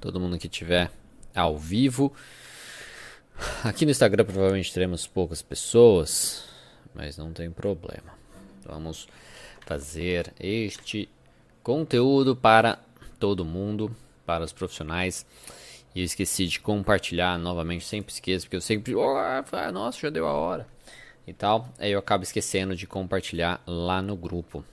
todo 0.00 0.20
mundo 0.20 0.38
que 0.38 0.48
tiver 0.48 0.90
ao 1.34 1.58
vivo. 1.58 2.12
Aqui 3.64 3.84
no 3.84 3.90
Instagram 3.90 4.24
provavelmente 4.24 4.72
teremos 4.72 5.06
poucas 5.06 5.42
pessoas, 5.42 6.44
mas 6.94 7.16
não 7.16 7.32
tem 7.32 7.50
problema. 7.50 8.12
Vamos 8.64 9.08
fazer 9.66 10.32
este 10.38 11.08
conteúdo 11.62 12.36
para 12.36 12.78
todo 13.18 13.44
mundo, 13.44 13.94
para 14.24 14.44
os 14.44 14.52
profissionais. 14.52 15.26
E 15.94 16.00
eu 16.00 16.04
esqueci 16.04 16.46
de 16.46 16.60
compartilhar 16.60 17.38
novamente, 17.38 17.84
sempre 17.84 18.12
esqueço, 18.12 18.46
porque 18.46 18.56
eu 18.56 18.60
sempre, 18.60 18.94
oh, 18.94 19.14
nossa, 19.72 20.00
já 20.00 20.10
deu 20.10 20.26
a 20.26 20.32
hora 20.32 20.66
e 21.26 21.32
tal. 21.32 21.68
Aí 21.78 21.92
eu 21.92 21.98
acabo 21.98 22.22
esquecendo 22.24 22.76
de 22.76 22.86
compartilhar 22.86 23.62
lá 23.66 24.02
no 24.02 24.16
grupo 24.16 24.64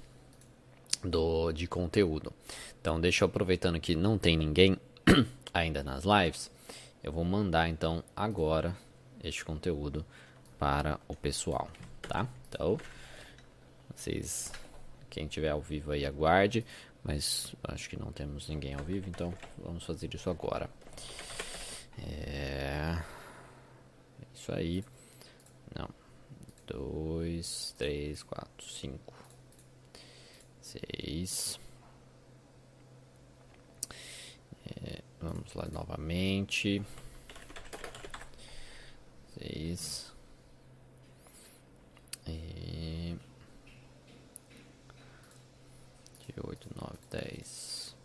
do 1.04 1.52
de 1.52 1.68
conteúdo. 1.68 2.33
Então, 2.79 2.99
deixa 2.99 3.23
eu 3.23 3.27
aproveitando 3.27 3.79
que 3.79 3.95
não 3.95 4.18
tem 4.18 4.38
ninguém 4.38 4.77
ainda 5.54 5.83
nas 5.83 6.04
lives, 6.04 6.51
eu 7.04 7.11
vou 7.11 7.24
mandar 7.24 7.68
então 7.69 8.04
agora 8.15 8.75
este 9.24 9.43
conteúdo 9.43 10.05
para 10.57 11.00
o 11.07 11.15
pessoal, 11.15 11.69
tá? 12.01 12.27
Então, 12.50 12.77
vocês 13.96 14.51
quem 15.10 15.27
tiver 15.27 15.50
ao 15.50 15.61
vivo 15.61 15.91
aí 15.91 16.05
aguarde, 16.05 16.65
mas 17.04 17.54
acho 17.63 17.89
que 17.89 17.99
não 17.99 18.11
temos 18.11 18.47
ninguém 18.47 18.74
ao 18.74 18.83
vivo, 18.83 19.10
então 19.10 19.33
vamos 19.57 19.83
fazer 19.83 20.13
isso 20.13 20.29
agora. 20.29 20.69
É, 21.99 22.97
é 22.97 24.25
isso 24.33 24.52
aí. 24.54 24.83
Não. 25.75 25.89
Dois, 26.65 27.75
três, 27.77 28.24
quatro, 28.24 28.65
cinco, 28.65 29.13
seis. 30.71 31.60
É, 34.84 35.02
vamos 35.20 35.53
lá 35.53 35.67
novamente. 35.72 36.81
Seis. 39.38 40.13
E... 42.28 43.17
Oito, 46.44 46.69
nove, 46.75 46.97
dez. 47.09 47.95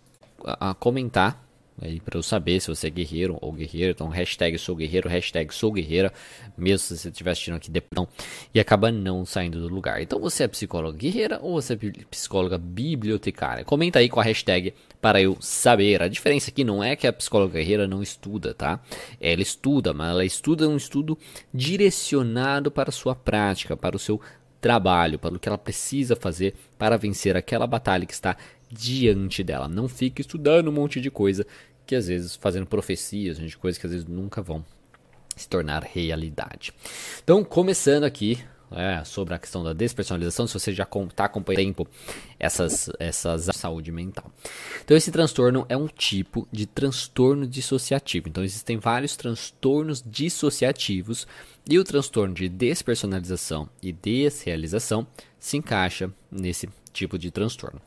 A, 0.45 0.70
a 0.70 0.75
comentar 0.75 1.45
aí 1.80 2.00
para 2.00 2.19
eu 2.19 2.22
saber 2.22 2.60
se 2.60 2.69
você 2.69 2.86
é 2.86 2.91
guerreiro 2.91 3.38
ou 3.41 3.52
guerreira. 3.52 3.91
Então, 3.91 4.08
hashtag 4.08 4.58
sou 4.58 4.77
guerreiro, 4.77 5.08
hashtag 5.08 5.52
sou 5.55 5.72
guerreira, 5.72 6.12
mesmo 6.56 6.78
se 6.78 6.98
você 6.98 7.08
estiver 7.08 7.30
assistindo 7.30 7.56
aqui 7.56 7.70
depois, 7.70 8.08
e 8.55 8.60
acaba 8.60 8.91
não 8.91 9.24
saindo 9.24 9.60
do 9.60 9.72
lugar. 9.72 10.00
Então, 10.00 10.18
você 10.18 10.44
é 10.44 10.48
psicóloga 10.48 10.96
guerreira 10.96 11.38
ou 11.42 11.60
você 11.60 11.74
é 11.74 12.05
psicóloga 12.10 12.58
bibliotecária? 12.58 13.64
Comenta 13.64 13.98
aí 13.98 14.08
com 14.08 14.20
a 14.20 14.24
hashtag 14.24 14.74
para 15.00 15.20
eu 15.20 15.36
saber. 15.41 16.02
A 16.02 16.08
diferença 16.08 16.50
aqui 16.50 16.64
não 16.64 16.83
é 16.83 16.96
que 16.96 17.06
a 17.06 17.12
psicóloga 17.12 17.55
guerreira 17.55 17.86
não 17.86 18.02
estuda, 18.02 18.55
tá? 18.55 18.80
Ela 19.20 19.42
estuda, 19.42 19.92
mas 19.92 20.11
ela 20.11 20.24
estuda 20.24 20.68
um 20.68 20.77
estudo 20.77 21.18
direcionado 21.52 22.70
para 22.70 22.88
a 22.88 22.92
sua 22.92 23.14
prática, 23.14 23.77
para 23.77 23.96
o 23.96 23.98
seu 23.98 24.20
trabalho, 24.61 25.18
para 25.18 25.34
o 25.34 25.38
que 25.38 25.48
ela 25.48 25.58
precisa 25.58 26.16
fazer 26.16 26.55
para 26.78 26.96
vencer 26.96 27.36
aquela 27.36 27.66
batalha 27.66 28.06
que 28.06 28.12
está 28.12 28.36
diante 28.70 29.42
dela. 29.42 29.69
Não 29.69 29.89
fique 29.89 30.20
estudando 30.20 30.69
um 30.69 30.72
monte 30.72 31.00
de 31.00 31.11
coisa 31.11 31.47
que 31.86 31.95
às 31.95 32.09
vezes 32.09 32.34
fazendo 32.36 32.67
profecias, 32.67 33.39
de 33.39 33.56
coisas 33.56 33.78
que 33.78 33.86
às 33.86 33.92
vezes 33.92 34.06
nunca 34.06 34.42
vão 34.42 34.64
se 35.36 35.48
tornar 35.48 35.84
realidade. 35.84 36.73
Então, 37.23 37.45
começando 37.45 38.05
aqui 38.05 38.39
é, 38.70 39.05
sobre 39.05 39.34
a 39.34 39.39
questão 39.39 39.62
da 39.62 39.73
despersonalização, 39.73 40.47
se 40.47 40.55
você 40.55 40.73
já 40.73 40.83
está 40.84 41.27
acompanhando 41.27 41.58
tempo 41.58 41.89
essas, 42.39 42.91
essas 42.98 43.45
saúde 43.55 43.92
mental. 43.92 44.31
Então, 44.84 44.97
esse 44.97 45.12
transtorno 45.12 45.64
é 45.69 45.77
um 45.77 45.86
tipo 45.86 46.48
de 46.51 46.67
transtorno 46.67 47.47
dissociativo. 47.47 48.28
Então, 48.28 48.42
existem 48.42 48.78
vários 48.78 49.14
transtornos 49.17 50.03
dissociativos 50.05 51.27
e 51.69 51.78
o 51.78 51.84
transtorno 51.84 52.34
de 52.34 52.48
despersonalização 52.48 53.69
e 53.83 53.92
desrealização 53.92 55.07
se 55.39 55.57
encaixa 55.57 56.11
nesse 56.30 56.69
tipo 56.96 57.18
de 57.18 57.30
transtorno. 57.30 57.80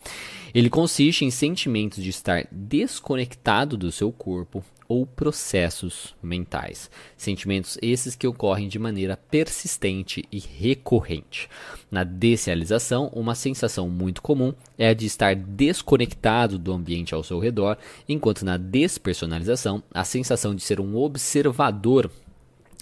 Ele 0.54 0.70
consiste 0.70 1.26
em 1.26 1.32
sentimentos 1.32 2.04
de 2.04 2.10
estar 2.10 2.48
desconectado 2.52 3.76
do 3.76 3.92
seu 3.92 4.12
corpo 4.12 4.64
ou 4.90 5.06
processos 5.06 6.16
mentais. 6.22 6.90
Sentimentos 7.16 7.78
esses 7.80 8.16
que 8.16 8.26
ocorrem 8.26 8.68
de 8.68 8.80
maneira 8.80 9.16
persistente 9.16 10.26
e 10.32 10.40
recorrente. 10.40 11.48
Na 11.92 12.04
desrealização, 12.04 13.08
uma 13.14 13.36
sensação 13.36 13.88
muito 13.88 14.20
comum 14.20 14.52
é 14.80 14.90
a 14.90 14.94
de 14.96 15.06
estar 15.06 15.36
desconectado 15.36 16.58
do 16.58 16.74
ambiente 16.74 17.14
ao 17.14 17.24
seu 17.24 17.38
redor, 17.38 17.78
enquanto 18.08 18.44
na 18.44 18.58
despersonalização, 18.58 19.84
a 19.94 20.04
sensação 20.04 20.56
de 20.56 20.64
ser 20.64 20.80
um 20.80 20.98
observador 20.98 22.10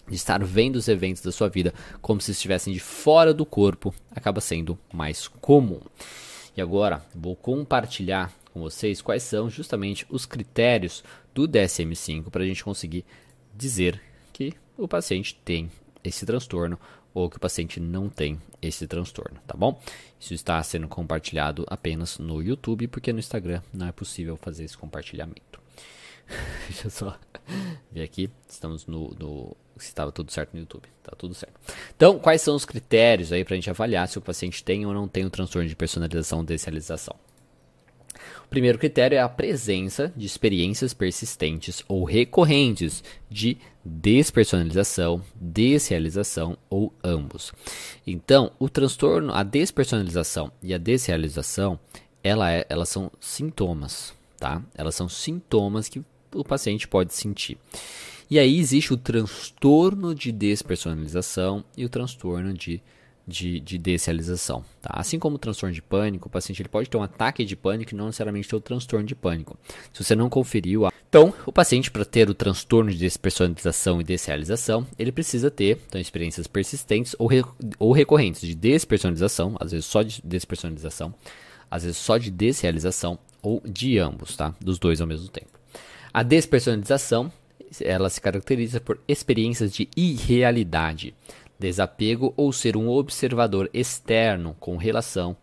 de 0.07 0.15
estar 0.15 0.43
vendo 0.43 0.75
os 0.77 0.87
eventos 0.87 1.21
da 1.21 1.31
sua 1.31 1.49
vida 1.49 1.73
como 2.01 2.21
se 2.21 2.31
estivessem 2.31 2.73
de 2.73 2.79
fora 2.79 3.33
do 3.33 3.45
corpo 3.45 3.93
acaba 4.11 4.41
sendo 4.41 4.77
mais 4.93 5.27
comum. 5.27 5.79
E 6.55 6.61
agora 6.61 7.05
vou 7.13 7.35
compartilhar 7.35 8.33
com 8.51 8.61
vocês 8.61 9.01
quais 9.01 9.23
são 9.23 9.49
justamente 9.49 10.05
os 10.09 10.25
critérios 10.25 11.03
do 11.33 11.47
DSM-5 11.47 12.29
para 12.31 12.43
a 12.43 12.47
gente 12.47 12.63
conseguir 12.63 13.05
dizer 13.55 14.01
que 14.33 14.53
o 14.77 14.87
paciente 14.87 15.39
tem 15.45 15.69
esse 16.03 16.25
transtorno 16.25 16.79
ou 17.13 17.29
que 17.29 17.37
o 17.37 17.39
paciente 17.39 17.79
não 17.79 18.09
tem 18.09 18.39
esse 18.61 18.85
transtorno, 18.87 19.39
tá 19.47 19.55
bom? 19.55 19.79
Isso 20.19 20.33
está 20.33 20.61
sendo 20.61 20.87
compartilhado 20.87 21.65
apenas 21.67 22.19
no 22.19 22.41
YouTube, 22.41 22.87
porque 22.87 23.11
no 23.11 23.19
Instagram 23.19 23.61
não 23.73 23.87
é 23.87 23.91
possível 23.91 24.37
fazer 24.37 24.63
esse 24.63 24.77
compartilhamento. 24.77 25.59
Deixa 26.67 26.89
só 26.89 27.17
ver 27.91 28.03
aqui, 28.03 28.29
estamos 28.47 28.85
no, 28.85 29.09
no 29.19 29.57
se 29.77 29.89
estava 29.89 30.11
tudo 30.11 30.31
certo 30.31 30.53
no 30.53 30.59
YouTube. 30.59 30.87
Tá 31.03 31.13
tudo 31.17 31.33
certo. 31.33 31.53
Então, 31.95 32.19
quais 32.19 32.41
são 32.41 32.55
os 32.55 32.65
critérios 32.65 33.31
aí 33.31 33.43
para 33.43 33.53
a 33.53 33.57
gente 33.57 33.69
avaliar 33.69 34.07
se 34.07 34.17
o 34.17 34.21
paciente 34.21 34.63
tem 34.63 34.85
ou 34.85 34.93
não 34.93 35.07
tem 35.07 35.25
o 35.25 35.29
transtorno 35.29 35.67
de 35.67 35.75
personalização 35.75 36.43
desrealização? 36.43 37.15
O 38.45 38.49
primeiro 38.49 38.79
critério 38.79 39.17
é 39.17 39.19
a 39.19 39.29
presença 39.29 40.11
de 40.15 40.25
experiências 40.25 40.93
persistentes 40.93 41.83
ou 41.87 42.03
recorrentes 42.03 43.03
de 43.29 43.57
despersonalização, 43.83 45.21
desrealização 45.35 46.57
ou 46.69 46.93
ambos. 47.03 47.53
Então, 48.05 48.51
o 48.57 48.69
transtorno, 48.69 49.33
a 49.33 49.43
despersonalização 49.43 50.51
e 50.63 50.73
a 50.73 50.77
desrealização, 50.77 51.79
ela 52.23 52.51
é, 52.51 52.65
elas 52.69 52.89
são 52.89 53.11
sintomas, 53.19 54.13
tá? 54.37 54.61
Elas 54.75 54.95
são 54.95 55.09
sintomas 55.09 55.89
que 55.89 56.03
o 56.33 56.43
paciente 56.43 56.87
pode 56.87 57.13
sentir. 57.13 57.57
E 58.29 58.37
aí 58.37 58.59
existe 58.59 58.93
o 58.93 58.97
transtorno 58.97 60.13
de 60.13 60.33
despersonalização 60.33 61.63
e 61.77 61.85
o 61.85 61.89
transtorno 61.89 62.53
de, 62.53 62.81
de, 63.25 63.57
de 63.61 63.77
desrealização. 63.77 64.65
Tá? 64.81 64.89
Assim 64.93 65.17
como 65.17 65.37
o 65.37 65.39
transtorno 65.39 65.73
de 65.73 65.81
pânico, 65.81 66.27
o 66.27 66.31
paciente 66.31 66.61
ele 66.61 66.67
pode 66.67 66.89
ter 66.89 66.97
um 66.97 67.03
ataque 67.03 67.45
de 67.45 67.55
pânico 67.55 67.93
e 67.93 67.97
não 67.97 68.07
necessariamente 68.07 68.49
ter 68.49 68.55
o 68.57 68.59
transtorno 68.59 69.05
de 69.05 69.15
pânico. 69.15 69.57
Se 69.93 70.03
você 70.03 70.13
não 70.13 70.29
conferiu, 70.29 70.85
a... 70.85 70.91
então 71.07 71.33
o 71.45 71.53
paciente 71.53 71.89
para 71.89 72.03
ter 72.03 72.29
o 72.29 72.33
transtorno 72.33 72.91
de 72.91 72.97
despersonalização 72.97 74.01
e 74.01 74.03
desrealização, 74.03 74.85
ele 74.99 75.13
precisa 75.13 75.49
ter 75.49 75.79
então, 75.87 76.01
experiências 76.01 76.47
persistentes 76.47 77.15
ou, 77.17 77.27
re... 77.27 77.45
ou 77.79 77.93
recorrentes 77.93 78.41
de 78.41 78.53
despersonalização, 78.53 79.55
às 79.57 79.71
vezes 79.71 79.85
só 79.85 80.01
de 80.01 80.21
despersonalização, 80.21 81.15
às 81.71 81.83
vezes 81.83 81.97
só 81.97 82.17
de 82.17 82.29
desrealização 82.29 83.17
ou 83.41 83.61
de 83.65 83.97
ambos, 83.99 84.35
tá? 84.35 84.53
Dos 84.59 84.77
dois 84.77 84.99
ao 84.99 85.07
mesmo 85.07 85.29
tempo. 85.29 85.56
A 86.17 86.23
despersonalização 86.23 87.31
ela 87.79 88.09
se 88.09 88.19
caracteriza 88.19 88.81
por 88.81 88.99
experiências 89.07 89.71
de 89.71 89.87
irrealidade, 89.95 91.13
desapego 91.59 92.33
ou 92.35 92.51
ser 92.51 92.75
um 92.75 92.89
observador 92.89 93.69
externo 93.71 94.55
com 94.59 94.77
relação 94.77 95.37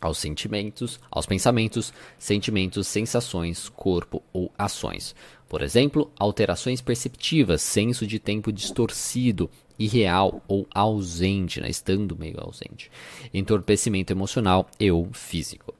aos 0.00 0.18
sentimentos, 0.18 0.98
aos 1.08 1.26
pensamentos, 1.26 1.94
sentimentos, 2.18 2.88
sensações, 2.88 3.68
corpo 3.68 4.20
ou 4.32 4.50
ações. 4.58 5.14
Por 5.48 5.62
exemplo, 5.62 6.10
alterações 6.18 6.80
perceptivas, 6.80 7.62
senso 7.62 8.04
de 8.04 8.18
tempo 8.18 8.52
distorcido, 8.52 9.48
irreal 9.78 10.42
ou 10.48 10.66
ausente, 10.74 11.60
né, 11.60 11.70
estando 11.70 12.18
meio 12.18 12.40
ausente, 12.40 12.90
entorpecimento 13.32 14.12
emocional 14.12 14.68
e 14.80 14.90
ou 14.90 15.08
físico 15.12 15.72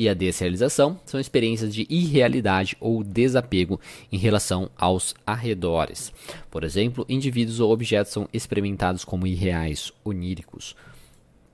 e 0.00 0.08
a 0.08 0.14
desrealização 0.14 0.98
são 1.04 1.20
experiências 1.20 1.74
de 1.74 1.86
irrealidade 1.90 2.74
ou 2.80 3.04
desapego 3.04 3.78
em 4.10 4.16
relação 4.16 4.70
aos 4.74 5.14
arredores. 5.26 6.10
Por 6.50 6.64
exemplo, 6.64 7.04
indivíduos 7.06 7.60
ou 7.60 7.70
objetos 7.70 8.10
são 8.10 8.26
experimentados 8.32 9.04
como 9.04 9.26
irreais, 9.26 9.92
oníricos, 10.02 10.74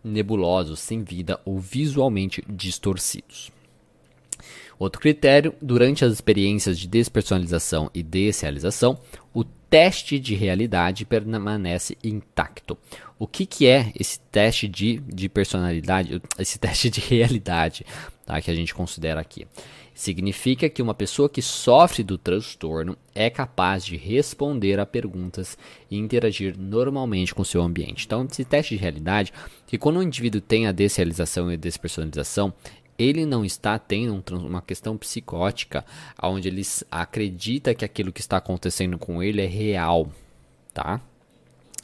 nebulosos, 0.04 0.78
sem 0.78 1.02
vida 1.02 1.40
ou 1.44 1.58
visualmente 1.58 2.44
distorcidos. 2.48 3.50
Outro 4.78 5.00
critério, 5.00 5.52
durante 5.60 6.04
as 6.04 6.12
experiências 6.12 6.78
de 6.78 6.87
despersonalização 6.87 7.90
e 7.92 8.00
desrealização, 8.00 8.96
o 9.34 9.42
teste 9.42 10.20
de 10.20 10.37
realidade 10.37 11.04
permanece 11.04 11.99
intacto. 12.04 12.78
O 13.19 13.26
que, 13.26 13.44
que 13.44 13.66
é 13.66 13.90
esse 13.99 14.20
teste 14.20 14.69
de, 14.69 14.99
de 14.99 15.28
personalidade, 15.28 16.22
esse 16.38 16.60
teste 16.60 16.88
de 16.88 17.00
realidade? 17.00 17.84
Tá, 18.26 18.40
que 18.43 18.50
a 18.50 18.55
gente 18.55 18.75
considera 18.75 19.20
aqui. 19.20 19.46
Significa 19.94 20.69
que 20.69 20.82
uma 20.82 20.93
pessoa 20.93 21.28
que 21.28 21.40
sofre 21.40 22.02
do 22.02 22.19
transtorno 22.19 22.99
é 23.14 23.31
capaz 23.31 23.82
de 23.82 23.96
responder 23.96 24.78
a 24.78 24.84
perguntas 24.84 25.56
e 25.90 25.96
interagir 25.96 26.55
normalmente 26.58 27.34
com 27.34 27.43
seu 27.43 27.62
ambiente. 27.62 28.05
Então, 28.05 28.26
esse 28.31 28.44
teste 28.44 28.76
de 28.76 28.82
realidade, 28.82 29.32
que 29.67 29.78
quando 29.78 29.96
o 29.96 30.02
indivíduo 30.02 30.40
tem 30.40 30.67
a 30.67 30.73
desrealização 30.73 31.50
e 31.50 31.55
a 31.55 31.56
despersonalização, 31.56 32.52
ele 32.99 33.25
não 33.25 33.44
está 33.44 33.78
tendo 33.78 34.37
uma 34.37 34.61
questão 34.61 34.96
psicótica, 34.96 35.84
onde 36.23 36.49
ele 36.49 36.62
acredita 36.90 37.75
que 37.75 37.84
aquilo 37.84 38.12
que 38.12 38.20
está 38.20 38.38
acontecendo 38.38 38.99
com 38.99 39.23
ele 39.23 39.40
é 39.40 39.46
real, 39.46 40.11
tá? 40.75 41.00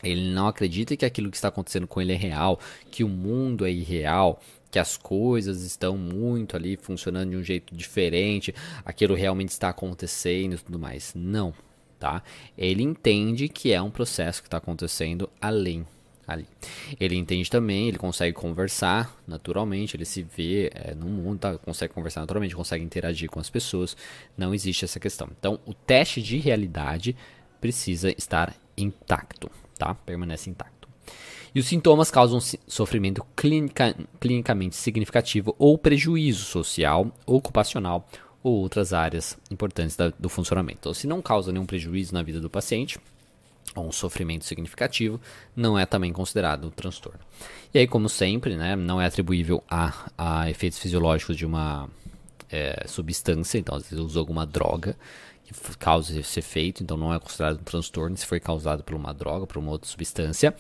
Ele 0.03 0.33
não 0.33 0.49
acredita 0.49 0.97
que 0.97 1.05
aquilo 1.05 1.31
que 1.31 1.37
está 1.37 1.49
acontecendo 1.49 1.87
com 1.87 2.01
ele 2.01 2.13
é 2.13 2.17
real, 2.17 2.59
que 2.91 3.05
o 3.05 3.09
mundo 3.09 3.65
é 3.65 3.71
irreal, 3.71 4.41
que 4.73 4.79
as 4.79 4.97
coisas 4.97 5.63
estão 5.63 5.99
muito 5.99 6.57
ali 6.57 6.79
funcionando 6.79 7.31
de 7.31 7.37
um 7.37 7.43
jeito 7.43 7.77
diferente, 7.77 8.55
aquilo 8.87 9.15
realmente 9.15 9.51
está 9.51 9.69
acontecendo 9.69 10.55
e 10.55 10.59
tudo 10.59 10.79
mais. 10.79 11.13
Não, 11.15 11.53
tá? 11.99 12.23
Ele 12.57 12.83
entende 12.83 13.51
que 13.51 13.71
é 13.71 13.83
um 13.83 13.91
processo 13.91 14.41
que 14.41 14.49
está 14.49 14.57
acontecendo 14.57 15.29
além 15.39 15.87
ali. 16.27 16.47
Ele 16.99 17.17
entende 17.17 17.51
também, 17.51 17.89
ele 17.89 17.99
consegue 17.99 18.35
conversar 18.35 19.15
naturalmente, 19.27 19.95
ele 19.95 20.07
se 20.07 20.23
vê 20.23 20.71
é, 20.75 20.95
no 20.95 21.07
mundo, 21.07 21.39
tá? 21.39 21.59
consegue 21.59 21.93
conversar 21.93 22.21
naturalmente, 22.21 22.57
consegue 22.57 22.83
interagir 22.83 23.29
com 23.29 23.41
as 23.41 23.51
pessoas. 23.51 23.95
Não 24.39 24.55
existe 24.55 24.87
essa 24.87 24.99
questão. 24.99 25.29
Então, 25.39 25.61
o 25.67 25.75
teste 25.75 26.23
de 26.23 26.39
realidade 26.39 27.15
precisa 27.61 28.11
estar 28.17 28.57
intacto, 28.75 29.51
tá? 29.79 29.95
Permanece 29.95 30.49
intacto. 30.49 30.72
E 31.55 31.61
os 31.61 31.67
sintomas 31.67 32.11
causam 32.11 32.41
sofrimento 32.67 33.25
clinica, 33.37 33.95
clinicamente 34.19 34.75
significativo 34.75 35.55
ou 35.59 35.77
prejuízo 35.77 36.45
social, 36.45 37.13
ocupacional 37.27 38.09
ou 38.43 38.55
outras 38.55 38.93
áreas 38.93 39.39
importantes 39.51 39.97
da, 39.97 40.13
do 40.19 40.29
funcionamento. 40.29 40.79
Então, 40.81 40.95
se 40.95 41.07
não 41.07 41.21
causa 41.21 41.53
nenhum 41.53 41.67
prejuízo 41.67 42.15
na 42.15 42.23
vida 42.23 42.41
do 42.41 42.51
paciente, 42.51 42.99
ou 43.75 43.87
um 43.87 43.93
sofrimento 43.93 44.45
significativo, 44.45 45.21
não 45.55 45.79
é 45.79 45.87
também 45.87 46.13
considerado 46.13 46.67
um 46.67 46.71
transtorno. 46.71 47.21
E 47.73 47.79
aí, 47.79 47.87
como 47.87 48.09
sempre, 48.09 48.57
né, 48.57 48.75
não 48.75 49.01
é 49.01 49.07
atribuível 49.07 49.63
a, 49.71 50.11
a 50.19 50.51
efeitos 50.51 50.79
fisiológicos 50.79 51.37
de 51.37 51.47
uma 51.47 51.89
é, 52.51 52.85
substância, 52.87 53.59
então 53.59 53.75
às 53.75 53.85
vezes 53.85 53.99
usou 53.99 54.21
alguma 54.21 54.45
droga 54.45 54.97
que 55.45 55.55
causa 55.77 56.19
esse 56.19 56.39
efeito, 56.39 56.83
então 56.83 56.97
não 56.97 57.13
é 57.13 57.19
considerado 57.19 57.61
um 57.61 57.65
transtorno 57.65 58.17
se 58.17 58.27
foi 58.27 58.41
causado 58.41 58.83
por 58.83 58.95
uma 58.95 59.13
droga, 59.13 59.47
por 59.47 59.59
uma 59.59 59.71
outra 59.71 59.89
substância 59.89 60.55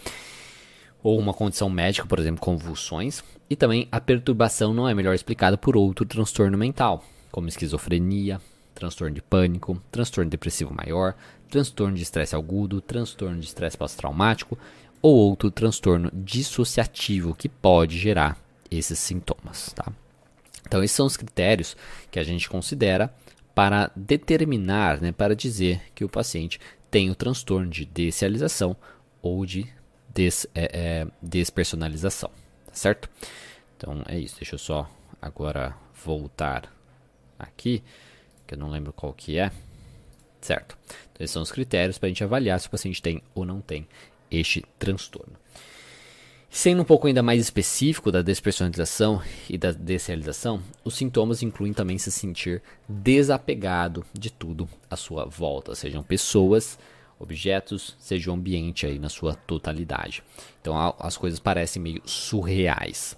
ou 1.02 1.18
uma 1.18 1.34
condição 1.34 1.68
médica, 1.68 2.06
por 2.06 2.18
exemplo, 2.18 2.40
convulsões, 2.40 3.22
e 3.50 3.56
também 3.56 3.88
a 3.90 4.00
perturbação 4.00 4.72
não 4.72 4.88
é 4.88 4.94
melhor 4.94 5.14
explicada 5.14 5.58
por 5.58 5.76
outro 5.76 6.06
transtorno 6.06 6.56
mental, 6.56 7.04
como 7.30 7.48
esquizofrenia, 7.48 8.40
transtorno 8.74 9.14
de 9.14 9.22
pânico, 9.22 9.80
transtorno 9.90 10.30
depressivo 10.30 10.74
maior, 10.74 11.14
transtorno 11.50 11.96
de 11.96 12.02
estresse 12.02 12.34
agudo, 12.34 12.80
transtorno 12.80 13.38
de 13.38 13.46
estresse 13.46 13.76
pós-traumático 13.76 14.58
ou 15.00 15.14
outro 15.16 15.50
transtorno 15.50 16.10
dissociativo 16.14 17.34
que 17.34 17.48
pode 17.48 17.98
gerar 17.98 18.38
esses 18.70 18.98
sintomas, 18.98 19.72
tá? 19.74 19.92
Então 20.66 20.82
esses 20.82 20.96
são 20.96 21.06
os 21.06 21.16
critérios 21.16 21.76
que 22.10 22.18
a 22.18 22.24
gente 22.24 22.48
considera 22.48 23.12
para 23.54 23.90
determinar, 23.94 25.00
né, 25.00 25.12
para 25.12 25.36
dizer 25.36 25.82
que 25.94 26.04
o 26.04 26.08
paciente 26.08 26.58
tem 26.90 27.10
o 27.10 27.14
transtorno 27.14 27.68
de 27.68 27.84
descialização 27.84 28.76
ou 29.20 29.44
de 29.44 29.66
é, 30.16 30.44
é, 30.54 31.06
despersonalização, 31.20 32.30
tá 32.66 32.74
certo? 32.74 33.08
Então 33.76 34.02
é 34.06 34.18
isso, 34.18 34.36
deixa 34.36 34.54
eu 34.54 34.58
só 34.58 34.90
agora 35.20 35.74
voltar 36.04 36.72
aqui, 37.38 37.82
que 38.46 38.54
eu 38.54 38.58
não 38.58 38.70
lembro 38.70 38.92
qual 38.92 39.12
que 39.12 39.38
é, 39.38 39.50
certo? 40.40 40.76
Então, 41.12 41.24
esses 41.24 41.32
são 41.32 41.42
os 41.42 41.52
critérios 41.52 41.98
para 41.98 42.06
a 42.06 42.10
gente 42.10 42.24
avaliar 42.24 42.58
se 42.60 42.66
o 42.66 42.70
paciente 42.70 43.00
tem 43.00 43.22
ou 43.34 43.44
não 43.44 43.60
tem 43.60 43.86
este 44.30 44.64
transtorno. 44.78 45.34
Sendo 46.54 46.82
um 46.82 46.84
pouco 46.84 47.06
ainda 47.06 47.22
mais 47.22 47.40
específico 47.40 48.12
da 48.12 48.20
despersonalização 48.20 49.22
e 49.48 49.56
da 49.56 49.72
desrealização, 49.72 50.62
os 50.84 50.94
sintomas 50.94 51.42
incluem 51.42 51.72
também 51.72 51.96
se 51.96 52.12
sentir 52.12 52.62
desapegado 52.86 54.04
de 54.12 54.30
tudo 54.30 54.68
à 54.90 54.94
sua 54.94 55.24
volta, 55.24 55.74
sejam 55.74 56.02
pessoas, 56.02 56.78
objetos, 57.22 57.94
seja 57.98 58.30
o 58.30 58.34
ambiente 58.34 58.84
aí 58.84 58.98
na 58.98 59.08
sua 59.08 59.34
totalidade. 59.34 60.22
Então 60.60 60.74
as 60.98 61.16
coisas 61.16 61.38
parecem 61.38 61.80
meio 61.80 62.02
surreais. 62.04 63.16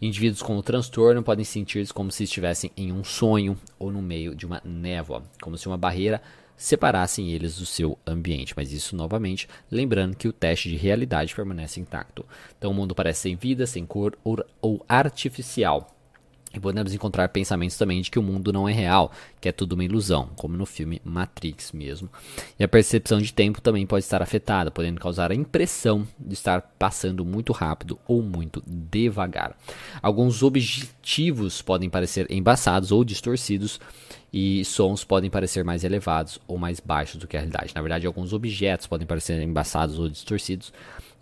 Indivíduos 0.00 0.42
com 0.42 0.56
o 0.56 0.62
transtorno 0.62 1.22
podem 1.22 1.44
sentir-se 1.44 1.92
como 1.92 2.12
se 2.12 2.24
estivessem 2.24 2.70
em 2.76 2.92
um 2.92 3.02
sonho 3.02 3.56
ou 3.78 3.90
no 3.90 4.02
meio 4.02 4.34
de 4.34 4.44
uma 4.44 4.60
névoa, 4.64 5.22
como 5.40 5.56
se 5.56 5.66
uma 5.66 5.76
barreira 5.76 6.22
separassem 6.56 7.32
eles 7.32 7.58
do 7.58 7.66
seu 7.66 7.98
ambiente. 8.06 8.54
Mas 8.56 8.72
isso 8.72 8.96
novamente, 8.96 9.48
lembrando 9.70 10.16
que 10.16 10.28
o 10.28 10.32
teste 10.32 10.68
de 10.68 10.76
realidade 10.76 11.34
permanece 11.34 11.80
intacto. 11.80 12.24
Então 12.58 12.70
o 12.70 12.74
mundo 12.74 12.94
parece 12.94 13.22
sem 13.22 13.36
vida, 13.36 13.66
sem 13.66 13.84
cor 13.84 14.16
ou 14.60 14.84
artificial 14.88 15.95
e 16.56 16.60
podemos 16.60 16.94
encontrar 16.94 17.28
pensamentos 17.28 17.76
também 17.76 18.00
de 18.00 18.10
que 18.10 18.18
o 18.18 18.22
mundo 18.22 18.52
não 18.52 18.68
é 18.68 18.72
real, 18.72 19.12
que 19.40 19.48
é 19.48 19.52
tudo 19.52 19.74
uma 19.74 19.84
ilusão, 19.84 20.30
como 20.36 20.56
no 20.56 20.64
filme 20.64 21.00
Matrix 21.04 21.72
mesmo. 21.72 22.08
E 22.58 22.64
a 22.64 22.68
percepção 22.68 23.20
de 23.20 23.32
tempo 23.32 23.60
também 23.60 23.86
pode 23.86 24.04
estar 24.04 24.22
afetada, 24.22 24.70
podendo 24.70 25.00
causar 25.00 25.30
a 25.30 25.34
impressão 25.34 26.06
de 26.18 26.34
estar 26.34 26.62
passando 26.78 27.24
muito 27.24 27.52
rápido 27.52 27.98
ou 28.08 28.22
muito 28.22 28.62
devagar. 28.66 29.56
Alguns 30.00 30.42
objetivos 30.42 31.60
podem 31.60 31.90
parecer 31.90 32.26
embaçados 32.30 32.90
ou 32.90 33.04
distorcidos, 33.04 33.78
e 34.32 34.64
sons 34.64 35.04
podem 35.04 35.30
parecer 35.30 35.64
mais 35.64 35.84
elevados 35.84 36.38
ou 36.46 36.58
mais 36.58 36.80
baixos 36.80 37.16
do 37.16 37.26
que 37.26 37.36
a 37.36 37.40
realidade. 37.40 37.72
Na 37.74 37.80
verdade, 37.80 38.06
alguns 38.06 38.32
objetos 38.32 38.86
podem 38.86 39.06
parecer 39.06 39.40
embaçados 39.40 39.98
ou 39.98 40.08
distorcidos, 40.08 40.72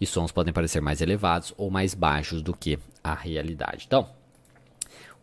e 0.01 0.07
sons 0.07 0.33
podem 0.33 0.53
parecer 0.53 0.81
mais 0.81 1.01
elevados 1.01 1.55
ou 1.57 1.71
mais 1.71 1.95
baixos 1.95 2.43
do 2.43 2.55
que 2.55 2.79
a 3.03 3.15
realidade. 3.15 3.85
Então, 3.87 4.09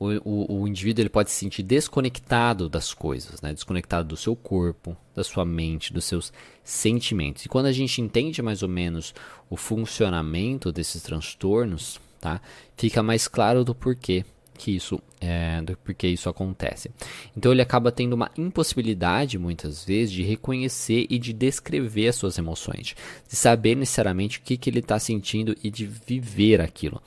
o, 0.02 0.20
o, 0.26 0.62
o, 0.62 0.68
indivíduo 0.68 1.04
ele 1.04 1.10
pode 1.10 1.30
se 1.30 1.38
sentir 1.38 1.62
desconectado 1.62 2.68
das 2.68 2.92
coisas, 2.92 3.40
né? 3.40 3.54
desconectado 3.54 4.08
do 4.08 4.18
seu 4.18 4.36
corpo, 4.36 4.98
da 5.14 5.24
sua 5.24 5.46
mente, 5.46 5.94
dos 5.94 6.06
seus 6.06 6.34
sentimentos. 6.64 7.46
E 7.46 7.50
quando 7.50 7.68
a 7.68 7.72
gente 7.72 8.02
entende 8.02 8.42
mais 8.42 8.64
ou 8.64 8.70
menos 8.70 9.14
o 9.48 9.56
funcionamento 9.56 10.72
desses 10.72 11.04
transtornos, 11.04 12.00
tá? 12.20 12.42
fica 12.76 13.04
mais 13.04 13.28
claro 13.28 13.64
do 13.64 13.76
porquê 13.76 14.26
que 14.62 14.76
isso 14.76 15.02
é, 15.20 15.60
do 15.64 15.76
porquê 15.78 16.08
isso 16.08 16.30
acontece. 16.30 16.92
Então 17.36 17.52
ele 17.52 17.64
acaba 17.64 17.92
tendo 17.92 18.14
uma 18.14 18.30
impossibilidade 18.38 19.40
muitas 19.40 19.84
vezes 19.84 20.14
de 20.14 20.22
reconhecer 20.22 21.08
e 21.10 21.18
de 21.18 21.34
descrever 21.34 22.10
as 22.10 22.16
suas 22.16 22.38
emoções, 22.38 22.96
de 23.28 23.36
saber 23.36 23.76
necessariamente 23.76 24.38
o 24.38 24.42
que, 24.44 24.56
que 24.58 24.70
ele 24.70 24.78
está 24.80 25.00
sentindo 25.00 25.56
e 25.64 25.72
de 25.72 25.88
viver 25.88 26.62
aquilo. 26.62 27.02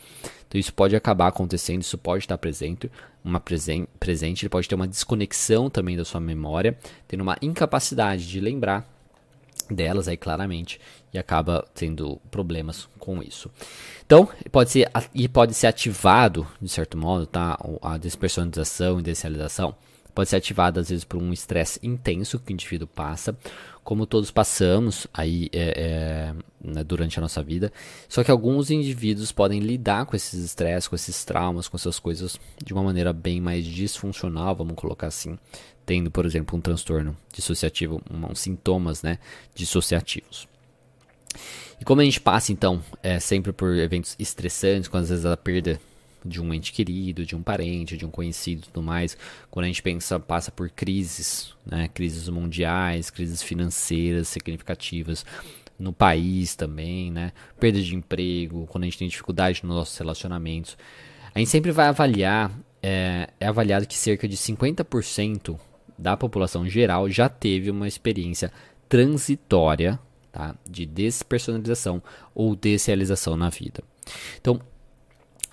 Então 0.49 0.59
isso 0.59 0.75
pode 0.75 0.97
acabar 0.97 1.29
acontecendo, 1.29 1.83
isso 1.83 1.97
pode 1.97 2.25
estar 2.25 2.39
presente, 2.39 2.91
uma 3.25 3.39
presen 3.39 3.87
presente, 4.01 4.45
ele 4.45 4.51
pode 4.51 4.69
ter 4.69 4.75
uma 4.75 4.89
desconexão 4.89 5.71
também 5.71 5.97
da 5.97 6.05
sua 6.05 6.21
memória, 6.21 6.77
tendo 7.07 7.23
uma 7.23 7.37
incapacidade 7.41 8.29
de 8.29 8.41
lembrar 8.41 8.94
delas 9.71 10.09
aí 10.09 10.17
claramente 10.17 10.81
e 11.13 11.19
acaba 11.19 11.67
tendo 11.75 12.21
problemas 12.31 12.89
com 12.99 13.23
isso. 13.23 13.51
Então, 14.05 14.29
pode 14.51 14.71
ser 14.71 14.91
e 15.15 15.29
pode 15.29 15.55
ser 15.55 15.67
ativado 15.67 16.47
de 16.61 16.69
certo 16.69 16.97
modo, 16.97 17.27
tá? 17.27 17.59
A 17.83 17.97
despersonalização 17.97 19.01
e 19.01 19.03
desrealização 19.03 19.75
pode 20.15 20.31
ser 20.31 20.37
ativada 20.37 20.81
às 20.81 20.89
vezes 20.89 21.05
por 21.05 21.21
um 21.21 21.33
estresse 21.33 21.81
intenso 21.83 22.39
que 22.39 22.53
o 22.53 22.55
indivíduo 22.55 22.87
passa, 22.87 23.37
como 23.83 24.07
todos 24.07 24.31
passamos 24.31 25.07
aí 25.13 25.51
é, 25.53 26.33
é, 26.33 26.35
né, 26.63 26.85
durante 26.85 27.19
a 27.19 27.23
nossa 27.23 27.43
vida. 27.43 27.73
Só 28.09 28.25
que 28.25 28.31
alguns 28.31 28.71
indivíduos 28.71 29.33
podem 29.33 29.61
lidar 29.61 30.07
com 30.07 30.17
esses 30.17 30.43
estresses, 30.43 30.89
com 30.89 30.97
esses 30.97 31.25
traumas, 31.25 31.69
com 31.69 31.77
essas 31.77 31.99
coisas 31.99 32.39
de 32.65 32.73
uma 32.73 32.83
maneira 32.83 33.13
bem 33.13 33.41
mais 33.41 33.65
disfuncional, 33.65 34.55
vamos 34.55 34.75
colocar 34.77 35.09
assim, 35.09 35.39
tendo, 35.85 36.11
por 36.11 36.25
exemplo, 36.25 36.57
um 36.57 36.61
transtorno 36.61 37.17
dissociativo, 37.33 38.01
um, 38.11 38.35
sintomas 38.35 39.03
né, 39.03 39.19
dissociativos. 39.55 40.49
E 41.81 41.85
como 41.85 42.01
a 42.01 42.05
gente 42.05 42.21
passa, 42.21 42.53
então, 42.53 42.83
é, 43.03 43.19
sempre 43.19 43.53
por 43.53 43.77
eventos 43.77 44.15
estressantes, 44.19 44.89
com 44.89 44.97
às 44.97 45.09
vezes 45.09 45.27
a 45.27 45.37
perda 45.37 45.81
de 46.25 46.41
um 46.41 46.55
ente 46.55 46.73
querido, 46.73 47.27
de 47.27 47.37
um 47.37 47.43
parente, 47.43 47.97
de 47.97 48.07
um 48.07 48.11
conhecido 48.11 48.63
e 48.63 48.67
tudo 48.67 48.83
mais. 48.83 49.17
Quando 49.51 49.65
a 49.65 49.69
gente 49.69 49.83
pensa, 49.83 50.19
passa 50.19 50.51
por 50.51 50.71
crises, 50.71 51.55
né, 51.67 51.89
crises 51.93 52.29
mundiais, 52.29 53.11
crises 53.11 53.43
financeiras 53.43 54.29
significativas 54.29 55.25
no 55.79 55.93
país 55.93 56.55
também, 56.55 57.11
né, 57.11 57.33
perda 57.59 57.81
de 57.81 57.95
emprego, 57.95 58.67
quando 58.69 58.85
a 58.85 58.87
gente 58.87 58.99
tem 58.99 59.09
dificuldade 59.09 59.61
nos 59.65 59.75
nossos 59.75 59.99
relacionamentos, 59.99 60.77
a 61.35 61.39
gente 61.39 61.51
sempre 61.51 61.73
vai 61.73 61.89
avaliar, 61.89 62.51
é, 62.83 63.29
é 63.41 63.47
avaliado 63.47 63.87
que 63.87 63.97
cerca 63.97 64.29
de 64.29 64.37
50% 64.37 65.59
da 65.99 66.17
população 66.17 66.69
geral 66.69 67.09
já 67.11 67.29
teve 67.29 67.71
uma 67.71 67.89
experiência 67.89 68.53
transitória 68.89 69.99
tá, 70.31 70.55
de 70.69 70.87
despersonalização 70.87 72.03
ou 72.35 72.55
desrealização 72.55 73.37
na 73.37 73.49
vida. 73.49 73.83
Então, 74.41 74.61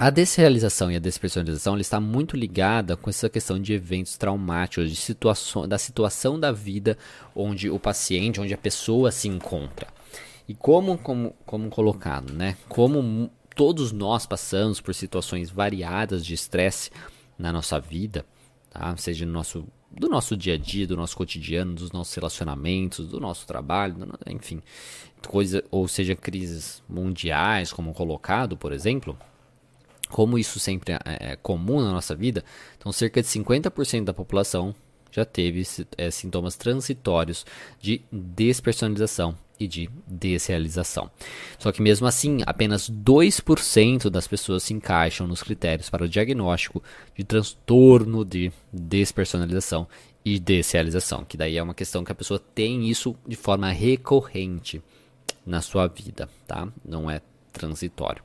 A 0.01 0.09
desrealização 0.09 0.91
e 0.91 0.95
a 0.95 0.99
despersonalização 0.99 1.77
está 1.77 1.99
muito 1.99 2.35
ligada 2.35 2.97
com 2.97 3.07
essa 3.07 3.29
questão 3.29 3.61
de 3.61 3.71
eventos 3.71 4.17
traumáticos, 4.17 4.89
de 4.89 4.95
situação, 4.95 5.67
da 5.67 5.77
situação 5.77 6.39
da 6.39 6.51
vida 6.51 6.97
onde 7.35 7.69
o 7.69 7.77
paciente, 7.77 8.41
onde 8.41 8.51
a 8.51 8.57
pessoa 8.57 9.11
se 9.11 9.27
encontra. 9.27 9.87
E 10.47 10.55
como, 10.55 10.97
como, 10.97 11.35
como 11.45 11.69
colocado, 11.69 12.33
né? 12.33 12.57
Como 12.67 13.29
todos 13.55 13.91
nós 13.91 14.25
passamos 14.25 14.81
por 14.81 14.95
situações 14.95 15.51
variadas 15.51 16.25
de 16.25 16.33
estresse 16.33 16.89
na 17.37 17.53
nossa 17.53 17.79
vida, 17.79 18.25
tá? 18.71 18.97
seja 18.97 19.23
no 19.23 19.31
nosso, 19.31 19.67
do 19.91 20.09
nosso 20.09 20.35
dia 20.35 20.55
a 20.55 20.57
dia, 20.57 20.87
do 20.87 20.97
nosso 20.97 21.15
cotidiano, 21.15 21.75
dos 21.75 21.91
nossos 21.91 22.15
relacionamentos, 22.15 23.07
do 23.07 23.19
nosso 23.19 23.45
trabalho, 23.45 23.95
enfim, 24.25 24.63
coisa, 25.27 25.63
ou 25.69 25.87
seja, 25.87 26.15
crises 26.15 26.81
mundiais, 26.89 27.71
como 27.71 27.93
colocado, 27.93 28.57
por 28.57 28.73
exemplo 28.73 29.15
como 30.11 30.37
isso 30.37 30.59
sempre 30.59 30.93
é, 30.93 30.99
é 31.05 31.35
comum 31.35 31.81
na 31.81 31.91
nossa 31.91 32.15
vida, 32.15 32.43
então 32.77 32.91
cerca 32.91 33.21
de 33.21 33.27
50% 33.27 34.03
da 34.03 34.13
população 34.13 34.75
já 35.11 35.25
teve 35.25 35.63
é, 35.97 36.09
sintomas 36.09 36.55
transitórios 36.55 37.45
de 37.79 38.01
despersonalização 38.11 39.35
e 39.59 39.67
de 39.67 39.89
desrealização. 40.07 41.11
Só 41.59 41.71
que 41.71 41.81
mesmo 41.81 42.07
assim, 42.07 42.39
apenas 42.45 42.89
2% 42.89 44.09
das 44.09 44.27
pessoas 44.27 44.63
se 44.63 44.73
encaixam 44.73 45.27
nos 45.27 45.43
critérios 45.43 45.89
para 45.89 46.05
o 46.05 46.09
diagnóstico 46.09 46.81
de 47.15 47.23
transtorno 47.23 48.25
de 48.25 48.51
despersonalização 48.71 49.87
e 50.23 50.39
desrealização, 50.39 51.25
que 51.25 51.37
daí 51.37 51.57
é 51.57 51.63
uma 51.63 51.73
questão 51.73 52.03
que 52.03 52.11
a 52.11 52.15
pessoa 52.15 52.39
tem 52.39 52.89
isso 52.89 53.15
de 53.27 53.35
forma 53.35 53.71
recorrente 53.71 54.81
na 55.45 55.61
sua 55.61 55.87
vida, 55.87 56.29
tá? 56.47 56.67
Não 56.85 57.09
é 57.09 57.21
transitório. 57.51 58.23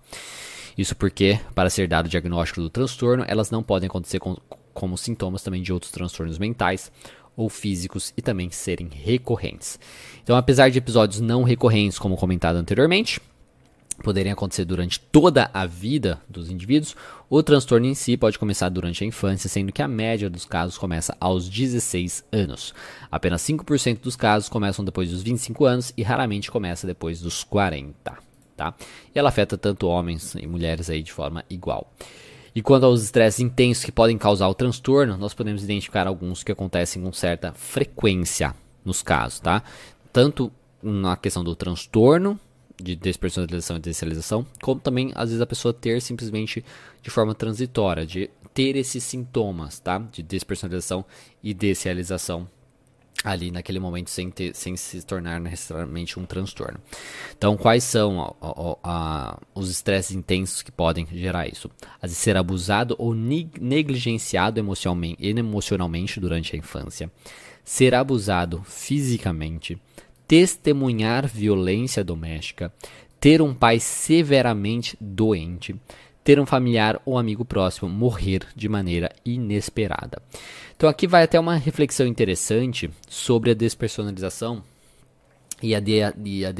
Isso 0.76 0.94
porque, 0.94 1.40
para 1.54 1.70
ser 1.70 1.88
dado 1.88 2.06
o 2.06 2.08
diagnóstico 2.08 2.60
do 2.60 2.70
transtorno, 2.70 3.24
elas 3.26 3.50
não 3.50 3.62
podem 3.62 3.86
acontecer 3.86 4.18
com, 4.18 4.36
como 4.74 4.98
sintomas 4.98 5.42
também 5.42 5.62
de 5.62 5.72
outros 5.72 5.90
transtornos 5.90 6.38
mentais 6.38 6.92
ou 7.36 7.48
físicos 7.48 8.12
e 8.16 8.22
também 8.22 8.50
serem 8.50 8.88
recorrentes. 8.88 9.78
Então, 10.22 10.36
apesar 10.36 10.70
de 10.70 10.78
episódios 10.78 11.20
não 11.20 11.42
recorrentes, 11.42 11.98
como 11.98 12.16
comentado 12.16 12.56
anteriormente, 12.56 13.20
poderem 14.02 14.32
acontecer 14.32 14.64
durante 14.64 15.00
toda 15.00 15.50
a 15.52 15.64
vida 15.66 16.20
dos 16.28 16.50
indivíduos, 16.50 16.94
o 17.28 17.42
transtorno 17.42 17.86
em 17.86 17.94
si 17.94 18.16
pode 18.16 18.38
começar 18.38 18.68
durante 18.68 19.02
a 19.02 19.06
infância, 19.06 19.48
sendo 19.48 19.72
que 19.72 19.82
a 19.82 19.88
média 19.88 20.28
dos 20.28 20.44
casos 20.44 20.76
começa 20.76 21.16
aos 21.18 21.48
16 21.48 22.24
anos. 22.30 22.74
Apenas 23.10 23.42
5% 23.42 24.00
dos 24.00 24.16
casos 24.16 24.48
começam 24.48 24.84
depois 24.84 25.10
dos 25.10 25.22
25 25.22 25.64
anos 25.64 25.92
e 25.96 26.02
raramente 26.02 26.50
começa 26.50 26.86
depois 26.86 27.20
dos 27.20 27.44
40 27.44 28.25
tá? 28.56 28.74
E 29.14 29.18
ela 29.18 29.28
afeta 29.28 29.58
tanto 29.58 29.86
homens 29.86 30.34
e 30.34 30.46
mulheres 30.46 30.88
aí 30.88 31.02
de 31.02 31.12
forma 31.12 31.44
igual. 31.50 31.92
E 32.54 32.62
quanto 32.62 32.86
aos 32.86 33.02
estresses 33.02 33.40
intensos 33.40 33.84
que 33.84 33.92
podem 33.92 34.16
causar 34.16 34.48
o 34.48 34.54
transtorno, 34.54 35.18
nós 35.18 35.34
podemos 35.34 35.62
identificar 35.62 36.06
alguns 36.06 36.42
que 36.42 36.50
acontecem 36.50 37.02
com 37.02 37.12
certa 37.12 37.52
frequência 37.52 38.54
nos 38.82 39.02
casos, 39.02 39.40
tá? 39.40 39.62
Tanto 40.10 40.50
na 40.82 41.16
questão 41.16 41.44
do 41.44 41.54
transtorno 41.54 42.40
de 42.82 42.96
despersonalização 42.96 43.76
e 43.76 43.80
desocialização, 43.80 44.46
como 44.62 44.80
também 44.80 45.12
às 45.14 45.28
vezes 45.28 45.40
a 45.40 45.46
pessoa 45.46 45.74
ter 45.74 46.00
simplesmente 46.00 46.64
de 47.02 47.10
forma 47.10 47.34
transitória, 47.34 48.06
de 48.06 48.30
ter 48.54 48.76
esses 48.76 49.04
sintomas, 49.04 49.78
tá? 49.78 49.98
De 49.98 50.22
despersonalização 50.22 51.04
e 51.42 51.52
desocialização 51.52 52.48
ali 53.26 53.50
naquele 53.50 53.80
momento 53.80 54.08
sem, 54.08 54.30
ter, 54.30 54.54
sem 54.54 54.76
se 54.76 55.04
tornar 55.04 55.40
necessariamente 55.40 56.18
um 56.18 56.24
transtorno. 56.24 56.78
Então, 57.36 57.56
quais 57.56 57.82
são 57.82 58.36
os 59.52 59.68
estresses 59.68 60.14
intensos 60.14 60.62
que 60.62 60.70
podem 60.70 61.04
gerar 61.10 61.48
isso? 61.48 61.68
Às 62.00 62.10
vezes, 62.10 62.18
ser 62.18 62.36
abusado 62.36 62.94
ou 62.98 63.14
negligenciado 63.14 64.60
emocionalmente, 64.60 65.26
emocionalmente 65.26 66.20
durante 66.20 66.54
a 66.54 66.58
infância, 66.58 67.10
ser 67.64 67.96
abusado 67.96 68.62
fisicamente, 68.64 69.76
testemunhar 70.28 71.26
violência 71.26 72.04
doméstica, 72.04 72.72
ter 73.18 73.42
um 73.42 73.52
pai 73.52 73.80
severamente 73.80 74.96
doente, 75.00 75.74
ter 76.26 76.40
um 76.40 76.44
familiar 76.44 77.00
ou 77.06 77.16
amigo 77.16 77.44
próximo 77.44 77.88
morrer 77.88 78.40
de 78.56 78.68
maneira 78.68 79.14
inesperada. 79.24 80.20
Então 80.76 80.88
aqui 80.88 81.06
vai 81.06 81.22
até 81.22 81.38
uma 81.38 81.54
reflexão 81.54 82.04
interessante 82.04 82.90
sobre 83.08 83.52
a 83.52 83.54
despersonalização 83.54 84.60
e 85.62 85.72
a, 85.72 85.78
de, 85.78 86.00
e 86.24 86.44
a 86.44 86.52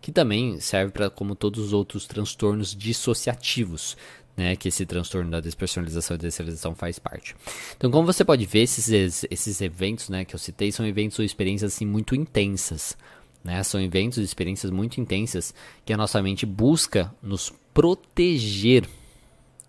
que 0.00 0.12
também 0.12 0.60
serve 0.60 0.92
para 0.92 1.10
como 1.10 1.34
todos 1.34 1.58
os 1.58 1.72
outros 1.72 2.06
transtornos 2.06 2.72
dissociativos, 2.72 3.96
né, 4.36 4.54
que 4.54 4.68
esse 4.68 4.86
transtorno 4.86 5.28
da 5.28 5.40
despersonalização 5.40 6.14
e 6.14 6.20
desrealização 6.20 6.72
faz 6.72 7.00
parte. 7.00 7.34
Então, 7.76 7.90
como 7.90 8.06
você 8.06 8.24
pode 8.24 8.46
ver, 8.46 8.60
esses, 8.60 9.24
esses 9.28 9.60
eventos 9.60 10.08
né, 10.08 10.24
que 10.24 10.36
eu 10.36 10.38
citei 10.38 10.70
são 10.70 10.86
eventos 10.86 11.18
ou 11.18 11.24
experiências 11.24 11.74
assim, 11.74 11.84
muito 11.84 12.14
intensas. 12.14 12.96
Né? 13.42 13.60
São 13.64 13.80
eventos 13.80 14.18
e 14.18 14.22
experiências 14.22 14.70
muito 14.70 15.00
intensas 15.00 15.52
que 15.84 15.92
a 15.92 15.96
nossa 15.96 16.22
mente 16.22 16.46
busca 16.46 17.12
nos 17.20 17.52
proteger 17.72 18.88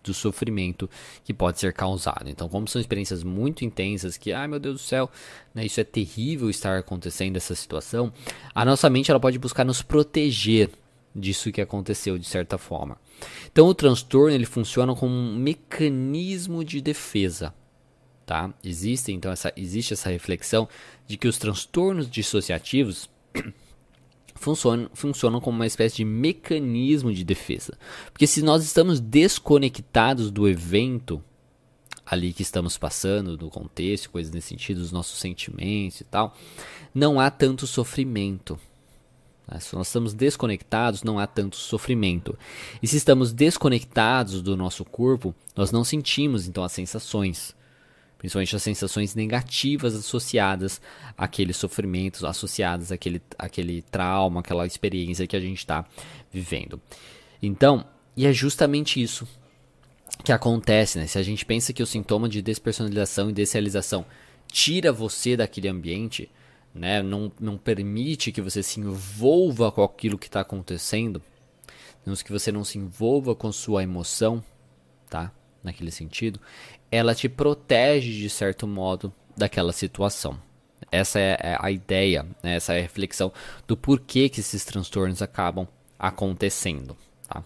do 0.04 0.14
sofrimento 0.14 0.90
que 1.24 1.34
pode 1.34 1.60
ser 1.60 1.74
causado. 1.74 2.30
Então, 2.30 2.50
como 2.50 2.68
são 2.68 2.82
experiências 2.82 3.24
muito 3.24 3.64
intensas, 3.64 4.18
que, 4.18 4.34
ai 4.34 4.48
meu 4.48 4.60
Deus 4.60 4.76
do 4.76 4.86
céu, 4.86 5.10
né, 5.56 5.66
isso 5.66 5.80
é 5.80 5.84
terrível 5.84 6.50
estar 6.50 6.78
acontecendo 6.78 7.38
essa 7.38 7.56
situação, 7.56 8.12
a 8.54 8.66
nossa 8.66 8.90
mente 8.90 9.10
ela 9.10 9.20
pode 9.20 9.40
buscar 9.40 9.64
nos 9.64 9.82
proteger 9.82 10.70
disso 11.16 11.52
que 11.52 11.62
aconteceu 11.62 12.18
de 12.18 12.26
certa 12.26 12.58
forma. 12.58 12.98
Então, 13.52 13.68
o 13.68 13.74
transtorno 13.74 14.36
ele 14.36 14.46
funciona 14.46 14.94
como 14.96 15.14
um 15.14 15.36
mecanismo 15.36 16.64
de 16.64 16.82
defesa. 16.82 17.54
Tá? 18.26 18.54
Existe 18.64 19.12
então 19.12 19.30
essa 19.34 19.52
existe 19.56 19.92
essa 19.92 20.10
reflexão 20.10 20.68
de 21.06 21.18
que 21.18 21.28
os 21.28 21.38
transtornos 21.38 22.10
dissociativos 22.10 23.10
funcionam, 24.44 24.90
funcionam 24.94 25.40
como 25.40 25.56
uma 25.56 25.66
espécie 25.66 25.98
de 25.98 26.06
mecanismo 26.06 27.14
de 27.14 27.24
defesa. 27.24 27.78
Porque 28.12 28.28
se 28.28 28.42
nós 28.42 28.64
estamos 28.64 29.00
desconectados 29.00 30.30
do 30.30 30.48
evento 30.48 31.24
ali 32.06 32.34
que 32.34 32.42
estamos 32.42 32.78
passando, 32.78 33.38
do 33.38 33.50
contexto, 33.50 34.10
coisas 34.10 34.32
nesse 34.32 34.50
sentido, 34.50 34.82
dos 34.82 34.92
nossos 34.92 35.20
sentimentos 35.20 36.02
e 36.02 36.04
tal, 36.04 36.36
não 36.94 37.20
há 37.20 37.32
tanto 37.32 37.66
sofrimento. 37.66 38.60
Né? 39.48 39.60
Se 39.60 39.74
nós 39.76 39.88
estamos 39.88 40.14
desconectados, 40.14 41.04
não 41.04 41.18
há 41.18 41.26
tanto 41.26 41.56
sofrimento. 41.56 42.38
E 42.82 42.88
se 42.88 42.98
estamos 42.98 43.32
desconectados 43.32 44.42
do 44.42 44.58
nosso 44.58 44.84
corpo, 44.84 45.34
nós 45.56 45.72
não 45.72 45.84
sentimos 45.84 46.48
então 46.48 46.64
as 46.64 46.74
sensações 46.74 47.56
principalmente 48.24 48.56
as 48.56 48.64
sensações 48.64 49.16
negativas 49.16 49.94
associadas 49.94 50.80
àqueles 51.18 51.58
sofrimentos, 51.58 52.24
associadas 52.24 52.90
àquele, 52.90 53.22
àquele 53.38 53.82
trauma, 53.82 54.40
aquela 54.40 54.66
experiência 54.66 55.28
que 55.28 55.36
a 55.36 55.42
gente 55.42 55.58
está 55.58 55.86
vivendo. 56.32 56.80
Então, 57.42 57.86
e 58.16 58.26
é 58.26 58.32
justamente 58.32 59.02
isso 59.04 59.28
que 60.24 60.32
acontece, 60.32 61.00
né? 61.00 61.06
Se 61.06 61.20
a 61.20 61.22
gente 61.22 61.46
pensa 61.46 61.74
que 61.74 61.84
o 61.84 61.86
sintoma 61.86 62.30
de 62.30 62.42
despersonalização 62.42 63.30
e 63.30 63.34
desrealização 63.34 64.06
tira 64.48 64.90
você 64.90 65.36
daquele 65.36 65.68
ambiente, 65.68 66.32
né? 66.74 67.04
Não, 67.04 67.30
não 67.38 67.58
permite 67.58 68.32
que 68.32 68.42
você 68.42 68.64
se 68.64 68.80
envolva 68.80 69.70
com 69.70 69.84
aquilo 69.84 70.18
que 70.18 70.28
está 70.28 70.40
acontecendo, 70.40 71.22
que 72.24 72.32
você 72.32 72.54
não 72.54 72.64
se 72.64 72.78
envolva 72.78 73.36
com 73.36 73.52
sua 73.52 73.84
emoção, 73.84 74.42
tá? 75.10 75.30
Naquele 75.62 75.92
sentido, 75.92 76.40
ela 76.96 77.16
te 77.16 77.28
protege 77.28 78.12
de 78.12 78.30
certo 78.30 78.68
modo 78.68 79.12
daquela 79.36 79.74
situação. 79.74 80.40
Essa 80.92 81.20
é, 81.20 81.38
é 81.42 81.58
a 81.60 81.72
ideia, 81.72 82.24
né? 82.44 82.56
essa 82.56 82.74
é 82.74 82.78
a 82.78 82.82
reflexão 82.82 83.34
do 83.68 83.76
porquê 83.76 84.30
que 84.30 84.42
esses 84.42 84.64
transtornos 84.64 85.20
acabam 85.20 85.68
acontecendo. 85.98 86.96
Tá? 87.28 87.44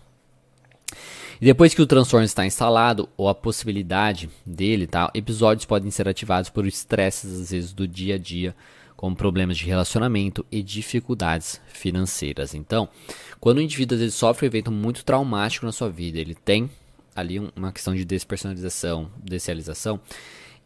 E 1.40 1.46
depois 1.46 1.74
que 1.74 1.82
o 1.82 1.88
transtorno 1.88 2.26
está 2.26 2.46
instalado, 2.46 3.08
ou 3.16 3.30
a 3.30 3.36
possibilidade 3.36 4.30
dele, 4.46 4.86
tá? 4.86 5.10
episódios 5.14 5.66
podem 5.66 5.92
ser 5.92 6.10
ativados 6.10 6.50
por 6.50 6.68
estresses, 6.68 7.40
às 7.40 7.52
vezes, 7.52 7.72
do 7.72 7.88
dia 7.88 8.16
a 8.16 8.18
dia, 8.18 8.54
como 8.98 9.16
problemas 9.16 9.58
de 9.58 9.66
relacionamento 9.66 10.46
e 10.52 10.62
dificuldades 10.62 11.62
financeiras. 11.68 12.54
Então, 12.54 12.90
quando 13.40 13.60
o 13.60 13.62
indivíduo 13.62 13.96
às 13.96 14.02
vezes, 14.02 14.16
sofre 14.16 14.46
um 14.46 14.50
evento 14.50 14.72
muito 14.74 15.06
traumático 15.06 15.66
na 15.66 15.72
sua 15.72 15.90
vida, 15.90 16.20
ele 16.20 16.36
tem 16.36 16.70
ali 17.18 17.40
uma 17.56 17.72
questão 17.72 17.96
de 17.96 18.06
despersonalização, 18.06 19.12
desrealização, 19.24 20.00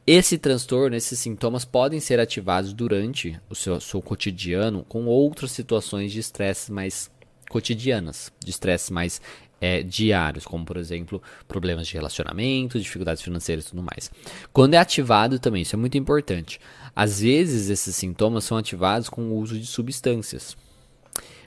esse 0.05 0.37
transtorno, 0.37 0.95
esses 0.95 1.17
sintomas 1.19 1.63
podem 1.63 1.99
ser 1.99 2.19
ativados 2.19 2.73
durante 2.73 3.39
o 3.49 3.55
seu, 3.55 3.79
seu 3.79 4.01
cotidiano 4.01 4.83
com 4.83 5.05
outras 5.05 5.51
situações 5.51 6.11
de 6.11 6.19
estresse 6.19 6.71
mais 6.71 7.09
cotidianas, 7.49 8.31
de 8.43 8.49
estresse 8.49 8.91
mais 8.91 9.21
é, 9.61 9.83
diários, 9.83 10.43
como 10.43 10.65
por 10.65 10.75
exemplo 10.75 11.21
problemas 11.47 11.87
de 11.87 11.93
relacionamento, 11.93 12.79
dificuldades 12.79 13.21
financeiras 13.21 13.65
e 13.65 13.69
tudo 13.69 13.83
mais. 13.83 14.11
Quando 14.51 14.73
é 14.73 14.77
ativado 14.77 15.37
também, 15.37 15.61
isso 15.61 15.75
é 15.75 15.79
muito 15.79 15.97
importante. 15.97 16.59
Às 16.95 17.21
vezes 17.21 17.69
esses 17.69 17.95
sintomas 17.95 18.43
são 18.43 18.57
ativados 18.57 19.07
com 19.07 19.21
o 19.21 19.37
uso 19.37 19.57
de 19.57 19.67
substâncias. 19.67 20.57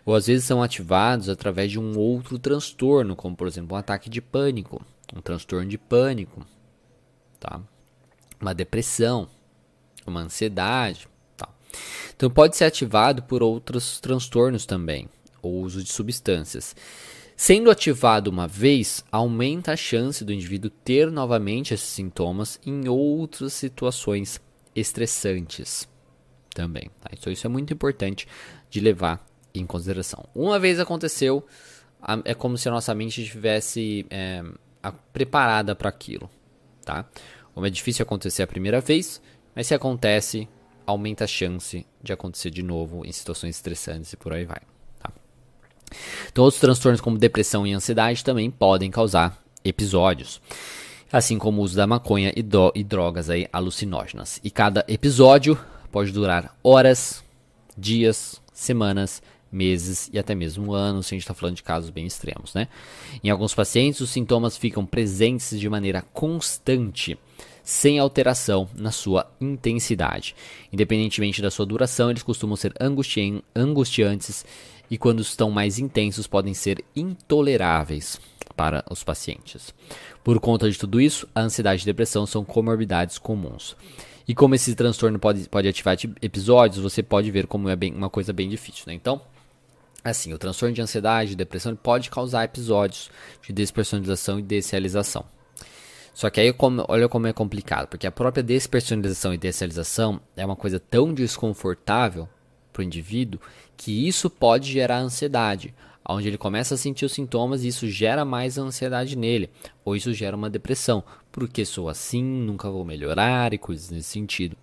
ou 0.06 0.14
às 0.14 0.26
vezes 0.28 0.44
são 0.44 0.62
ativados 0.62 1.28
através 1.28 1.72
de 1.72 1.80
um 1.80 1.98
outro 1.98 2.38
transtorno, 2.38 3.16
como 3.16 3.34
por 3.34 3.48
exemplo 3.48 3.74
um 3.74 3.78
ataque 3.78 4.08
de 4.08 4.20
pânico, 4.20 4.80
um 5.14 5.20
transtorno 5.20 5.68
de 5.68 5.78
pânico, 5.78 6.44
tá? 7.38 7.60
Uma 8.40 8.54
depressão, 8.54 9.28
uma 10.06 10.20
ansiedade, 10.20 11.08
tá? 11.36 11.48
Então 12.14 12.28
pode 12.28 12.56
ser 12.56 12.64
ativado 12.64 13.22
por 13.22 13.42
outros 13.42 14.00
transtornos 14.00 14.66
também, 14.66 15.08
ou 15.40 15.62
uso 15.62 15.82
de 15.82 15.92
substâncias. 15.92 16.74
Sendo 17.36 17.70
ativado 17.70 18.30
uma 18.30 18.46
vez, 18.46 19.04
aumenta 19.10 19.72
a 19.72 19.76
chance 19.76 20.24
do 20.24 20.32
indivíduo 20.32 20.70
ter 20.70 21.10
novamente 21.10 21.74
esses 21.74 21.88
sintomas 21.88 22.60
em 22.64 22.88
outras 22.88 23.52
situações 23.52 24.40
estressantes 24.74 25.88
também. 26.54 26.90
Tá? 27.00 27.10
Então 27.12 27.32
isso 27.32 27.46
é 27.46 27.50
muito 27.50 27.72
importante 27.72 28.28
de 28.70 28.80
levar 28.80 29.24
em 29.52 29.66
consideração. 29.66 30.24
Uma 30.34 30.58
vez 30.58 30.78
aconteceu, 30.78 31.44
é 32.24 32.34
como 32.34 32.56
se 32.56 32.68
a 32.68 32.72
nossa 32.72 32.94
mente 32.94 33.22
estivesse 33.22 34.06
é, 34.10 34.44
preparada 34.92 35.74
para 35.74 35.88
aquilo. 35.88 36.30
Tá? 36.84 37.04
Como 37.54 37.66
é 37.66 37.70
difícil 37.70 38.02
acontecer 38.02 38.42
a 38.42 38.46
primeira 38.46 38.80
vez, 38.80 39.20
mas 39.54 39.66
se 39.66 39.74
acontece, 39.74 40.48
aumenta 40.86 41.24
a 41.24 41.28
chance 41.28 41.86
de 42.02 42.12
acontecer 42.12 42.50
de 42.50 42.62
novo 42.62 43.04
em 43.06 43.12
situações 43.12 43.56
estressantes 43.56 44.12
e 44.12 44.16
por 44.16 44.32
aí 44.32 44.44
vai. 44.44 44.60
Então, 46.30 46.44
outros 46.44 46.60
transtornos 46.60 47.00
como 47.00 47.18
depressão 47.18 47.66
e 47.66 47.72
ansiedade 47.72 48.24
também 48.24 48.50
podem 48.50 48.90
causar 48.90 49.38
episódios, 49.64 50.40
assim 51.12 51.38
como 51.38 51.60
o 51.60 51.64
uso 51.64 51.76
da 51.76 51.86
maconha 51.86 52.32
e, 52.34 52.42
do, 52.42 52.72
e 52.74 52.82
drogas 52.82 53.30
aí 53.30 53.48
alucinógenas. 53.52 54.40
E 54.42 54.50
cada 54.50 54.84
episódio 54.88 55.58
pode 55.90 56.10
durar 56.12 56.56
horas, 56.62 57.22
dias, 57.76 58.40
semanas, 58.52 59.22
meses 59.54 60.10
e 60.12 60.18
até 60.18 60.34
mesmo 60.34 60.74
anos, 60.74 61.06
se 61.06 61.14
a 61.14 61.16
gente 61.16 61.22
está 61.22 61.32
falando 61.32 61.56
de 61.56 61.62
casos 61.62 61.90
bem 61.90 62.04
extremos, 62.04 62.52
né? 62.52 62.68
Em 63.22 63.30
alguns 63.30 63.54
pacientes, 63.54 64.00
os 64.00 64.10
sintomas 64.10 64.56
ficam 64.56 64.84
presentes 64.84 65.58
de 65.58 65.68
maneira 65.68 66.02
constante, 66.12 67.16
sem 67.62 67.98
alteração 67.98 68.68
na 68.74 68.90
sua 68.90 69.30
intensidade. 69.40 70.34
Independentemente 70.72 71.40
da 71.40 71.50
sua 71.50 71.64
duração, 71.64 72.10
eles 72.10 72.22
costumam 72.22 72.56
ser 72.56 72.74
angustiantes 73.54 74.44
e, 74.90 74.98
quando 74.98 75.22
estão 75.22 75.50
mais 75.50 75.78
intensos, 75.78 76.26
podem 76.26 76.52
ser 76.52 76.84
intoleráveis 76.94 78.20
para 78.54 78.84
os 78.90 79.02
pacientes. 79.02 79.72
Por 80.22 80.38
conta 80.40 80.70
de 80.70 80.78
tudo 80.78 81.00
isso, 81.00 81.28
a 81.34 81.40
ansiedade 81.40 81.82
e 81.82 81.86
depressão 81.86 82.26
são 82.26 82.44
comorbidades 82.44 83.18
comuns. 83.18 83.76
E 84.26 84.34
como 84.34 84.54
esse 84.54 84.74
transtorno 84.74 85.18
pode, 85.18 85.48
pode 85.48 85.68
ativar 85.68 85.96
episódios, 86.22 86.82
você 86.82 87.02
pode 87.02 87.30
ver 87.30 87.46
como 87.46 87.68
é 87.68 87.76
bem, 87.76 87.92
uma 87.92 88.08
coisa 88.08 88.32
bem 88.32 88.48
difícil. 88.48 88.84
Né? 88.86 88.94
Então, 88.94 89.20
assim, 90.04 90.34
o 90.34 90.38
transtorno 90.38 90.74
de 90.74 90.82
ansiedade 90.82 91.32
e 91.32 91.36
depressão 91.36 91.74
pode 91.74 92.10
causar 92.10 92.44
episódios 92.44 93.10
de 93.42 93.52
despersonalização 93.52 94.38
e 94.38 94.42
desrealização. 94.42 95.24
Só 96.12 96.30
que 96.30 96.40
aí 96.40 96.52
como, 96.52 96.84
olha 96.88 97.08
como 97.08 97.26
é 97.26 97.32
complicado, 97.32 97.88
porque 97.88 98.06
a 98.06 98.12
própria 98.12 98.42
despersonalização 98.42 99.34
e 99.34 99.38
desrealização 99.38 100.20
é 100.36 100.44
uma 100.44 100.54
coisa 100.54 100.78
tão 100.78 101.12
desconfortável 101.12 102.28
para 102.72 102.80
o 102.80 102.84
indivíduo 102.84 103.40
que 103.76 104.06
isso 104.06 104.28
pode 104.28 104.70
gerar 104.70 104.98
ansiedade, 104.98 105.74
onde 106.06 106.28
ele 106.28 106.38
começa 106.38 106.74
a 106.74 106.78
sentir 106.78 107.04
os 107.04 107.12
sintomas 107.12 107.64
e 107.64 107.68
isso 107.68 107.88
gera 107.88 108.24
mais 108.24 108.58
ansiedade 108.58 109.16
nele, 109.16 109.50
ou 109.84 109.96
isso 109.96 110.12
gera 110.12 110.36
uma 110.36 110.50
depressão, 110.50 111.02
porque 111.32 111.64
sou 111.64 111.88
assim, 111.88 112.22
nunca 112.22 112.70
vou 112.70 112.84
melhorar 112.84 113.54
e 113.54 113.58
coisas 113.58 113.90
nesse 113.90 114.10
sentido. 114.10 114.56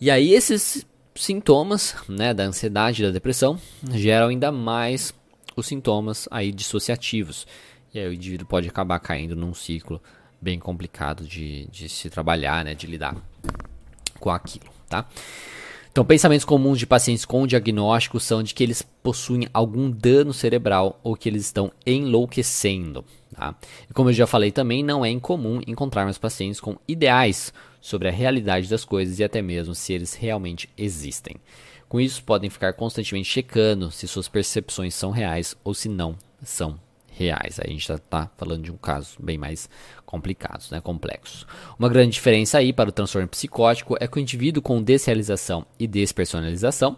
E 0.00 0.10
aí 0.10 0.34
esses 0.34 0.84
sintomas, 1.16 1.94
né, 2.08 2.32
da 2.32 2.44
ansiedade 2.44 3.02
e 3.02 3.06
da 3.06 3.12
depressão 3.12 3.58
geram 3.92 4.28
ainda 4.28 4.52
mais 4.52 5.14
os 5.56 5.66
sintomas 5.66 6.28
aí 6.30 6.52
dissociativos. 6.52 7.46
E 7.92 7.98
aí 7.98 8.08
o 8.08 8.12
indivíduo 8.12 8.46
pode 8.46 8.68
acabar 8.68 8.98
caindo 8.98 9.34
num 9.34 9.54
ciclo 9.54 10.00
bem 10.40 10.58
complicado 10.58 11.24
de, 11.24 11.66
de 11.70 11.88
se 11.88 12.10
trabalhar, 12.10 12.64
né, 12.64 12.74
de 12.74 12.86
lidar 12.86 13.16
com 14.20 14.30
aquilo, 14.30 14.66
tá? 14.88 15.06
Então, 15.96 16.04
pensamentos 16.04 16.44
comuns 16.44 16.78
de 16.78 16.86
pacientes 16.86 17.24
com 17.24 17.46
diagnóstico 17.46 18.20
são 18.20 18.42
de 18.42 18.52
que 18.52 18.62
eles 18.62 18.82
possuem 19.02 19.48
algum 19.50 19.90
dano 19.90 20.30
cerebral 20.30 21.00
ou 21.02 21.16
que 21.16 21.26
eles 21.26 21.46
estão 21.46 21.72
enlouquecendo. 21.86 23.02
Tá? 23.34 23.54
E 23.88 23.94
como 23.94 24.10
eu 24.10 24.12
já 24.12 24.26
falei 24.26 24.52
também, 24.52 24.82
não 24.82 25.02
é 25.02 25.08
incomum 25.08 25.58
encontrarmos 25.66 26.18
pacientes 26.18 26.60
com 26.60 26.76
ideais 26.86 27.50
sobre 27.80 28.08
a 28.08 28.12
realidade 28.12 28.68
das 28.68 28.84
coisas 28.84 29.18
e 29.18 29.24
até 29.24 29.40
mesmo 29.40 29.74
se 29.74 29.92
eles 29.92 30.14
realmente 30.14 30.68
existem. 30.76 31.36
Com 31.88 32.00
isso, 32.00 32.22
podem 32.24 32.50
ficar 32.50 32.72
constantemente 32.72 33.28
checando 33.28 33.90
se 33.90 34.08
suas 34.08 34.28
percepções 34.28 34.94
são 34.94 35.10
reais 35.10 35.56
ou 35.62 35.72
se 35.72 35.88
não 35.88 36.16
são 36.42 36.78
reais. 37.16 37.58
Aí 37.58 37.68
a 37.68 37.70
gente 37.70 37.90
está 37.90 38.30
falando 38.36 38.64
de 38.64 38.72
um 38.72 38.76
caso 38.76 39.16
bem 39.20 39.38
mais 39.38 39.68
complicado, 40.04 40.64
né, 40.70 40.80
complexo. 40.80 41.46
Uma 41.78 41.88
grande 41.88 42.12
diferença 42.12 42.58
aí 42.58 42.72
para 42.72 42.88
o 42.88 42.92
transtorno 42.92 43.28
psicótico 43.28 43.96
é 44.00 44.06
que 44.06 44.18
o 44.18 44.20
indivíduo 44.20 44.62
com 44.62 44.82
desrealização 44.82 45.64
e 45.78 45.86
despersonalização 45.86 46.96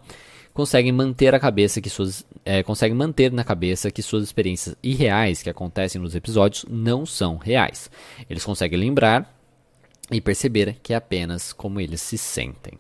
consegue 0.53 0.91
manter 0.91 1.35
a 1.35 1.38
cabeça 1.38 1.81
que 1.81 1.88
suas 1.88 2.27
é, 2.45 2.62
consegue 2.62 2.95
manter 2.95 3.31
na 3.31 3.45
cabeça 3.45 3.91
que 3.91 4.03
suas 4.03 4.25
experiências 4.25 4.75
irreais 4.83 5.43
que 5.43 5.51
acontecem 5.51 6.01
nos 6.01 6.14
episódios 6.17 6.64
não 6.69 7.07
são 7.07 7.37
reais. 7.37 7.91
Eles 8.29 8.45
conseguem 8.45 8.79
lembrar 8.79 9.38
e 10.11 10.21
perceber 10.21 10.77
que 10.83 10.92
é 10.92 10.97
apenas 10.97 11.53
como 11.53 11.81
eles 11.81 12.01
se 12.01 12.16
sentem. 12.16 12.79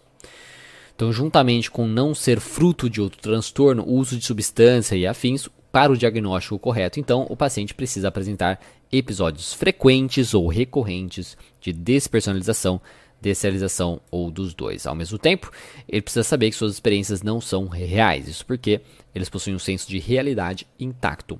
Então, 0.94 1.12
juntamente 1.12 1.70
com 1.70 1.86
não 1.86 2.14
ser 2.14 2.40
fruto 2.40 2.90
de 2.90 3.00
outro 3.00 3.20
transtorno, 3.20 3.84
o 3.84 3.94
uso 3.94 4.16
de 4.16 4.24
substância 4.24 4.96
e 4.96 5.06
afins, 5.06 5.48
para 5.70 5.92
o 5.92 5.96
diagnóstico 5.96 6.58
correto, 6.58 6.98
então, 6.98 7.26
o 7.28 7.36
paciente 7.36 7.74
precisa 7.74 8.08
apresentar 8.08 8.58
episódios 8.90 9.52
frequentes 9.52 10.34
ou 10.34 10.48
recorrentes 10.48 11.36
de 11.60 11.72
despersonalização, 11.72 12.80
desrealização 13.20 14.00
ou 14.10 14.30
dos 14.30 14.54
dois. 14.54 14.86
Ao 14.86 14.94
mesmo 14.94 15.18
tempo, 15.18 15.52
ele 15.88 16.02
precisa 16.02 16.24
saber 16.24 16.50
que 16.50 16.56
suas 16.56 16.72
experiências 16.72 17.22
não 17.22 17.40
são 17.40 17.68
reais, 17.68 18.26
isso 18.26 18.46
porque 18.46 18.80
eles 19.14 19.28
possuem 19.28 19.54
um 19.54 19.58
senso 19.58 19.88
de 19.88 19.98
realidade 19.98 20.66
intacto. 20.80 21.38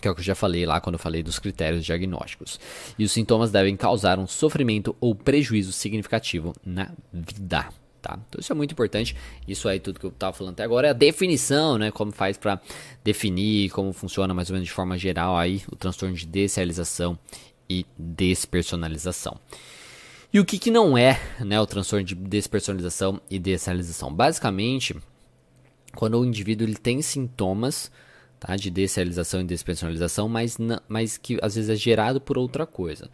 Que 0.00 0.06
é 0.06 0.10
o 0.10 0.14
que 0.14 0.20
eu 0.20 0.24
já 0.24 0.34
falei 0.34 0.64
lá 0.64 0.80
quando 0.80 0.94
eu 0.94 0.98
falei 0.98 1.22
dos 1.22 1.38
critérios 1.38 1.84
diagnósticos. 1.84 2.60
E 2.98 3.04
os 3.04 3.12
sintomas 3.12 3.50
devem 3.50 3.76
causar 3.76 4.18
um 4.18 4.26
sofrimento 4.26 4.94
ou 5.00 5.14
prejuízo 5.14 5.72
significativo 5.72 6.54
na 6.64 6.90
vida. 7.12 7.68
Tá? 8.00 8.18
Então 8.28 8.40
isso 8.40 8.52
é 8.52 8.54
muito 8.54 8.72
importante. 8.72 9.16
Isso 9.46 9.68
aí 9.68 9.80
tudo 9.80 9.98
que 9.98 10.06
eu 10.06 10.10
estava 10.10 10.32
falando 10.32 10.52
até 10.52 10.62
agora 10.62 10.86
é 10.86 10.90
a 10.90 10.94
definição, 10.94 11.76
né? 11.76 11.90
Como 11.90 12.12
faz 12.12 12.36
para 12.36 12.60
definir 13.02 13.70
como 13.70 13.92
funciona 13.92 14.32
mais 14.32 14.50
ou 14.50 14.54
menos 14.54 14.68
de 14.68 14.72
forma 14.72 14.96
geral 14.96 15.36
aí 15.36 15.62
o 15.70 15.74
transtorno 15.74 16.14
de 16.14 16.26
desrealização 16.26 17.18
e 17.68 17.84
despersonalização. 17.98 19.38
E 20.32 20.38
o 20.38 20.44
que, 20.44 20.58
que 20.58 20.70
não 20.70 20.96
é, 20.96 21.20
né, 21.40 21.58
o 21.58 21.66
transtorno 21.66 22.04
de 22.04 22.14
despersonalização 22.14 23.20
e 23.30 23.38
desrealização? 23.38 24.12
Basicamente, 24.12 24.94
quando 25.94 26.20
o 26.20 26.24
indivíduo 26.24 26.66
ele 26.66 26.76
tem 26.76 27.00
sintomas 27.00 27.90
tá, 28.38 28.56
de 28.56 28.70
desrealização 28.70 29.40
e 29.40 29.44
despersonalização, 29.44 30.28
mas, 30.28 30.56
mas 30.88 31.16
que 31.16 31.38
às 31.42 31.54
vezes 31.54 31.70
é 31.70 31.76
gerado 31.76 32.20
por 32.20 32.38
outra 32.38 32.66
coisa. 32.66 33.10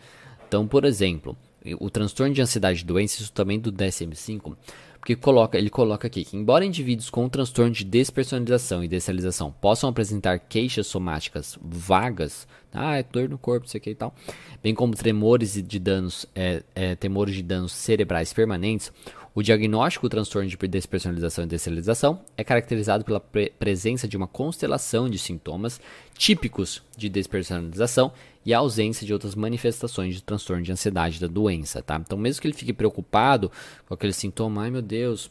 Então, 0.46 0.66
por 0.66 0.84
exemplo, 0.84 1.36
o 1.80 1.88
transtorno 1.88 2.34
de 2.34 2.42
ansiedade 2.42 2.82
e 2.82 2.84
doença, 2.84 3.20
isso 3.20 3.32
também 3.32 3.58
do 3.58 3.72
DSM-5, 3.72 4.56
porque 5.04 5.16
coloca, 5.16 5.58
ele 5.58 5.68
coloca 5.68 6.06
aqui 6.06 6.24
que, 6.24 6.36
embora 6.36 6.64
indivíduos 6.64 7.10
com 7.10 7.28
transtorno 7.28 7.72
de 7.72 7.84
despersonalização 7.84 8.82
e 8.82 8.88
desrealização 8.88 9.52
possam 9.52 9.90
apresentar 9.90 10.38
queixas 10.38 10.86
somáticas 10.86 11.58
vagas, 11.60 12.48
ah, 12.72 12.96
é 12.96 13.02
dor 13.02 13.28
no 13.28 13.36
corpo, 13.36 13.66
isso 13.66 13.76
aqui 13.76 13.90
e 13.90 13.94
tal, 13.94 14.14
bem 14.62 14.74
como 14.74 14.94
tremores 14.94 15.62
de 15.62 15.78
danos, 15.78 16.24
é, 16.34 16.62
é, 16.74 16.94
temores 16.94 17.34
de 17.34 17.42
danos 17.42 17.72
cerebrais 17.72 18.32
permanentes, 18.32 18.90
o 19.34 19.42
diagnóstico 19.42 20.06
do 20.06 20.10
transtorno 20.10 20.48
de 20.48 20.56
despersonalização 20.56 21.44
e 21.44 21.48
desrealização 21.48 22.20
é 22.36 22.44
caracterizado 22.44 23.04
pela 23.04 23.18
pre 23.18 23.50
presença 23.58 24.06
de 24.06 24.16
uma 24.16 24.28
constelação 24.28 25.10
de 25.10 25.18
sintomas 25.18 25.80
típicos 26.16 26.82
de 26.96 27.08
despersonalização 27.08 28.12
e 28.46 28.54
a 28.54 28.58
ausência 28.58 29.04
de 29.04 29.12
outras 29.12 29.34
manifestações 29.34 30.14
de 30.14 30.22
transtorno 30.22 30.62
de 30.62 30.70
ansiedade 30.70 31.18
da 31.18 31.26
doença, 31.26 31.82
tá? 31.82 31.96
Então, 31.96 32.16
mesmo 32.16 32.40
que 32.40 32.46
ele 32.46 32.54
fique 32.54 32.72
preocupado 32.72 33.50
com 33.88 33.94
aquele 33.94 34.12
sintoma, 34.12 34.62
ai 34.62 34.70
meu 34.70 34.82
Deus, 34.82 35.30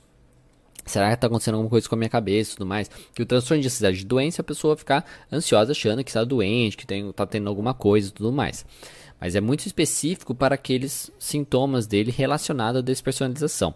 Será 0.85 1.07
que 1.07 1.13
está 1.13 1.27
acontecendo 1.27 1.53
alguma 1.53 1.69
coisa 1.69 1.87
com 1.87 1.95
a 1.95 1.97
minha 1.97 2.09
cabeça 2.09 2.51
e 2.51 2.57
tudo 2.57 2.65
mais? 2.65 2.91
Que 3.15 3.21
o 3.21 3.25
transtorno 3.25 3.61
de 3.61 3.67
ansiedade 3.67 3.99
de 3.99 4.05
doença, 4.05 4.41
a 4.41 4.43
pessoa 4.43 4.75
ficar 4.75 5.05
ansiosa 5.31 5.71
achando 5.71 6.03
que 6.03 6.09
está 6.09 6.25
doente, 6.25 6.75
que 6.75 6.93
está 6.93 7.25
tendo 7.25 7.47
alguma 7.47 7.73
coisa 7.73 8.09
e 8.09 8.11
tudo 8.11 8.33
mais 8.33 8.65
mas 9.19 9.35
é 9.35 9.41
muito 9.41 9.65
específico 9.65 10.35
para 10.35 10.55
aqueles 10.55 11.11
sintomas 11.17 11.87
dele 11.87 12.11
relacionados 12.11 12.79
à 12.79 12.81
despersonalização. 12.81 13.73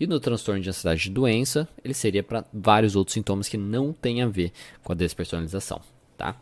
E 0.00 0.06
no 0.06 0.20
transtorno 0.20 0.60
de 0.60 0.68
ansiedade 0.68 1.02
de 1.02 1.10
doença, 1.10 1.68
ele 1.84 1.94
seria 1.94 2.22
para 2.22 2.44
vários 2.52 2.94
outros 2.94 3.14
sintomas 3.14 3.48
que 3.48 3.56
não 3.56 3.92
têm 3.92 4.22
a 4.22 4.28
ver 4.28 4.52
com 4.82 4.92
a 4.92 4.94
despersonalização, 4.94 5.80
tá? 6.16 6.36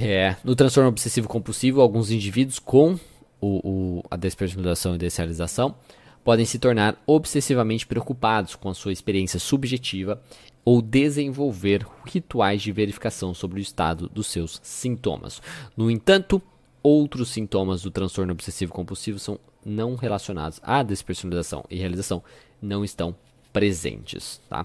É, 0.00 0.36
no 0.44 0.54
transtorno 0.54 0.88
obsessivo 0.88 1.28
compulsivo, 1.28 1.80
alguns 1.80 2.10
indivíduos 2.10 2.58
com 2.58 2.98
o, 3.40 3.68
o, 3.98 4.04
a 4.10 4.16
despersonalização 4.16 4.94
e 4.94 4.98
desrealização 4.98 5.74
podem 6.24 6.44
se 6.44 6.58
tornar 6.58 7.00
obsessivamente 7.06 7.86
preocupados 7.86 8.56
com 8.56 8.68
a 8.68 8.74
sua 8.74 8.92
experiência 8.92 9.38
subjetiva 9.38 10.20
ou 10.64 10.82
desenvolver 10.82 11.86
rituais 12.04 12.60
de 12.60 12.72
verificação 12.72 13.32
sobre 13.32 13.60
o 13.60 13.62
estado 13.62 14.08
dos 14.08 14.26
seus 14.26 14.58
sintomas. 14.62 15.40
No 15.76 15.88
entanto, 15.88 16.42
outros 16.86 17.30
sintomas 17.30 17.82
do 17.82 17.90
transtorno 17.90 18.32
obsessivo 18.32 18.72
compulsivo 18.72 19.18
são 19.18 19.40
não 19.64 19.96
relacionados 19.96 20.60
à 20.62 20.84
despersonalização 20.84 21.64
e 21.68 21.76
realização 21.76 22.22
não 22.62 22.84
estão 22.84 23.12
presentes, 23.52 24.40
tá? 24.48 24.64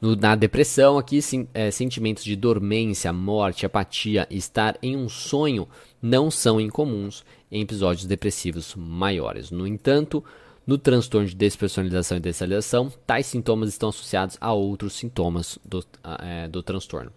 No, 0.00 0.14
na 0.14 0.36
depressão, 0.36 0.96
aqui, 0.96 1.20
sim, 1.20 1.48
é, 1.52 1.68
sentimentos 1.72 2.22
de 2.22 2.36
dormência, 2.36 3.12
morte, 3.12 3.66
apatia, 3.66 4.24
estar 4.30 4.78
em 4.80 4.96
um 4.96 5.08
sonho 5.08 5.66
não 6.00 6.30
são 6.30 6.60
incomuns 6.60 7.24
em 7.50 7.62
episódios 7.62 8.06
depressivos 8.06 8.76
maiores. 8.76 9.50
No 9.50 9.66
entanto, 9.66 10.22
no 10.64 10.78
transtorno 10.78 11.26
de 11.26 11.34
despersonalização 11.34 12.18
e 12.18 12.20
desalização, 12.20 12.92
tais 13.04 13.26
sintomas 13.26 13.70
estão 13.70 13.88
associados 13.88 14.36
a 14.40 14.52
outros 14.52 14.92
sintomas 14.92 15.58
do, 15.64 15.84
é, 16.20 16.46
do 16.46 16.62
transtorno. 16.62 17.10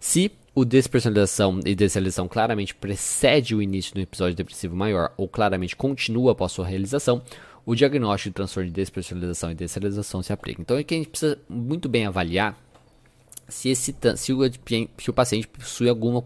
Se 0.00 0.30
o 0.58 0.64
despersonalização 0.64 1.60
e 1.64 1.72
desalização 1.72 2.26
claramente 2.26 2.74
precede 2.74 3.54
o 3.54 3.62
início 3.62 3.94
do 3.94 4.00
episódio 4.00 4.34
depressivo 4.34 4.74
maior 4.74 5.12
ou 5.16 5.28
claramente 5.28 5.76
continua 5.76 6.32
após 6.32 6.50
sua 6.50 6.66
realização, 6.66 7.22
o 7.64 7.76
diagnóstico 7.76 8.30
de 8.30 8.34
transtorno 8.34 8.68
de 8.68 8.74
despersonalização 8.74 9.52
e 9.52 9.54
desalização 9.54 10.20
se 10.20 10.32
aplica. 10.32 10.60
Então, 10.60 10.76
aqui 10.76 10.96
a 10.96 10.98
gente 10.98 11.10
precisa 11.10 11.38
muito 11.48 11.88
bem 11.88 12.06
avaliar 12.06 12.58
se, 13.46 13.68
esse, 13.68 13.94
se, 14.16 14.32
o, 14.32 14.40
se 14.98 15.10
o 15.10 15.12
paciente 15.12 15.46
possui 15.46 15.88
alguma 15.88 16.20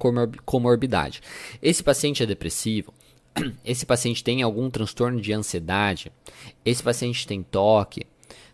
comorbidade. 0.46 1.20
Esse 1.60 1.82
paciente 1.82 2.22
é 2.22 2.26
depressivo, 2.26 2.94
esse 3.62 3.84
paciente 3.84 4.24
tem 4.24 4.40
algum 4.40 4.70
transtorno 4.70 5.20
de 5.20 5.34
ansiedade, 5.34 6.10
esse 6.64 6.82
paciente 6.82 7.26
tem 7.26 7.42
toque, 7.42 8.06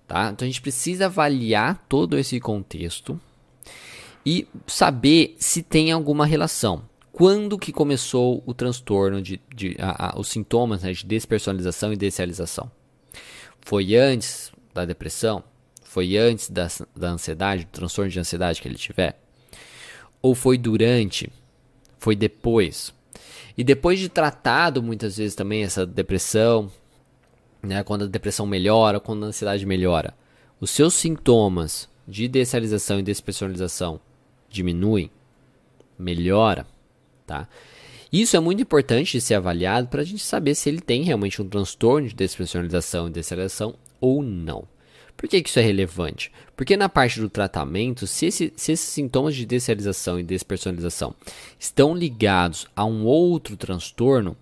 tá? 0.08 0.30
Então 0.32 0.44
a 0.44 0.48
gente 0.48 0.60
precisa 0.60 1.06
avaliar 1.06 1.86
todo 1.88 2.18
esse 2.18 2.40
contexto 2.40 3.20
e 4.24 4.46
saber 4.66 5.35
se 5.38 5.62
tem 5.62 5.90
alguma 5.92 6.26
relação. 6.26 6.83
Quando 7.12 7.59
que 7.59 7.72
começou 7.72 8.42
o 8.46 8.54
transtorno 8.54 9.20
de, 9.20 9.40
de 9.54 9.76
a, 9.81 10.11
a, 10.11 10.20
os 10.20 10.28
sintomas 10.28 10.83
né, 10.83 10.92
de 10.92 11.04
despersonalização 11.04 11.92
e 11.92 11.96
desrealização? 11.96 12.70
Foi 13.61 13.96
antes 13.96 14.52
da 14.72 14.85
depressão? 14.85 15.42
Foi 15.83 16.16
antes 16.16 16.48
da, 16.48 16.68
da 16.94 17.09
ansiedade, 17.09 17.64
do 17.64 17.70
transtorno 17.70 18.11
de 18.11 18.20
ansiedade 18.20 18.62
que 18.62 18.68
ele 18.68 18.76
tiver? 18.76 19.20
Ou 20.22 20.35
foi 20.35 20.57
durante? 20.57 21.28
Foi 21.98 22.14
depois? 22.14 22.94
E 23.57 23.64
depois 23.64 23.98
de 23.98 24.09
tratado 24.09 24.83
muitas 24.83 25.16
vezes 25.16 25.35
também 25.35 25.64
essa 25.64 25.85
depressão, 25.85 26.70
né, 27.61 27.83
quando 27.83 28.04
a 28.04 28.07
depressão 28.07 28.46
melhora, 28.46 29.00
quando 29.00 29.24
a 29.24 29.28
ansiedade 29.28 29.66
melhora, 29.66 30.14
os 30.61 30.70
seus 30.70 30.94
sintomas 30.94 31.88
de 32.07 32.28
desrealização 32.28 33.00
e 33.00 33.02
despersonalização 33.02 34.00
diminuem, 34.48 35.11
melhora, 35.98 36.66
tá? 37.26 37.48
Isso 38.12 38.37
é 38.37 38.40
muito 38.40 38.62
importante 38.62 39.12
de 39.12 39.20
ser 39.20 39.34
avaliado 39.34 39.88
para 39.88 40.00
a 40.00 40.04
gente 40.04 40.22
saber 40.22 40.54
se 40.54 40.68
ele 40.68 40.80
tem 40.80 41.02
realmente 41.02 41.42
um 41.42 41.48
transtorno 41.48 42.08
de 42.08 42.14
despersonalização 42.14 43.06
e 43.06 43.11
desrealização 43.11 43.74
ou 44.00 44.22
não. 44.22 44.66
Por 45.14 45.28
que, 45.28 45.42
que 45.42 45.48
isso 45.48 45.58
é 45.58 45.62
relevante? 45.62 46.32
Porque 46.56 46.76
na 46.76 46.88
parte 46.88 47.20
do 47.20 47.28
tratamento, 47.28 48.06
se, 48.06 48.26
esse, 48.26 48.52
se 48.56 48.72
esses 48.72 48.88
sintomas 48.88 49.34
de 49.34 49.44
desrealização 49.44 50.18
e 50.18 50.22
despersonalização 50.22 51.14
estão 51.58 51.94
ligados 51.94 52.68
a 52.74 52.84
um 52.84 53.04
outro 53.04 53.56
transtorno, 53.56 54.37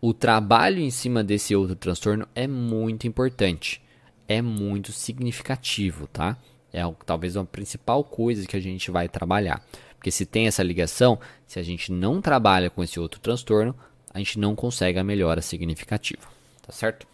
o 0.00 0.12
trabalho 0.12 0.80
em 0.80 0.90
cima 0.90 1.24
desse 1.24 1.54
outro 1.54 1.76
transtorno 1.76 2.26
é 2.34 2.46
muito 2.46 3.06
importante, 3.06 3.80
é 4.28 4.42
muito 4.42 4.92
significativo, 4.92 6.06
tá? 6.08 6.36
É 6.76 6.82
talvez 7.06 7.36
a 7.36 7.44
principal 7.44 8.04
coisa 8.04 8.46
que 8.46 8.56
a 8.56 8.60
gente 8.60 8.90
vai 8.90 9.08
trabalhar. 9.08 9.64
Porque 9.96 10.10
se 10.10 10.26
tem 10.26 10.46
essa 10.46 10.62
ligação, 10.62 11.18
se 11.46 11.58
a 11.58 11.62
gente 11.62 11.90
não 11.90 12.20
trabalha 12.20 12.68
com 12.68 12.84
esse 12.84 13.00
outro 13.00 13.18
transtorno, 13.18 13.74
a 14.12 14.18
gente 14.18 14.38
não 14.38 14.54
consegue 14.54 14.98
a 14.98 15.04
melhora 15.04 15.40
significativa, 15.40 16.22
tá 16.60 16.72
certo? 16.72 17.06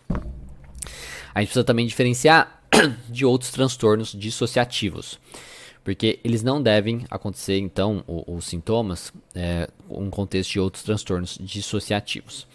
A 1.35 1.41
gente 1.41 1.49
precisa 1.49 1.65
também 1.65 1.87
diferenciar 1.87 2.61
de 3.09 3.25
outros 3.25 3.51
transtornos 3.51 4.13
dissociativos. 4.13 5.19
Porque 5.85 6.21
eles 6.23 6.43
não 6.43 6.63
devem 6.63 7.05
acontecer, 7.11 7.59
então, 7.59 8.05
os, 8.07 8.45
sintomas, 8.45 9.13
é, 9.35 9.69
um 9.89 10.11
contexto 10.11 10.53
de 10.53 10.61
outros 10.61 10.83
transtornos 10.83 11.39
dissociativos. 11.41 12.47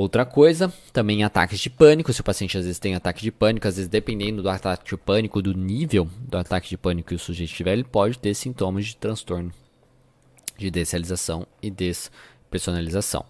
Outra 0.00 0.24
coisa, 0.24 0.72
também 0.94 1.24
ataques 1.24 1.60
de 1.60 1.68
pânico. 1.68 2.10
Se 2.10 2.22
o 2.22 2.24
paciente 2.24 2.56
às 2.56 2.64
vezes 2.64 2.78
tem 2.78 2.94
ataque 2.94 3.20
de 3.20 3.30
pânico, 3.30 3.68
às 3.68 3.76
vezes 3.76 3.86
dependendo 3.86 4.42
do 4.42 4.48
ataque 4.48 4.82
de 4.82 4.96
pânico, 4.96 5.42
do 5.42 5.52
nível 5.52 6.08
do 6.20 6.38
ataque 6.38 6.70
de 6.70 6.78
pânico 6.78 7.10
que 7.10 7.14
o 7.14 7.18
sujeito 7.18 7.52
tiver, 7.52 7.74
ele 7.74 7.84
pode 7.84 8.18
ter 8.18 8.32
sintomas 8.32 8.86
de 8.86 8.96
transtorno 8.96 9.52
de 10.56 10.70
desrealização 10.70 11.46
e 11.60 11.70
despersonalização. 11.70 13.26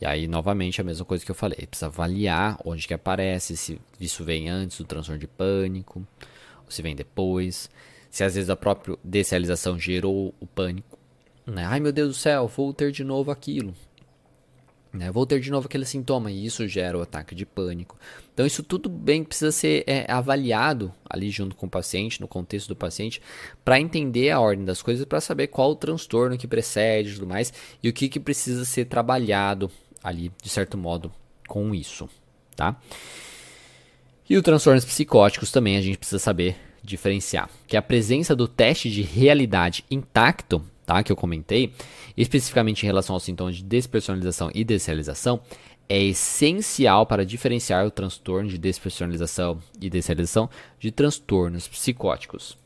E 0.00 0.06
aí, 0.06 0.26
novamente, 0.26 0.80
a 0.80 0.84
mesma 0.84 1.04
coisa 1.04 1.24
que 1.24 1.30
eu 1.30 1.36
falei. 1.36 1.64
Precisa 1.68 1.86
avaliar 1.86 2.58
onde 2.64 2.88
que 2.88 2.94
aparece, 2.94 3.56
se 3.56 3.80
isso 4.00 4.24
vem 4.24 4.48
antes 4.48 4.78
do 4.78 4.84
transtorno 4.84 5.20
de 5.20 5.28
pânico, 5.28 6.04
ou 6.64 6.70
se 6.70 6.82
vem 6.82 6.96
depois. 6.96 7.70
Se 8.10 8.24
às 8.24 8.34
vezes 8.34 8.50
a 8.50 8.56
própria 8.56 8.96
desrealização 9.04 9.78
gerou 9.78 10.34
o 10.40 10.46
pânico. 10.48 10.98
Né? 11.46 11.64
Ai 11.64 11.78
meu 11.78 11.92
Deus 11.92 12.08
do 12.08 12.14
céu, 12.14 12.48
vou 12.48 12.74
ter 12.74 12.90
de 12.90 13.04
novo 13.04 13.30
aquilo. 13.30 13.72
Né? 14.98 15.12
Vou 15.12 15.24
ter 15.24 15.38
de 15.38 15.48
novo 15.48 15.66
aquele 15.66 15.84
sintoma 15.84 16.30
e 16.30 16.44
isso 16.44 16.66
gera 16.66 16.98
o 16.98 17.02
ataque 17.02 17.32
de 17.32 17.46
pânico. 17.46 17.96
Então 18.34 18.44
isso 18.44 18.64
tudo 18.64 18.88
bem 18.88 19.22
precisa 19.22 19.52
ser 19.52 19.84
é, 19.86 20.10
avaliado 20.10 20.92
ali 21.08 21.30
junto 21.30 21.54
com 21.54 21.66
o 21.66 21.70
paciente, 21.70 22.20
no 22.20 22.26
contexto 22.26 22.68
do 22.68 22.76
paciente, 22.76 23.22
para 23.64 23.78
entender 23.78 24.30
a 24.30 24.40
ordem 24.40 24.64
das 24.64 24.82
coisas, 24.82 25.04
para 25.04 25.20
saber 25.20 25.46
qual 25.46 25.70
o 25.70 25.76
transtorno 25.76 26.36
que 26.36 26.48
precede 26.48 27.10
e 27.10 27.14
tudo 27.14 27.28
mais, 27.28 27.52
e 27.80 27.88
o 27.88 27.92
que, 27.92 28.08
que 28.08 28.18
precisa 28.18 28.64
ser 28.64 28.86
trabalhado 28.86 29.70
ali, 30.02 30.32
de 30.42 30.48
certo 30.48 30.76
modo, 30.76 31.12
com 31.46 31.72
isso, 31.72 32.08
tá? 32.56 32.76
E 34.28 34.36
os 34.36 34.42
transtornos 34.42 34.84
psicóticos 34.84 35.52
também 35.52 35.76
a 35.76 35.80
gente 35.80 35.98
precisa 35.98 36.18
saber 36.18 36.56
diferenciar, 36.82 37.48
que 37.68 37.76
a 37.76 37.82
presença 37.82 38.34
do 38.34 38.48
teste 38.48 38.90
de 38.90 39.02
realidade 39.02 39.84
intacto, 39.88 40.60
tá, 40.88 41.02
que 41.02 41.12
eu 41.12 41.16
comentei, 41.16 41.74
especificamente 42.16 42.82
em 42.82 42.86
relação 42.86 43.14
aos 43.14 43.22
sintomas 43.22 43.56
de 43.56 43.62
despersonalização 43.62 44.50
e 44.54 44.64
desrealização, 44.64 45.38
é 45.86 46.02
essencial 46.02 47.04
para 47.04 47.26
diferenciar 47.26 47.86
o 47.86 47.90
transtorno 47.90 48.48
de 48.48 48.56
despersonalização 48.56 49.60
e 49.78 49.90
desrealização 49.90 50.48
de 50.80 50.90
transtornos 50.90 51.68
psicóticos. 51.68 52.56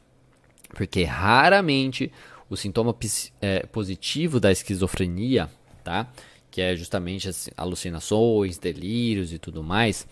Porque 0.68 1.02
raramente 1.02 2.12
o 2.48 2.56
sintoma 2.56 2.94
é, 3.40 3.66
positivo 3.66 4.38
da 4.38 4.52
esquizofrenia, 4.52 5.50
tá? 5.82 6.08
que 6.48 6.60
é 6.60 6.76
justamente 6.76 7.28
as 7.28 7.50
alucinações, 7.56 8.56
delírios 8.56 9.32
e 9.32 9.38
tudo 9.38 9.64
mais, 9.64 10.06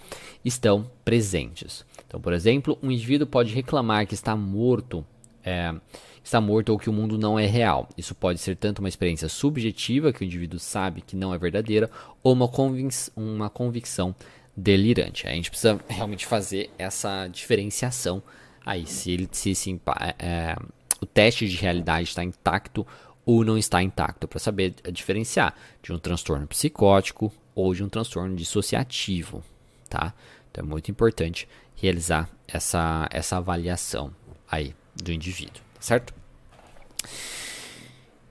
estão 0.45 0.91
presentes. 1.05 1.85
Então, 2.09 2.21
por 2.21 2.33
exemplo, 2.33 2.77
um 2.83 2.91
indivíduo 2.91 3.27
pode 3.27 3.55
reclamar 3.55 4.07
que 4.07 4.15
está 4.15 4.35
morto, 4.35 5.05
é, 5.45 5.73
está 6.23 6.41
morto 6.41 6.71
ou 6.71 6.79
que 6.79 6.91
o 6.91 6.93
mundo 6.93 7.19
não 7.19 7.39
é 7.39 7.47
real. 7.47 7.89
Isso 7.97 8.15
pode 8.15 8.39
ser 8.39 8.57
tanto 8.57 8.81
uma 8.81 8.89
experiência 8.89 9.29
subjetiva, 9.29 10.13
que 10.13 10.23
o 10.23 10.25
indivíduo 10.25 10.59
sabe 10.59 11.01
que 11.01 11.17
não 11.17 11.35
é 11.35 11.39
verdadeira, 11.39 11.91
ou 12.23 12.33
uma, 12.33 12.49
convic 12.49 12.95
uma 13.17 13.51
convicção 13.51 14.15
delirante. 14.57 15.27
A 15.27 15.33
gente 15.33 15.51
precisa 15.51 15.81
realmente 15.89 16.27
fazer 16.27 16.71
essa 16.79 17.27
diferenciação 17.29 18.23
aí, 18.65 18.87
se, 18.87 19.11
ele, 19.11 19.29
se, 19.33 19.55
se 19.55 19.81
é, 20.19 20.57
o 21.01 21.07
teste 21.07 21.49
de 21.49 21.57
realidade 21.57 22.09
está 22.09 22.23
intacto 22.23 22.87
ou 23.25 23.45
não 23.45 23.57
está 23.57 23.83
intacto, 23.83 24.27
para 24.27 24.39
saber 24.39 24.75
diferenciar 24.93 25.55
de 25.83 25.93
um 25.93 25.99
transtorno 25.99 26.47
psicótico 26.47 27.33
ou 27.55 27.75
de 27.75 27.83
um 27.83 27.89
transtorno 27.89 28.35
dissociativo, 28.35 29.43
tá? 29.89 30.15
Então 30.51 30.65
é 30.65 30.67
muito 30.67 30.91
importante 30.91 31.49
realizar 31.77 32.29
essa, 32.49 33.09
essa 33.11 33.37
avaliação 33.37 34.13
aí 34.51 34.75
do 34.97 35.13
indivíduo, 35.13 35.63
certo? 35.81 36.15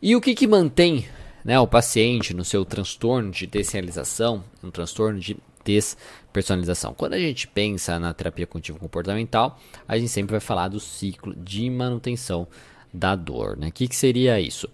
E 0.01 0.15
o 0.15 0.21
que, 0.21 0.33
que 0.33 0.47
mantém 0.47 1.05
né, 1.43 1.59
o 1.59 1.67
paciente 1.67 2.33
no 2.33 2.45
seu 2.45 2.63
transtorno 2.63 3.31
de 3.31 3.45
desrealização, 3.45 4.43
um 4.63 4.71
transtorno 4.71 5.19
de 5.19 5.35
despersonalização? 5.65 6.93
Quando 6.93 7.15
a 7.15 7.19
gente 7.19 7.47
pensa 7.47 7.99
na 7.99 8.13
terapia 8.13 8.47
cognitivo 8.47 8.79
comportamental, 8.79 9.59
a 9.88 9.97
gente 9.97 10.09
sempre 10.09 10.31
vai 10.31 10.39
falar 10.39 10.69
do 10.69 10.79
ciclo 10.79 11.35
de 11.35 11.69
manutenção 11.69 12.47
da 12.93 13.15
dor. 13.15 13.57
Né? 13.57 13.67
O 13.67 13.71
que, 13.71 13.88
que 13.88 13.95
seria 13.95 14.39
isso? 14.39 14.69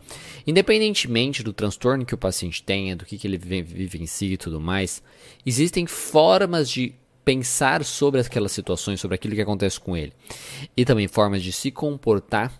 Independentemente 0.45 1.43
do 1.43 1.53
transtorno 1.53 2.05
que 2.05 2.13
o 2.13 2.17
paciente 2.17 2.61
tenha, 2.61 2.95
do 2.95 3.05
que, 3.05 3.17
que 3.17 3.27
ele 3.27 3.37
vive 3.37 4.01
em 4.01 4.05
si 4.05 4.33
e 4.33 4.37
tudo 4.37 4.59
mais, 4.59 5.01
existem 5.45 5.87
formas 5.87 6.69
de 6.69 6.93
pensar 7.25 7.83
sobre 7.83 8.21
aquelas 8.21 8.51
situações, 8.51 9.01
sobre 9.01 9.15
aquilo 9.15 9.33
que 9.33 9.41
acontece 9.41 9.79
com 9.79 9.97
ele. 9.97 10.13
E 10.77 10.85
também 10.85 11.07
formas 11.07 11.41
de 11.41 11.51
se 11.51 11.71
comportar 11.71 12.53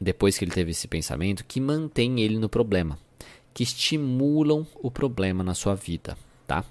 depois 0.00 0.36
que 0.36 0.44
ele 0.44 0.52
teve 0.52 0.70
esse 0.70 0.86
pensamento 0.86 1.44
que 1.44 1.60
mantém 1.60 2.20
ele 2.20 2.38
no 2.38 2.48
problema, 2.48 2.98
que 3.54 3.62
estimulam 3.62 4.66
o 4.76 4.90
problema 4.90 5.42
na 5.42 5.54
sua 5.54 5.74
vida, 5.74 6.16
tá? 6.46 6.64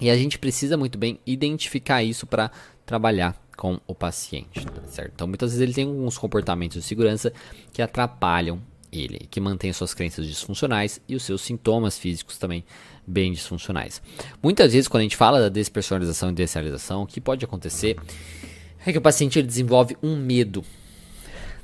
E 0.00 0.08
a 0.08 0.16
gente 0.16 0.38
precisa 0.38 0.76
muito 0.76 0.96
bem 0.96 1.20
identificar 1.26 2.02
isso 2.02 2.26
para 2.26 2.50
trabalhar 2.86 3.40
com 3.56 3.78
o 3.86 3.94
paciente, 3.94 4.64
tá 4.64 4.82
certo? 4.86 5.12
Então, 5.14 5.28
muitas 5.28 5.50
vezes 5.50 5.62
ele 5.62 5.74
tem 5.74 5.84
alguns 5.84 6.16
comportamentos 6.16 6.78
de 6.78 6.82
segurança 6.82 7.30
que 7.72 7.82
atrapalham 7.82 8.60
ele, 8.90 9.28
que 9.30 9.38
mantém 9.40 9.72
suas 9.72 9.92
crenças 9.92 10.26
disfuncionais 10.26 11.00
e 11.06 11.14
os 11.14 11.22
seus 11.22 11.42
sintomas 11.42 11.98
físicos 11.98 12.38
também 12.38 12.64
bem 13.06 13.32
disfuncionais. 13.32 14.00
Muitas 14.42 14.72
vezes, 14.72 14.88
quando 14.88 15.00
a 15.00 15.04
gente 15.04 15.16
fala 15.16 15.40
da 15.40 15.48
despersonalização 15.48 16.30
e 16.30 16.32
desrealização, 16.32 17.02
o 17.02 17.06
que 17.06 17.20
pode 17.20 17.44
acontecer 17.44 17.96
é 18.84 18.90
que 18.90 18.98
o 18.98 19.02
paciente 19.02 19.42
desenvolve 19.42 19.96
um 20.02 20.16
medo 20.16 20.64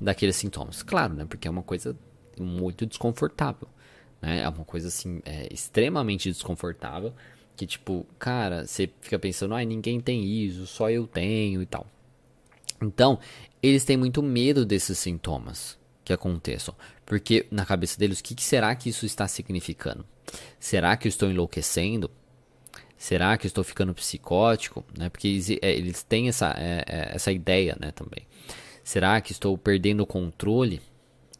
daqueles 0.00 0.36
sintomas. 0.36 0.82
Claro, 0.82 1.14
né? 1.14 1.24
Porque 1.24 1.48
é 1.48 1.50
uma 1.50 1.62
coisa 1.62 1.96
muito 2.38 2.86
desconfortável. 2.86 3.68
Né? 4.20 4.40
É 4.40 4.48
uma 4.48 4.64
coisa 4.64 4.88
assim, 4.88 5.20
é, 5.24 5.52
extremamente 5.52 6.30
desconfortável. 6.30 7.12
Que 7.56 7.66
tipo, 7.66 8.06
cara, 8.18 8.66
você 8.66 8.90
fica 9.00 9.18
pensando, 9.18 9.54
ai, 9.54 9.64
ninguém 9.64 10.00
tem 10.00 10.24
isso, 10.24 10.66
só 10.66 10.90
eu 10.90 11.06
tenho 11.06 11.62
e 11.62 11.66
tal. 11.66 11.86
Então, 12.82 13.18
eles 13.62 13.84
têm 13.84 13.96
muito 13.96 14.22
medo 14.22 14.66
desses 14.66 14.98
sintomas 14.98 15.78
que 16.04 16.12
aconteçam. 16.12 16.74
Porque 17.04 17.46
na 17.50 17.64
cabeça 17.64 17.98
deles, 17.98 18.20
o 18.20 18.22
que, 18.22 18.34
que 18.34 18.44
será 18.44 18.74
que 18.74 18.90
isso 18.90 19.06
está 19.06 19.26
significando? 19.26 20.04
Será 20.58 20.96
que 20.96 21.06
eu 21.06 21.08
estou 21.08 21.30
enlouquecendo? 21.30 22.10
Será 22.96 23.36
que 23.36 23.46
eu 23.46 23.48
estou 23.48 23.64
ficando 23.64 23.94
psicótico? 23.94 24.84
Né? 24.96 25.08
Porque 25.08 25.58
é, 25.62 25.72
eles 25.72 26.02
têm 26.02 26.28
essa, 26.28 26.54
é, 26.58 26.84
é, 26.86 27.10
essa 27.14 27.32
ideia 27.32 27.76
né, 27.80 27.90
também. 27.92 28.26
Será 28.86 29.20
que 29.20 29.32
estou 29.32 29.58
perdendo 29.58 30.04
o 30.04 30.06
controle 30.06 30.80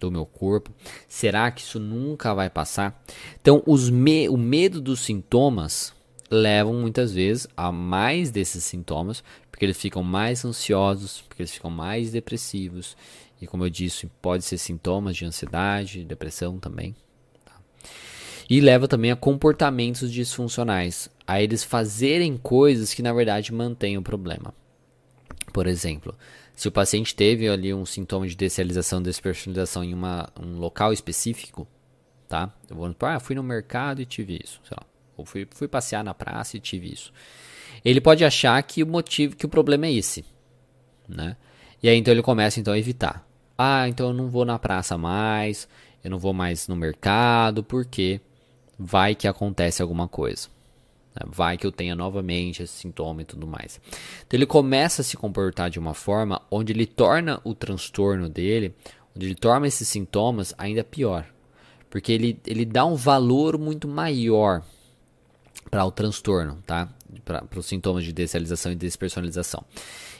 do 0.00 0.10
meu 0.10 0.26
corpo? 0.26 0.72
Será 1.06 1.48
que 1.48 1.60
isso 1.60 1.78
nunca 1.78 2.34
vai 2.34 2.50
passar? 2.50 3.00
Então, 3.40 3.62
me 3.92 4.28
o 4.28 4.36
medo 4.36 4.80
dos 4.80 4.98
sintomas 4.98 5.94
levam 6.28 6.74
muitas 6.74 7.12
vezes 7.12 7.46
a 7.56 7.70
mais 7.70 8.32
desses 8.32 8.64
sintomas, 8.64 9.22
porque 9.48 9.64
eles 9.64 9.80
ficam 9.80 10.02
mais 10.02 10.44
ansiosos, 10.44 11.22
porque 11.28 11.42
eles 11.42 11.52
ficam 11.52 11.70
mais 11.70 12.10
depressivos. 12.10 12.96
E 13.40 13.46
como 13.46 13.64
eu 13.64 13.70
disse, 13.70 14.10
pode 14.20 14.44
ser 14.44 14.58
sintomas 14.58 15.16
de 15.16 15.24
ansiedade, 15.24 16.02
depressão 16.02 16.58
também. 16.58 16.96
Tá? 17.44 17.54
E 18.50 18.60
leva 18.60 18.88
também 18.88 19.12
a 19.12 19.16
comportamentos 19.16 20.10
disfuncionais, 20.10 21.08
a 21.24 21.40
eles 21.40 21.62
fazerem 21.62 22.36
coisas 22.36 22.92
que 22.92 23.02
na 23.02 23.12
verdade 23.12 23.54
mantêm 23.54 23.96
o 23.96 24.02
problema. 24.02 24.52
Por 25.52 25.68
exemplo, 25.68 26.12
se 26.56 26.66
o 26.66 26.72
paciente 26.72 27.14
teve 27.14 27.46
ali 27.46 27.74
um 27.74 27.84
sintoma 27.84 28.26
de 28.26 28.34
desrealização, 28.34 29.02
despersonalização 29.02 29.84
em 29.84 29.92
uma, 29.92 30.30
um 30.40 30.56
local 30.56 30.90
específico, 30.90 31.68
tá? 32.26 32.50
Eu 32.68 32.76
vou, 32.76 32.96
ah, 33.02 33.20
fui 33.20 33.36
no 33.36 33.42
mercado 33.42 34.00
e 34.00 34.06
tive 34.06 34.40
isso, 34.42 34.58
sei 34.66 34.74
lá. 34.74 34.86
Ou 35.18 35.26
fui, 35.26 35.46
fui 35.50 35.68
passear 35.68 36.02
na 36.02 36.14
praça 36.14 36.56
e 36.56 36.60
tive 36.60 36.90
isso. 36.90 37.12
Ele 37.84 38.00
pode 38.00 38.24
achar 38.24 38.60
que 38.62 38.82
o 38.82 38.86
motivo, 38.86 39.36
que 39.36 39.44
o 39.44 39.50
problema 39.50 39.84
é 39.84 39.92
esse, 39.92 40.24
né? 41.06 41.36
E 41.82 41.90
aí 41.90 41.98
então 41.98 42.12
ele 42.12 42.22
começa 42.22 42.58
então 42.58 42.72
a 42.72 42.78
evitar. 42.78 43.28
Ah, 43.58 43.86
então 43.86 44.08
eu 44.08 44.14
não 44.14 44.28
vou 44.28 44.46
na 44.46 44.58
praça 44.58 44.96
mais, 44.96 45.68
eu 46.02 46.10
não 46.10 46.18
vou 46.18 46.32
mais 46.32 46.68
no 46.68 46.74
mercado, 46.74 47.62
porque 47.62 48.18
vai 48.78 49.14
que 49.14 49.28
acontece 49.28 49.82
alguma 49.82 50.08
coisa. 50.08 50.48
Né? 51.18 51.26
Vai 51.26 51.56
que 51.56 51.66
eu 51.66 51.72
tenha 51.72 51.94
novamente 51.94 52.62
esse 52.62 52.74
sintoma 52.74 53.22
e 53.22 53.24
tudo 53.24 53.46
mais. 53.46 53.80
Então 54.26 54.36
ele 54.36 54.46
começa 54.46 55.02
a 55.02 55.04
se 55.04 55.16
comportar 55.16 55.70
de 55.70 55.78
uma 55.78 55.94
forma 55.94 56.40
onde 56.50 56.72
ele 56.72 56.86
torna 56.86 57.40
o 57.42 57.54
transtorno 57.54 58.28
dele, 58.28 58.74
onde 59.16 59.26
ele 59.26 59.34
torna 59.34 59.66
esses 59.66 59.88
sintomas 59.88 60.54
ainda 60.58 60.84
pior. 60.84 61.26
Porque 61.88 62.12
ele, 62.12 62.38
ele 62.46 62.64
dá 62.64 62.84
um 62.84 62.94
valor 62.94 63.58
muito 63.58 63.88
maior 63.88 64.62
para 65.70 65.84
o 65.84 65.90
transtorno, 65.90 66.58
tá? 66.66 66.88
Para 67.24 67.46
os 67.56 67.66
sintomas 67.66 68.04
de 68.04 68.12
desrealização 68.12 68.72
e 68.72 68.76
despersonalização. 68.76 69.64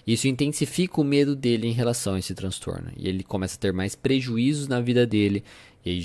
Isso 0.06 0.28
intensifica 0.28 1.00
o 1.00 1.04
medo 1.04 1.34
dele 1.34 1.66
em 1.66 1.72
relação 1.72 2.14
a 2.14 2.18
esse 2.18 2.34
transtorno. 2.34 2.90
E 2.96 3.08
ele 3.08 3.22
começa 3.24 3.56
a 3.56 3.60
ter 3.60 3.72
mais 3.72 3.94
prejuízos 3.94 4.68
na 4.68 4.80
vida 4.80 5.06
dele, 5.06 5.44
e 5.84 6.00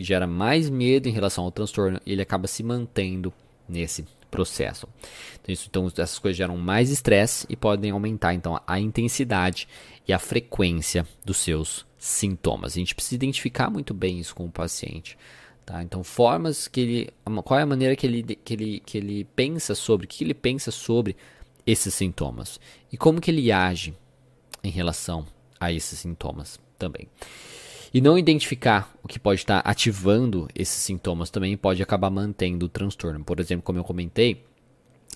gera 0.00 0.26
mais 0.26 0.70
medo 0.70 1.08
em 1.08 1.12
relação 1.12 1.44
ao 1.44 1.52
transtorno, 1.52 2.00
e 2.06 2.12
ele 2.12 2.22
acaba 2.22 2.46
se 2.46 2.62
mantendo 2.62 3.32
nesse 3.68 4.04
processo. 4.30 4.88
Então, 5.40 5.52
isso, 5.52 5.66
então 5.70 5.86
essas 5.86 6.18
coisas 6.18 6.36
geram 6.36 6.56
mais 6.56 6.90
estresse 6.90 7.46
e 7.48 7.56
podem 7.56 7.90
aumentar 7.90 8.34
então 8.34 8.60
a 8.66 8.80
intensidade 8.80 9.68
e 10.06 10.12
a 10.12 10.18
frequência 10.18 11.06
dos 11.24 11.36
seus 11.36 11.86
sintomas. 11.98 12.72
A 12.72 12.78
gente 12.78 12.94
precisa 12.94 13.14
identificar 13.14 13.70
muito 13.70 13.94
bem 13.94 14.18
isso 14.18 14.34
com 14.34 14.44
o 14.44 14.50
paciente. 14.50 15.16
Tá? 15.64 15.82
Então, 15.82 16.04
formas 16.04 16.68
que 16.68 16.80
ele. 16.80 17.10
Qual 17.42 17.58
é 17.58 17.62
a 17.62 17.66
maneira 17.66 17.96
que 17.96 18.06
ele, 18.06 18.22
que 18.22 18.52
ele, 18.52 18.82
que 18.84 18.98
ele 18.98 19.24
pensa 19.36 19.74
sobre, 19.74 20.04
o 20.04 20.08
que 20.08 20.22
ele 20.22 20.34
pensa 20.34 20.70
sobre 20.70 21.16
esses 21.66 21.94
sintomas 21.94 22.60
e 22.92 22.96
como 22.96 23.20
que 23.20 23.30
ele 23.30 23.50
age 23.50 23.94
em 24.62 24.70
relação 24.70 25.26
a 25.58 25.72
esses 25.72 25.98
sintomas 25.98 26.58
também. 26.78 27.08
E 27.94 28.00
não 28.00 28.18
identificar 28.18 28.92
o 29.04 29.06
que 29.06 29.20
pode 29.20 29.42
estar 29.42 29.60
ativando 29.60 30.48
esses 30.52 30.82
sintomas 30.82 31.30
também 31.30 31.56
pode 31.56 31.80
acabar 31.80 32.10
mantendo 32.10 32.66
o 32.66 32.68
transtorno. 32.68 33.24
Por 33.24 33.38
exemplo, 33.38 33.62
como 33.62 33.78
eu 33.78 33.84
comentei, 33.84 34.44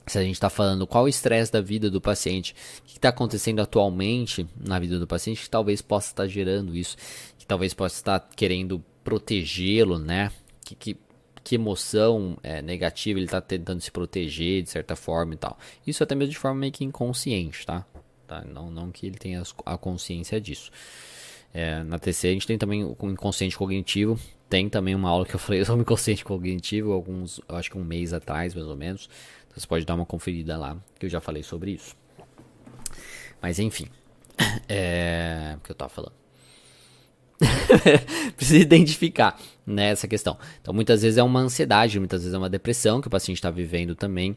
se 0.07 0.17
a 0.17 0.23
gente 0.23 0.35
está 0.35 0.49
falando 0.49 0.87
qual 0.87 1.03
o 1.03 1.09
estresse 1.09 1.53
da 1.53 1.61
vida 1.61 1.91
do 1.91 2.01
paciente, 2.01 2.55
o 2.79 2.83
que 2.85 2.99
está 2.99 3.09
acontecendo 3.09 3.61
atualmente 3.61 4.47
na 4.57 4.79
vida 4.79 4.97
do 4.97 5.09
paciente 5.09 5.43
que 5.43 5.51
talvez 5.51 5.83
possa 5.83 6.12
estar 6.12 6.29
gerando 6.29 6.77
isso, 6.77 6.97
que 7.37 7.45
talvez 7.45 7.75
possa 7.75 7.97
estar 7.97 8.21
querendo 8.37 8.81
protegê-lo, 9.03 9.99
né? 9.99 10.31
Que, 10.64 10.77
que, 10.77 10.97
que 11.43 11.57
emoção 11.57 12.38
é, 12.45 12.62
negativa 12.62 13.19
ele 13.19 13.27
está 13.27 13.41
tentando 13.41 13.81
se 13.81 13.91
proteger 13.91 14.62
de 14.62 14.71
certa 14.71 14.95
forma 14.95 15.35
e 15.35 15.37
tal. 15.37 15.59
Isso 15.85 16.05
até 16.05 16.14
mesmo 16.14 16.31
de 16.31 16.38
forma 16.38 16.61
meio 16.61 16.73
que 16.73 16.85
inconsciente, 16.85 17.67
tá? 17.67 17.85
tá? 18.25 18.45
Não, 18.45 18.71
não 18.71 18.93
que 18.93 19.05
ele 19.05 19.19
tenha 19.19 19.43
a 19.67 19.77
consciência 19.77 20.41
disso. 20.41 20.71
É, 21.53 21.83
na 21.83 21.99
TC 21.99 22.29
a 22.29 22.33
gente 22.33 22.47
tem 22.47 22.59
também 22.59 22.85
o 22.85 22.97
inconsciente 23.03 23.57
cognitivo. 23.57 24.19
Tem 24.49 24.69
também 24.69 24.95
uma 24.95 25.11
aula 25.11 25.27
que 25.27 25.35
eu 25.35 25.39
falei 25.39 25.63
sobre 25.67 25.83
inconsciente 25.83 26.25
cognitivo, 26.25 26.93
alguns, 26.93 27.41
acho 27.49 27.71
que 27.71 27.79
um 27.79 27.85
mês 27.85 28.13
atrás, 28.13 28.55
mais 28.55 28.67
ou 28.67 28.77
menos. 28.77 29.09
Então 29.47 29.59
você 29.59 29.67
pode 29.67 29.85
dar 29.85 29.95
uma 29.95 30.07
conferida 30.07 30.57
lá, 30.57 30.77
que 30.99 31.07
eu 31.07 31.11
já 31.11 31.21
falei 31.21 31.43
sobre 31.43 31.73
isso. 31.73 31.97
Mas 33.41 33.59
enfim, 33.59 33.87
é, 34.69 35.55
o 35.57 35.61
que 35.61 35.71
eu 35.71 35.75
tava 35.75 35.91
falando. 35.91 36.13
Precisa 38.37 38.59
identificar 38.59 39.39
né, 39.65 39.91
essa 39.91 40.09
questão. 40.09 40.37
Então, 40.61 40.75
muitas 40.75 41.03
vezes 41.03 41.19
é 41.19 41.23
uma 41.23 41.41
ansiedade, 41.41 41.99
muitas 41.99 42.23
vezes 42.23 42.35
é 42.35 42.39
uma 42.39 42.51
depressão 42.51 43.01
que 43.01 43.07
o 43.07 43.11
paciente 43.11 43.37
está 43.39 43.51
vivendo 43.51 43.95
também, 43.95 44.37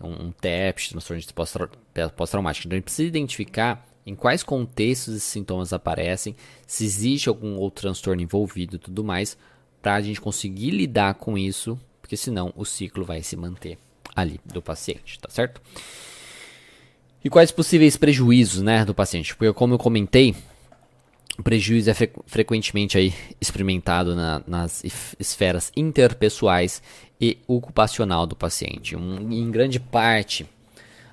um, 0.00 0.26
um 0.26 0.32
TEP, 0.32 0.90
transtorno 0.90 1.20
de 1.20 1.32
pós-traumático. 1.32 2.66
Então, 2.66 2.76
a 2.76 2.78
gente 2.78 2.84
precisa 2.84 3.08
identificar 3.08 3.87
em 4.08 4.14
quais 4.14 4.42
contextos 4.42 5.16
esses 5.16 5.28
sintomas 5.28 5.72
aparecem, 5.72 6.34
se 6.66 6.84
existe 6.84 7.28
algum 7.28 7.56
outro 7.56 7.82
transtorno 7.82 8.22
envolvido 8.22 8.76
e 8.76 8.78
tudo 8.78 9.04
mais, 9.04 9.36
para 9.82 9.96
a 9.96 10.00
gente 10.00 10.18
conseguir 10.18 10.70
lidar 10.70 11.14
com 11.14 11.36
isso, 11.36 11.78
porque 12.00 12.16
senão 12.16 12.50
o 12.56 12.64
ciclo 12.64 13.04
vai 13.04 13.22
se 13.22 13.36
manter 13.36 13.76
ali 14.16 14.40
do 14.46 14.62
paciente, 14.62 15.18
tá 15.20 15.28
certo? 15.28 15.60
E 17.22 17.28
quais 17.28 17.52
possíveis 17.52 17.98
prejuízos, 17.98 18.62
né, 18.62 18.82
do 18.82 18.94
paciente? 18.94 19.36
Porque 19.36 19.52
como 19.52 19.74
eu 19.74 19.78
comentei, 19.78 20.34
o 21.38 21.42
prejuízo 21.42 21.90
é 21.90 21.94
fre 21.94 22.10
frequentemente 22.26 22.96
aí 22.96 23.12
experimentado 23.38 24.16
na, 24.16 24.42
nas 24.46 24.82
esferas 25.20 25.70
interpessoais 25.76 26.82
e 27.20 27.38
ocupacional 27.46 28.26
do 28.26 28.34
paciente. 28.34 28.96
Um, 28.96 29.30
em 29.30 29.50
grande 29.50 29.78
parte 29.78 30.46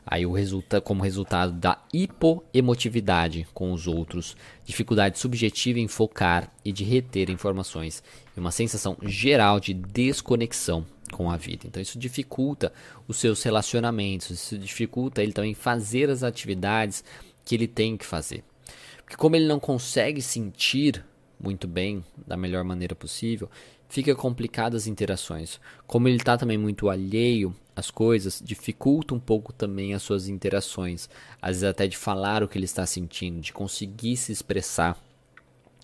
Aí 0.05 0.25
o 0.25 0.31
resulta 0.31 0.79
como 0.79 1.03
resultado 1.03 1.51
da 1.53 1.81
hipoemotividade 1.91 3.47
com 3.53 3.71
os 3.71 3.87
outros, 3.87 4.37
dificuldade 4.63 5.17
subjetiva 5.17 5.79
em 5.79 5.87
focar 5.87 6.51
e 6.63 6.71
de 6.71 6.83
reter 6.83 7.31
informações 7.31 8.03
e 8.37 8.39
uma 8.39 8.51
sensação 8.51 8.95
geral 9.01 9.59
de 9.59 9.73
desconexão 9.73 10.85
com 11.11 11.31
a 11.31 11.37
vida. 11.37 11.65
Então 11.65 11.81
isso 11.81 11.97
dificulta 11.97 12.71
os 13.07 13.17
seus 13.17 13.41
relacionamentos, 13.41 14.29
isso 14.29 14.57
dificulta 14.59 15.23
ele 15.23 15.33
também 15.33 15.55
fazer 15.55 16.09
as 16.09 16.21
atividades 16.21 17.03
que 17.43 17.55
ele 17.55 17.67
tem 17.67 17.97
que 17.97 18.05
fazer. 18.05 18.43
Porque 18.97 19.17
como 19.17 19.35
ele 19.35 19.47
não 19.47 19.59
consegue 19.59 20.21
sentir 20.21 21.03
muito 21.39 21.67
bem 21.67 22.03
da 22.27 22.37
melhor 22.37 22.63
maneira 22.63 22.95
possível, 22.95 23.49
fica 23.89 24.15
complicado 24.15 24.75
as 24.75 24.87
interações. 24.87 25.59
Como 25.87 26.07
ele 26.07 26.17
está 26.17 26.37
também 26.37 26.57
muito 26.57 26.89
alheio 26.89 27.55
às 27.75 27.91
coisas, 27.91 28.41
dificulta 28.43 29.13
um 29.13 29.19
pouco 29.19 29.51
também 29.51 29.93
as 29.93 30.01
suas 30.01 30.27
interações. 30.27 31.09
Às 31.41 31.57
vezes 31.57 31.63
até 31.63 31.87
de 31.87 31.97
falar 31.97 32.43
o 32.43 32.47
que 32.47 32.57
ele 32.57 32.65
está 32.65 32.85
sentindo, 32.85 33.41
de 33.41 33.51
conseguir 33.51 34.15
se 34.17 34.31
expressar 34.31 34.97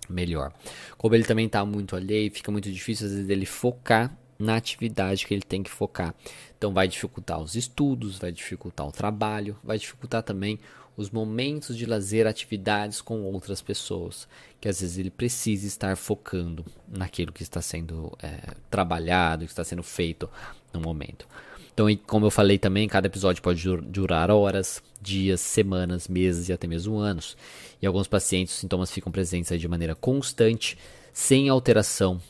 melhor. 0.08 0.52
Como 0.96 1.14
ele 1.14 1.24
também 1.24 1.46
está 1.46 1.64
muito 1.64 1.94
alheio, 1.94 2.30
fica 2.30 2.50
muito 2.50 2.70
difícil 2.70 3.06
às 3.06 3.12
vezes 3.12 3.28
ele 3.28 3.46
focar 3.46 4.16
na 4.38 4.56
atividade 4.56 5.26
que 5.26 5.34
ele 5.34 5.42
tem 5.42 5.62
que 5.62 5.70
focar. 5.70 6.14
Então 6.56 6.72
vai 6.72 6.88
dificultar 6.88 7.40
os 7.40 7.54
estudos, 7.54 8.18
vai 8.18 8.32
dificultar 8.32 8.86
o 8.86 8.92
trabalho, 8.92 9.56
vai 9.62 9.78
dificultar 9.78 10.22
também 10.22 10.58
os 10.96 11.10
momentos 11.10 11.76
de 11.76 11.86
lazer, 11.86 12.26
atividades 12.26 13.00
com 13.00 13.22
outras 13.22 13.62
pessoas, 13.62 14.28
que 14.60 14.68
às 14.68 14.80
vezes 14.80 14.98
ele 14.98 15.10
precisa 15.10 15.66
estar 15.66 15.96
focando 15.96 16.64
naquilo 16.86 17.32
que 17.32 17.42
está 17.42 17.62
sendo 17.62 18.12
é, 18.22 18.54
trabalhado, 18.70 19.44
que 19.44 19.50
está 19.50 19.64
sendo 19.64 19.82
feito 19.82 20.28
no 20.72 20.80
momento. 20.80 21.26
Então, 21.74 21.86
como 22.06 22.26
eu 22.26 22.30
falei 22.30 22.58
também, 22.58 22.86
cada 22.86 23.06
episódio 23.06 23.42
pode 23.42 23.64
durar 23.86 24.30
horas, 24.30 24.82
dias, 25.00 25.40
semanas, 25.40 26.06
meses 26.06 26.48
e 26.48 26.52
até 26.52 26.66
mesmo 26.66 26.98
anos. 26.98 27.36
E 27.80 27.86
alguns 27.86 28.06
pacientes, 28.06 28.54
os 28.54 28.60
sintomas 28.60 28.90
ficam 28.90 29.10
presentes 29.10 29.58
de 29.58 29.68
maneira 29.68 29.94
constante, 29.94 30.76
sem 31.12 31.48
alteração 31.48 32.20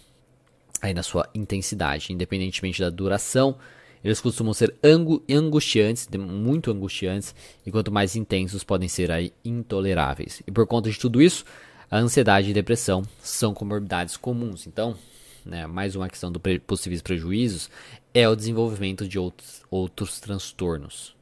aí 0.81 0.95
na 0.95 1.03
sua 1.03 1.29
intensidade, 1.35 2.13
independentemente 2.13 2.81
da 2.81 2.91
duração. 2.91 3.57
Eles 4.05 4.21
costumam 4.21 4.53
ser 4.53 4.75
angustiantes, 4.83 6.09
muito 6.19 6.71
angustiantes, 6.71 7.35
e 7.65 7.71
quanto 7.71 7.93
mais 7.93 8.17
intensos 8.17 8.65
podem 8.65 8.89
ser 8.89 9.11
aí 9.11 9.33
intoleráveis. 9.45 10.43
E 10.47 10.51
por 10.51 10.67
conta 10.67 10.91
de 10.91 10.99
tudo 10.99 11.23
isso, 11.23 11.45
a 11.91 11.99
ansiedade 11.99 12.51
e 12.51 12.55
depressão 12.55 13.03
são 13.23 13.55
comorbidades 13.55 14.17
comuns. 14.17 14.67
Então, 14.67 14.97
né, 15.45 15.67
mais 15.67 15.95
uma 15.95 16.09
questão 16.09 16.33
dos 16.33 16.41
pre 16.41 16.59
possíveis 16.59 17.03
prejuízos 17.03 17.69
é 18.15 18.29
o 18.29 18.37
desenvolvimento 18.37 19.09
de 19.09 19.19
outros, 19.19 19.63
outros 19.71 20.21
transtornos. 20.21 21.17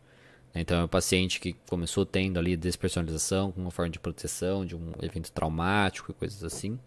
Então, 0.55 0.81
é 0.81 0.85
um 0.85 0.89
paciente 0.89 1.39
que 1.39 1.53
começou 1.69 2.05
tendo 2.05 2.39
ali 2.39 2.57
despersonalização 2.57 3.53
com 3.53 3.61
uma 3.61 3.71
forma 3.71 3.91
de 3.91 4.01
proteção 4.01 4.67
de 4.67 4.75
um 4.75 4.93
evento 5.01 5.31
traumático 5.31 6.11
e 6.11 6.15
coisas 6.15 6.43
assim. 6.43 6.79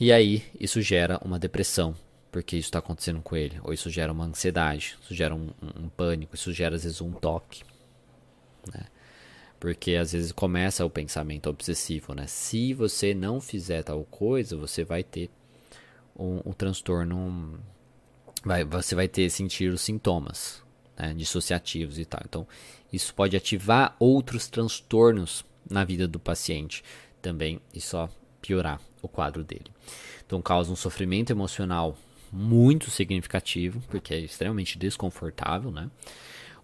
E 0.00 0.10
aí, 0.10 0.42
isso 0.58 0.80
gera 0.80 1.20
uma 1.22 1.38
depressão, 1.38 1.94
porque 2.32 2.56
isso 2.56 2.68
está 2.68 2.78
acontecendo 2.78 3.20
com 3.20 3.36
ele. 3.36 3.60
Ou 3.62 3.74
isso 3.74 3.90
gera 3.90 4.12
uma 4.12 4.24
ansiedade, 4.24 4.96
isso 5.02 5.14
gera 5.14 5.34
um, 5.34 5.50
um, 5.62 5.84
um 5.84 5.88
pânico, 5.90 6.34
isso 6.34 6.52
gera 6.52 6.76
às 6.76 6.84
vezes 6.84 7.00
um 7.02 7.12
toque. 7.12 7.62
Né? 8.72 8.86
Porque 9.60 9.96
às 9.96 10.12
vezes 10.12 10.32
começa 10.32 10.86
o 10.86 10.90
pensamento 10.90 11.50
obsessivo, 11.50 12.14
né? 12.14 12.26
Se 12.26 12.72
você 12.72 13.12
não 13.12 13.40
fizer 13.40 13.82
tal 13.82 14.04
coisa, 14.04 14.56
você 14.56 14.84
vai 14.84 15.02
ter 15.02 15.28
um, 16.16 16.40
um 16.46 16.52
transtorno. 16.52 17.58
Vai, 18.44 18.64
você 18.64 18.94
vai 18.94 19.08
ter 19.08 19.28
sentir 19.30 19.70
os 19.70 19.80
sintomas 19.80 20.62
né, 20.98 21.14
dissociativos 21.14 21.98
e 21.98 22.04
tal. 22.04 22.20
Então, 22.24 22.46
isso 22.92 23.14
pode 23.14 23.36
ativar 23.36 23.94
outros 23.98 24.48
transtornos 24.48 25.44
na 25.68 25.84
vida 25.84 26.08
do 26.08 26.18
paciente 26.18 26.82
também 27.20 27.60
e 27.74 27.80
só 27.80 28.08
piorar 28.40 28.80
o 29.02 29.08
quadro 29.08 29.44
dele. 29.44 29.70
Então, 30.26 30.40
causa 30.40 30.72
um 30.72 30.76
sofrimento 30.76 31.30
emocional 31.30 31.96
muito 32.32 32.90
significativo, 32.90 33.82
porque 33.88 34.14
é 34.14 34.18
extremamente 34.20 34.78
desconfortável, 34.78 35.70
né? 35.70 35.90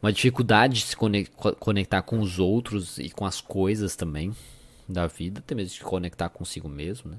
Uma 0.02 0.12
dificuldade 0.12 0.74
de 0.74 0.86
se 0.86 0.96
conectar 1.58 2.02
com 2.02 2.20
os 2.20 2.38
outros 2.38 2.98
e 2.98 3.08
com 3.08 3.24
as 3.24 3.40
coisas 3.40 3.96
também 3.96 4.34
da 4.86 5.06
vida, 5.06 5.40
até 5.40 5.54
mesmo 5.54 5.78
de 5.78 5.80
conectar 5.80 6.28
consigo 6.28 6.68
mesmo, 6.68 7.12
né? 7.12 7.18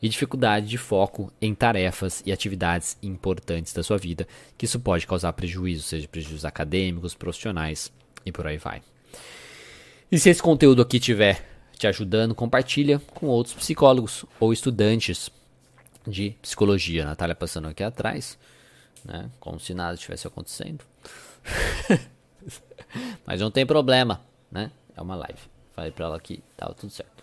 E 0.00 0.08
dificuldade 0.08 0.66
de 0.66 0.76
foco 0.76 1.32
em 1.40 1.54
tarefas 1.54 2.22
e 2.26 2.32
atividades 2.32 2.96
importantes 3.02 3.72
da 3.72 3.82
sua 3.82 3.96
vida, 3.96 4.26
que 4.56 4.64
isso 4.64 4.78
pode 4.78 5.06
causar 5.06 5.32
prejuízo, 5.32 5.82
seja 5.82 6.06
prejuízos 6.06 6.44
acadêmicos, 6.44 7.14
profissionais 7.14 7.90
e 8.24 8.30
por 8.30 8.46
aí 8.46 8.58
vai. 8.58 8.82
E 10.10 10.18
se 10.18 10.28
esse 10.28 10.42
conteúdo 10.42 10.82
aqui 10.82 11.00
tiver 11.00 11.44
te 11.78 11.86
ajudando, 11.86 12.34
compartilha 12.34 12.98
com 13.14 13.26
outros 13.26 13.54
psicólogos 13.54 14.24
ou 14.40 14.52
estudantes 14.52 15.30
de 16.06 16.30
psicologia. 16.40 17.02
A 17.02 17.06
Natália 17.06 17.34
passando 17.34 17.68
aqui 17.68 17.82
atrás, 17.82 18.38
né? 19.04 19.30
Como 19.38 19.60
se 19.60 19.74
nada 19.74 19.94
estivesse 19.94 20.26
acontecendo. 20.26 20.84
Mas 23.26 23.40
não 23.40 23.50
tem 23.50 23.66
problema, 23.66 24.20
né? 24.50 24.70
É 24.96 25.02
uma 25.02 25.16
live. 25.16 25.38
Falei 25.74 25.90
pra 25.90 26.06
ela 26.06 26.20
que 26.20 26.42
tava 26.56 26.74
tudo 26.74 26.90
certo. 26.90 27.15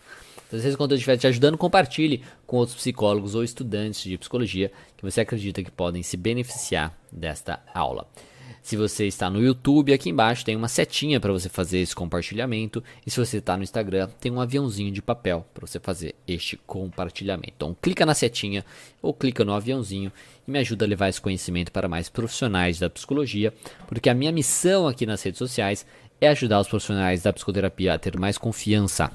Se 0.59 0.67
esse 0.67 0.77
conteúdo 0.77 0.99
estiver 0.99 1.17
te 1.17 1.27
ajudando, 1.27 1.57
compartilhe 1.57 2.21
com 2.45 2.57
outros 2.57 2.77
psicólogos 2.77 3.35
ou 3.35 3.43
estudantes 3.43 4.03
de 4.03 4.17
psicologia 4.17 4.71
que 4.95 5.03
você 5.03 5.21
acredita 5.21 5.63
que 5.63 5.71
podem 5.71 6.03
se 6.03 6.15
beneficiar 6.15 6.97
desta 7.11 7.59
aula. 7.73 8.07
Se 8.63 8.77
você 8.77 9.05
está 9.05 9.29
no 9.29 9.43
YouTube, 9.43 9.91
aqui 9.91 10.09
embaixo 10.09 10.45
tem 10.45 10.55
uma 10.55 10.69
setinha 10.69 11.19
para 11.19 11.33
você 11.33 11.49
fazer 11.49 11.79
esse 11.79 11.93
compartilhamento. 11.93 12.81
E 13.05 13.11
se 13.11 13.19
você 13.19 13.39
está 13.39 13.57
no 13.57 13.63
Instagram, 13.63 14.07
tem 14.21 14.31
um 14.31 14.39
aviãozinho 14.39 14.89
de 14.89 15.01
papel 15.01 15.45
para 15.53 15.67
você 15.67 15.81
fazer 15.81 16.15
este 16.25 16.55
compartilhamento. 16.65 17.51
Então, 17.57 17.75
clica 17.81 18.05
na 18.05 18.13
setinha 18.13 18.63
ou 19.01 19.13
clica 19.13 19.43
no 19.43 19.53
aviãozinho 19.53 20.13
e 20.47 20.51
me 20.51 20.59
ajuda 20.59 20.85
a 20.85 20.87
levar 20.87 21.09
esse 21.09 21.19
conhecimento 21.19 21.73
para 21.73 21.89
mais 21.89 22.07
profissionais 22.07 22.79
da 22.79 22.89
psicologia, 22.89 23.53
porque 23.85 24.09
a 24.09 24.13
minha 24.13 24.31
missão 24.31 24.87
aqui 24.87 25.05
nas 25.05 25.21
redes 25.21 25.39
sociais 25.39 25.85
é 26.21 26.29
ajudar 26.29 26.61
os 26.61 26.67
profissionais 26.69 27.23
da 27.23 27.33
psicoterapia 27.33 27.93
a 27.93 27.99
ter 27.99 28.17
mais 28.17 28.37
confiança 28.37 29.11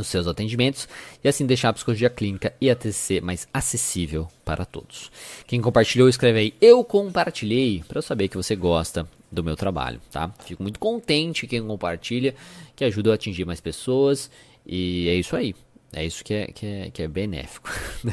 nos 0.00 0.08
seus 0.08 0.26
atendimentos 0.26 0.88
e 1.22 1.28
assim 1.28 1.46
deixar 1.46 1.68
a 1.68 1.72
psicologia 1.72 2.10
clínica 2.10 2.52
e 2.60 2.68
a 2.68 2.74
TCC 2.74 3.20
mais 3.20 3.46
acessível 3.52 4.26
para 4.44 4.64
todos. 4.64 5.10
Quem 5.46 5.60
compartilhou, 5.60 6.08
escreve 6.08 6.38
aí 6.38 6.54
eu 6.60 6.82
compartilhei 6.82 7.84
para 7.86 7.98
eu 7.98 8.02
saber 8.02 8.28
que 8.28 8.36
você 8.36 8.56
gosta 8.56 9.08
do 9.30 9.44
meu 9.44 9.54
trabalho, 9.54 10.00
tá? 10.10 10.32
Fico 10.44 10.62
muito 10.62 10.80
contente 10.80 11.46
quem 11.46 11.64
compartilha, 11.64 12.34
que 12.74 12.84
ajuda 12.84 13.12
a 13.12 13.14
atingir 13.14 13.44
mais 13.44 13.60
pessoas 13.60 14.30
e 14.66 15.08
é 15.08 15.14
isso 15.14 15.36
aí. 15.36 15.54
É 15.92 16.04
isso 16.04 16.24
que 16.24 16.32
é, 16.32 16.46
que 16.46 16.66
é, 16.66 16.90
que 16.90 17.02
é 17.02 17.08
benéfico. 17.08 17.68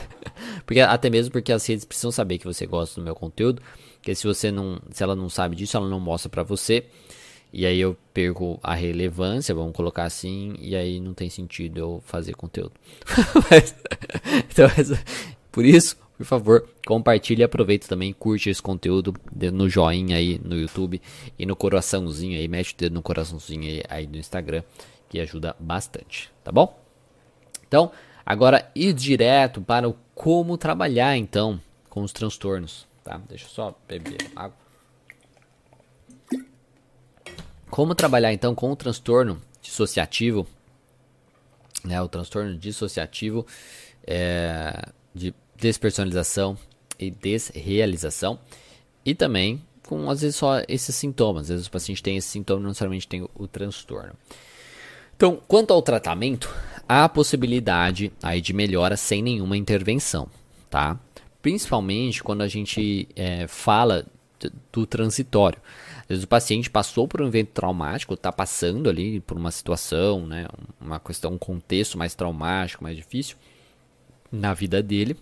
porque 0.66 0.80
até 0.80 1.10
mesmo 1.10 1.32
porque 1.32 1.52
as 1.52 1.66
redes 1.66 1.86
precisam 1.86 2.12
saber 2.12 2.40
que 2.40 2.46
você 2.46 2.66
gosta 2.66 3.00
do 3.00 3.04
meu 3.04 3.14
conteúdo, 3.14 3.62
que 4.02 4.14
se 4.16 4.26
você 4.26 4.52
não, 4.52 4.82
se 4.92 5.04
ela 5.04 5.16
não 5.16 5.30
sabe 5.30 5.56
disso, 5.56 5.78
ela 5.78 5.88
não 5.88 6.00
mostra 6.00 6.30
para 6.30 6.42
você. 6.42 6.86
E 7.52 7.66
aí 7.66 7.80
eu 7.80 7.98
perco 8.14 8.60
a 8.62 8.74
relevância, 8.74 9.56
vamos 9.56 9.74
colocar 9.74 10.04
assim, 10.04 10.56
e 10.60 10.76
aí 10.76 11.00
não 11.00 11.14
tem 11.14 11.30
sentido 11.30 11.80
eu 11.80 12.04
fazer 12.06 12.36
conteúdo. 12.36 12.74
mas, 13.50 13.76
então, 14.52 14.68
por 15.52 15.66
isso, 15.66 15.98
por 16.18 16.26
favor, 16.26 16.70
compartilhe 16.86 17.44
aproveita 17.44 17.88
também, 17.88 18.12
curte 18.12 18.50
esse 18.50 18.62
conteúdo 18.62 19.14
no 19.54 19.70
joinha 19.70 20.18
aí 20.18 20.40
no 20.44 20.60
YouTube 20.60 21.02
e 21.38 21.46
no 21.46 21.56
coraçãozinho 21.56 22.38
aí, 22.38 22.48
mete 22.48 22.74
o 22.74 22.78
dedo 22.78 22.94
no 22.94 23.02
coraçãozinho 23.02 23.64
aí, 23.64 23.84
aí 23.88 24.08
no 24.08 24.18
Instagram, 24.18 24.64
que 25.08 25.20
ajuda 25.20 25.56
bastante, 25.60 26.32
tá 26.44 26.52
bom? 26.52 26.78
Então, 27.68 27.92
agora 28.26 28.70
ir 28.76 28.94
direto 28.94 29.62
para 29.62 29.88
o 29.88 29.96
como 30.14 30.58
trabalhar 30.58 31.16
então 31.16 31.62
com 31.90 32.02
os 32.02 32.12
transtornos, 32.12 32.88
tá? 33.04 33.22
Deixa 33.30 33.46
eu 33.46 33.50
só 33.50 33.80
beber 33.88 34.18
água. 34.36 34.67
Como 37.70 37.94
trabalhar 37.94 38.34
então 38.34 38.56
com 38.56 38.72
o 38.72 38.76
transtorno 38.76 39.42
dissociativo, 39.62 40.48
né, 41.84 42.02
o 42.02 42.08
transtorno 42.08 42.58
dissociativo 42.58 43.46
é, 44.06 44.90
de 45.14 45.34
despersonalização 45.56 46.58
e 47.00 47.12
desrealização, 47.12 48.40
e 49.06 49.14
também 49.14 49.62
com 49.88 50.10
às 50.10 50.22
vezes 50.22 50.36
só 50.36 50.62
esses 50.68 50.96
sintomas, 50.96 51.44
às 51.44 51.50
vezes 51.50 51.68
o 51.68 51.72
paciente 51.72 52.04
tem 52.04 52.18
esse 52.18 52.28
sintoma, 52.28 52.62
não 52.62 52.70
necessariamente 52.70 53.08
tem 53.08 53.22
o, 53.22 53.30
o 53.36 53.48
transtorno. 53.48 54.14
Então, 55.16 55.42
quanto 55.48 55.74
ao 55.74 55.82
tratamento, 55.82 56.54
há 56.88 57.10
possibilidade 57.10 58.12
aí 58.22 58.40
de 58.40 58.54
melhora 58.54 58.96
sem 58.96 59.22
nenhuma 59.24 59.58
intervenção, 59.58 60.30
tá? 60.70 61.00
Principalmente 61.42 62.22
quando 62.22 62.42
a 62.42 62.48
gente 62.48 63.08
é, 63.16 63.48
fala 63.48 64.06
do 64.72 64.86
transitório. 64.86 65.60
Às 66.08 66.10
vezes 66.10 66.24
o 66.24 66.28
paciente 66.28 66.70
passou 66.70 67.06
por 67.06 67.22
um 67.22 67.28
evento 67.28 67.50
traumático, 67.50 68.14
está 68.14 68.32
passando 68.32 68.90
ali 68.90 69.20
por 69.20 69.36
uma 69.36 69.52
situação, 69.52 70.26
né, 70.26 70.48
uma 70.80 71.00
questão, 71.02 71.34
um 71.34 71.38
contexto 71.38 71.98
mais 71.98 72.16
traumático, 72.16 72.82
mais 72.82 72.96
difícil 72.96 73.36
na 74.32 74.54
vida 74.54 74.82
dele. 74.82 75.18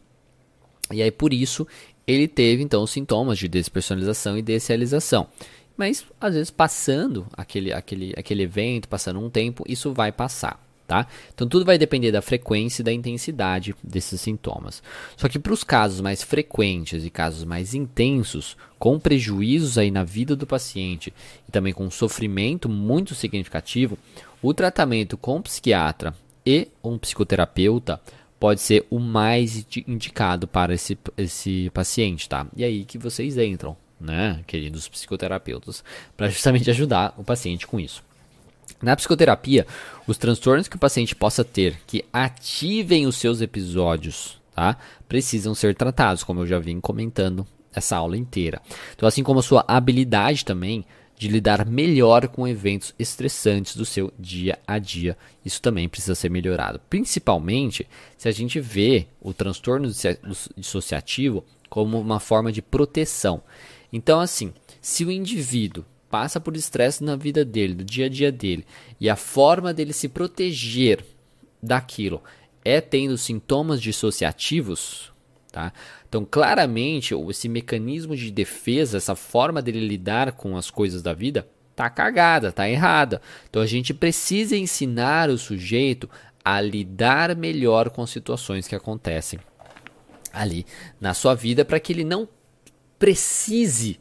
E 0.91 1.02
aí 1.02 1.10
por 1.10 1.34
isso 1.34 1.67
ele 2.06 2.28
teve 2.28 2.62
então 2.62 2.86
sintomas 2.86 3.39
de 3.39 3.48
despersonalização 3.48 4.38
e 4.38 4.43
desrealização. 4.43 5.28
Mas 5.76 6.06
às 6.21 6.36
vezes 6.36 6.52
passando 6.52 7.26
aquele, 7.36 7.74
aquele, 7.74 8.13
aquele 8.15 8.43
evento, 8.43 8.88
passando 8.88 9.19
um 9.19 9.30
tempo, 9.30 9.63
isso 9.67 9.91
vai 9.91 10.12
passar 10.12 10.63
tá? 10.88 11.08
Então 11.34 11.48
tudo 11.48 11.65
vai 11.65 11.78
depender 11.78 12.12
da 12.12 12.21
frequência 12.21 12.82
e 12.82 12.86
da 12.86 12.93
intensidade 12.93 13.76
desses 13.84 14.21
sintomas. 14.21 14.82
Só 15.17 15.28
que 15.28 15.39
para 15.39 15.54
os 15.54 15.63
casos 15.63 16.02
mais 16.02 16.24
frequentes 16.24 17.06
e 17.06 17.10
casos 17.10 17.43
mais 17.43 17.74
intensos, 17.74 18.56
com 18.78 19.00
prejuízos 19.00 19.78
aí 19.78 19.89
na 19.91 20.04
vida 20.04 20.36
do 20.36 20.48
paciente 20.48 21.13
e 21.48 21.52
também 21.52 21.74
com 21.74 21.89
sofrimento 21.89 22.69
muito 22.69 23.15
significativo, 23.15 23.98
o 24.41 24.54
tratamento 24.54 25.17
com 25.17 25.41
psiquiatra 25.41 26.13
e 26.45 26.67
um 26.84 26.98
psicoterapeuta 26.98 28.00
pode 28.39 28.62
ser 28.62 28.86
o 28.89 29.00
mais 29.00 29.65
indicado 29.88 30.48
para 30.48 30.74
esse, 30.74 30.98
esse 31.17 31.71
paciente, 31.74 32.30
tá? 32.30 32.45
E 32.56 32.63
aí 32.63 32.86
que 32.86 32.98
vocês 32.98 33.38
entram, 33.38 33.75
né, 34.00 34.44
queridos 34.46 34.88
psicoterapeutas, 34.88 35.83
para 36.15 36.29
justamente 36.29 36.69
ajudar 36.69 37.15
o 37.17 37.23
paciente 37.23 37.65
com 37.65 37.79
isso. 37.79 38.04
Na 38.82 38.96
psicoterapia, 38.96 39.65
os 40.06 40.17
transtornos 40.17 40.67
que 40.67 40.76
o 40.76 40.80
paciente 40.80 41.15
possa 41.15 41.44
ter 41.44 41.80
que 41.88 42.06
ativem 42.12 43.08
os 43.08 43.15
seus 43.15 43.42
episódios, 43.42 44.40
tá? 44.54 44.78
Precisam 45.08 45.56
ser 45.56 45.76
tratados, 45.76 46.23
como 46.23 46.42
eu 46.42 46.48
já 46.48 46.60
vim 46.60 46.80
comentando 46.80 47.48
essa 47.73 47.98
aula 47.98 48.17
inteira. 48.17 48.62
Então, 48.96 49.08
assim 49.08 49.23
como 49.23 49.40
a 49.40 49.44
sua 49.44 49.65
habilidade 49.67 50.46
também 50.46 50.86
de 51.17 51.30
lidar 51.30 51.65
melhor 51.65 52.28
com 52.28 52.48
eventos 52.48 52.94
estressantes 53.00 53.76
do 53.76 53.86
seu 53.86 54.12
dia 54.19 54.60
a 54.67 54.78
dia, 54.78 55.17
isso 55.46 55.62
também 55.62 55.88
precisa 55.88 56.13
ser 56.13 56.30
melhorado. 56.30 56.82
Principalmente 56.90 57.88
se 58.17 58.28
a 58.28 58.32
gente 58.32 58.60
vê 58.60 59.08
o 59.21 59.34
transtorno 59.34 59.90
dissociativo 60.58 61.44
como 61.69 62.00
uma 62.00 62.19
forma 62.19 62.52
de 62.52 62.62
proteção. 62.62 63.42
Então, 63.92 64.19
assim, 64.19 64.54
Se 64.86 65.04
o 65.04 65.10
indivíduo 65.10 65.84
passa 66.15 66.39
por 66.39 66.55
estresse 66.55 67.03
na 67.03 67.17
vida 67.17 67.43
dele, 67.43 67.73
do 67.73 67.83
dia 67.83 68.05
a 68.05 68.09
dia 68.09 68.31
dele, 68.31 68.65
e 69.01 69.09
a 69.09 69.17
forma 69.17 69.73
dele 69.73 69.91
se 69.91 70.07
proteger 70.07 71.03
daquilo 71.61 72.23
é 72.63 72.79
tendo 72.79 73.17
sintomas 73.17 73.81
dissociativos, 73.81 75.11
tá? 75.51 75.73
Então, 76.07 76.23
claramente, 76.23 77.13
esse 77.29 77.49
mecanismo 77.49 78.15
de 78.15 78.31
defesa, 78.31 78.95
essa 78.95 79.13
forma 79.13 79.61
dele 79.61 79.85
lidar 79.85 80.31
com 80.31 80.55
as 80.55 80.71
coisas 80.71 81.01
da 81.01 81.13
vida, 81.13 81.45
tá 81.75 81.89
cagada, 81.89 82.49
tá 82.49 82.69
errada. 82.69 83.21
Então, 83.49 83.61
a 83.61 83.67
gente 83.67 83.93
precisa 83.93 84.55
ensinar 84.55 85.29
o 85.29 85.37
sujeito 85.37 86.09
a 86.45 86.61
lidar 86.61 87.35
melhor 87.35 87.89
com 87.89 88.01
as 88.01 88.09
situações 88.09 88.69
que 88.69 88.75
acontecem 88.75 89.37
ali 90.31 90.65
na 90.97 91.13
sua 91.13 91.35
vida 91.35 91.65
para 91.65 91.77
que 91.77 91.91
ele 91.91 92.05
não 92.05 92.25
precise 92.97 93.99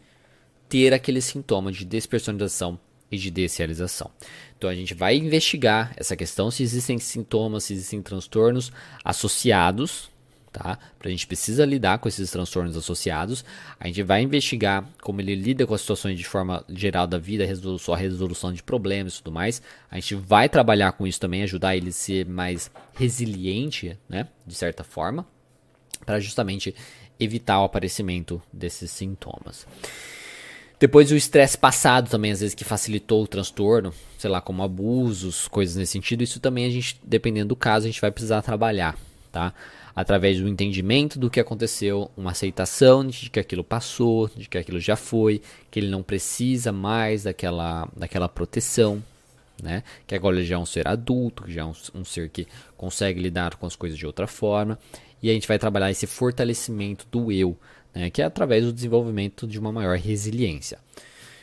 ter 0.74 0.92
aquele 0.92 1.20
sintoma 1.20 1.70
de 1.70 1.84
despersonalização 1.84 2.76
e 3.08 3.16
de 3.16 3.30
desrealização. 3.30 4.10
Então 4.58 4.68
a 4.68 4.74
gente 4.74 4.92
vai 4.92 5.16
investigar 5.16 5.94
essa 5.96 6.16
questão 6.16 6.50
se 6.50 6.64
existem 6.64 6.98
sintomas, 6.98 7.62
se 7.62 7.74
existem 7.74 8.02
transtornos 8.02 8.72
associados, 9.04 10.10
tá? 10.52 10.76
A 10.98 11.08
gente 11.08 11.28
precisa 11.28 11.64
lidar 11.64 11.98
com 11.98 12.08
esses 12.08 12.28
transtornos 12.28 12.76
associados. 12.76 13.44
A 13.78 13.86
gente 13.86 14.02
vai 14.02 14.22
investigar 14.22 14.84
como 15.00 15.20
ele 15.20 15.36
lida 15.36 15.64
com 15.64 15.74
as 15.74 15.80
situações 15.80 16.18
de 16.18 16.24
forma 16.24 16.64
geral 16.68 17.06
da 17.06 17.18
vida, 17.18 17.44
a 17.44 17.96
resolução 17.96 18.52
de 18.52 18.60
problemas 18.60 19.14
e 19.14 19.18
tudo 19.18 19.30
mais. 19.30 19.62
A 19.88 19.94
gente 19.94 20.16
vai 20.16 20.48
trabalhar 20.48 20.90
com 20.90 21.06
isso 21.06 21.20
também, 21.20 21.44
ajudar 21.44 21.76
ele 21.76 21.90
a 21.90 21.92
ser 21.92 22.26
mais 22.26 22.68
resiliente, 22.94 23.96
né? 24.08 24.26
De 24.44 24.56
certa 24.56 24.82
forma, 24.82 25.24
para 26.04 26.18
justamente 26.18 26.74
evitar 27.20 27.60
o 27.60 27.64
aparecimento 27.64 28.42
desses 28.52 28.90
sintomas. 28.90 29.68
Depois 30.78 31.10
o 31.10 31.16
estresse 31.16 31.56
passado 31.56 32.10
também, 32.10 32.32
às 32.32 32.40
vezes, 32.40 32.54
que 32.54 32.64
facilitou 32.64 33.22
o 33.22 33.26
transtorno, 33.26 33.92
sei 34.18 34.28
lá, 34.28 34.40
como 34.40 34.62
abusos, 34.62 35.46
coisas 35.48 35.76
nesse 35.76 35.92
sentido, 35.92 36.22
isso 36.22 36.40
também 36.40 36.66
a 36.66 36.70
gente, 36.70 37.00
dependendo 37.04 37.48
do 37.48 37.56
caso, 37.56 37.86
a 37.86 37.88
gente 37.88 38.00
vai 38.00 38.10
precisar 38.10 38.42
trabalhar, 38.42 38.98
tá? 39.30 39.54
Através 39.94 40.40
do 40.40 40.48
entendimento 40.48 41.18
do 41.18 41.30
que 41.30 41.38
aconteceu, 41.38 42.10
uma 42.16 42.32
aceitação 42.32 43.06
de 43.06 43.30
que 43.30 43.38
aquilo 43.38 43.62
passou, 43.62 44.28
de 44.34 44.48
que 44.48 44.58
aquilo 44.58 44.80
já 44.80 44.96
foi, 44.96 45.40
que 45.70 45.78
ele 45.78 45.88
não 45.88 46.02
precisa 46.02 46.72
mais 46.72 47.22
daquela, 47.22 47.88
daquela 47.96 48.28
proteção, 48.28 49.02
né? 49.62 49.84
Que 50.06 50.16
agora 50.16 50.36
ele 50.36 50.44
já 50.44 50.56
é 50.56 50.58
um 50.58 50.66
ser 50.66 50.88
adulto, 50.88 51.44
que 51.44 51.52
já 51.52 51.62
é 51.62 51.64
um, 51.64 51.74
um 51.94 52.04
ser 52.04 52.28
que 52.28 52.48
consegue 52.76 53.20
lidar 53.20 53.54
com 53.54 53.66
as 53.66 53.76
coisas 53.76 53.96
de 53.96 54.04
outra 54.04 54.26
forma. 54.26 54.76
E 55.22 55.30
a 55.30 55.32
gente 55.32 55.48
vai 55.48 55.58
trabalhar 55.58 55.90
esse 55.90 56.06
fortalecimento 56.06 57.06
do 57.10 57.30
eu, 57.30 57.56
né, 57.94 58.10
que 58.10 58.20
é 58.20 58.24
através 58.24 58.64
do 58.64 58.72
desenvolvimento 58.72 59.46
de 59.46 59.58
uma 59.58 59.72
maior 59.72 59.96
resiliência. 59.96 60.78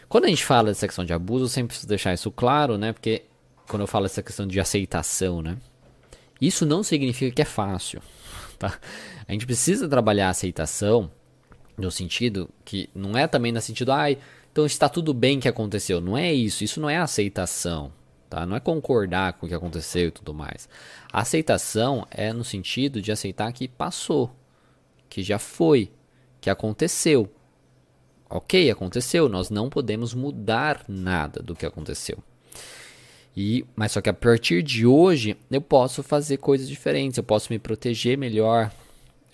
Quando 0.09 0.25
a 0.25 0.27
gente 0.27 0.43
fala 0.43 0.69
dessa 0.69 0.87
questão 0.87 1.05
de 1.05 1.13
abuso, 1.13 1.45
eu 1.45 1.49
sempre 1.49 1.69
preciso 1.69 1.87
deixar 1.87 2.13
isso 2.13 2.29
claro, 2.29 2.77
né, 2.77 2.91
porque 2.91 3.23
quando 3.67 3.81
eu 3.81 3.87
falo 3.87 4.05
essa 4.05 4.21
questão 4.21 4.45
de 4.45 4.59
aceitação, 4.59 5.41
né, 5.41 5.57
isso 6.39 6.65
não 6.65 6.83
significa 6.83 7.33
que 7.33 7.41
é 7.41 7.45
fácil. 7.45 8.01
Tá? 8.61 8.79
A 9.27 9.31
gente 9.31 9.47
precisa 9.47 9.89
trabalhar 9.89 10.27
a 10.27 10.29
aceitação 10.29 11.09
no 11.75 11.89
sentido 11.89 12.47
que 12.63 12.87
não 12.93 13.17
é 13.17 13.25
também 13.25 13.51
no 13.51 13.59
sentido, 13.59 13.91
ai, 13.91 14.19
então 14.51 14.67
está 14.67 14.87
tudo 14.87 15.15
bem 15.15 15.39
que 15.39 15.47
aconteceu. 15.47 15.99
Não 15.99 16.15
é 16.15 16.31
isso, 16.31 16.63
isso 16.63 16.79
não 16.79 16.87
é 16.87 16.97
aceitação. 16.97 17.91
Tá? 18.29 18.45
Não 18.45 18.55
é 18.55 18.59
concordar 18.59 19.33
com 19.33 19.45
o 19.45 19.49
que 19.49 19.55
aconteceu 19.55 20.07
e 20.07 20.11
tudo 20.11 20.33
mais. 20.33 20.69
A 21.11 21.21
aceitação 21.21 22.05
é 22.09 22.31
no 22.31 22.43
sentido 22.43 23.01
de 23.01 23.11
aceitar 23.11 23.51
que 23.51 23.67
passou, 23.67 24.33
que 25.09 25.23
já 25.23 25.39
foi, 25.39 25.91
que 26.41 26.49
aconteceu. 26.49 27.29
Ok, 28.29 28.69
aconteceu, 28.71 29.29
nós 29.29 29.49
não 29.49 29.69
podemos 29.69 30.13
mudar 30.13 30.83
nada 30.87 31.41
do 31.41 31.55
que 31.55 31.65
aconteceu. 31.65 32.17
E, 33.37 33.65
mas 33.75 33.91
só 33.91 34.01
que 34.01 34.09
a 34.09 34.13
partir 34.13 34.61
de 34.61 34.85
hoje 34.85 35.37
eu 35.49 35.61
posso 35.61 36.01
fazer 36.03 36.37
coisas 36.37 36.67
diferentes, 36.67 37.17
eu 37.17 37.23
posso 37.23 37.53
me 37.53 37.59
proteger 37.59 38.17
melhor, 38.17 38.71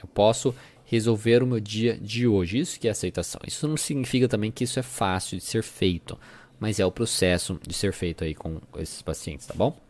eu 0.02 0.08
posso 0.08 0.54
resolver 0.86 1.42
o 1.42 1.48
meu 1.48 1.60
dia 1.60 1.98
de 1.98 2.28
hoje. 2.28 2.60
Isso 2.60 2.80
que 2.80 2.88
é 2.88 2.92
aceitação. 2.92 3.42
Isso 3.46 3.68
não 3.68 3.78
significa 3.78 4.28
também 4.28 4.52
que 4.52 4.64
isso 4.64 4.80
é 4.80 4.84
fácil 4.84 5.38
de 5.38 5.44
ser 5.44 5.64
feito, 5.64 6.18
mas 6.60 6.80
é 6.80 6.86
o 6.86 6.92
processo 6.92 7.60
de 7.66 7.74
ser 7.74 7.94
feito 7.94 8.24
aí 8.24 8.36
com 8.36 8.60
esses 8.78 9.02
pacientes, 9.02 9.48
tá 9.48 9.54
bom? 9.56 9.87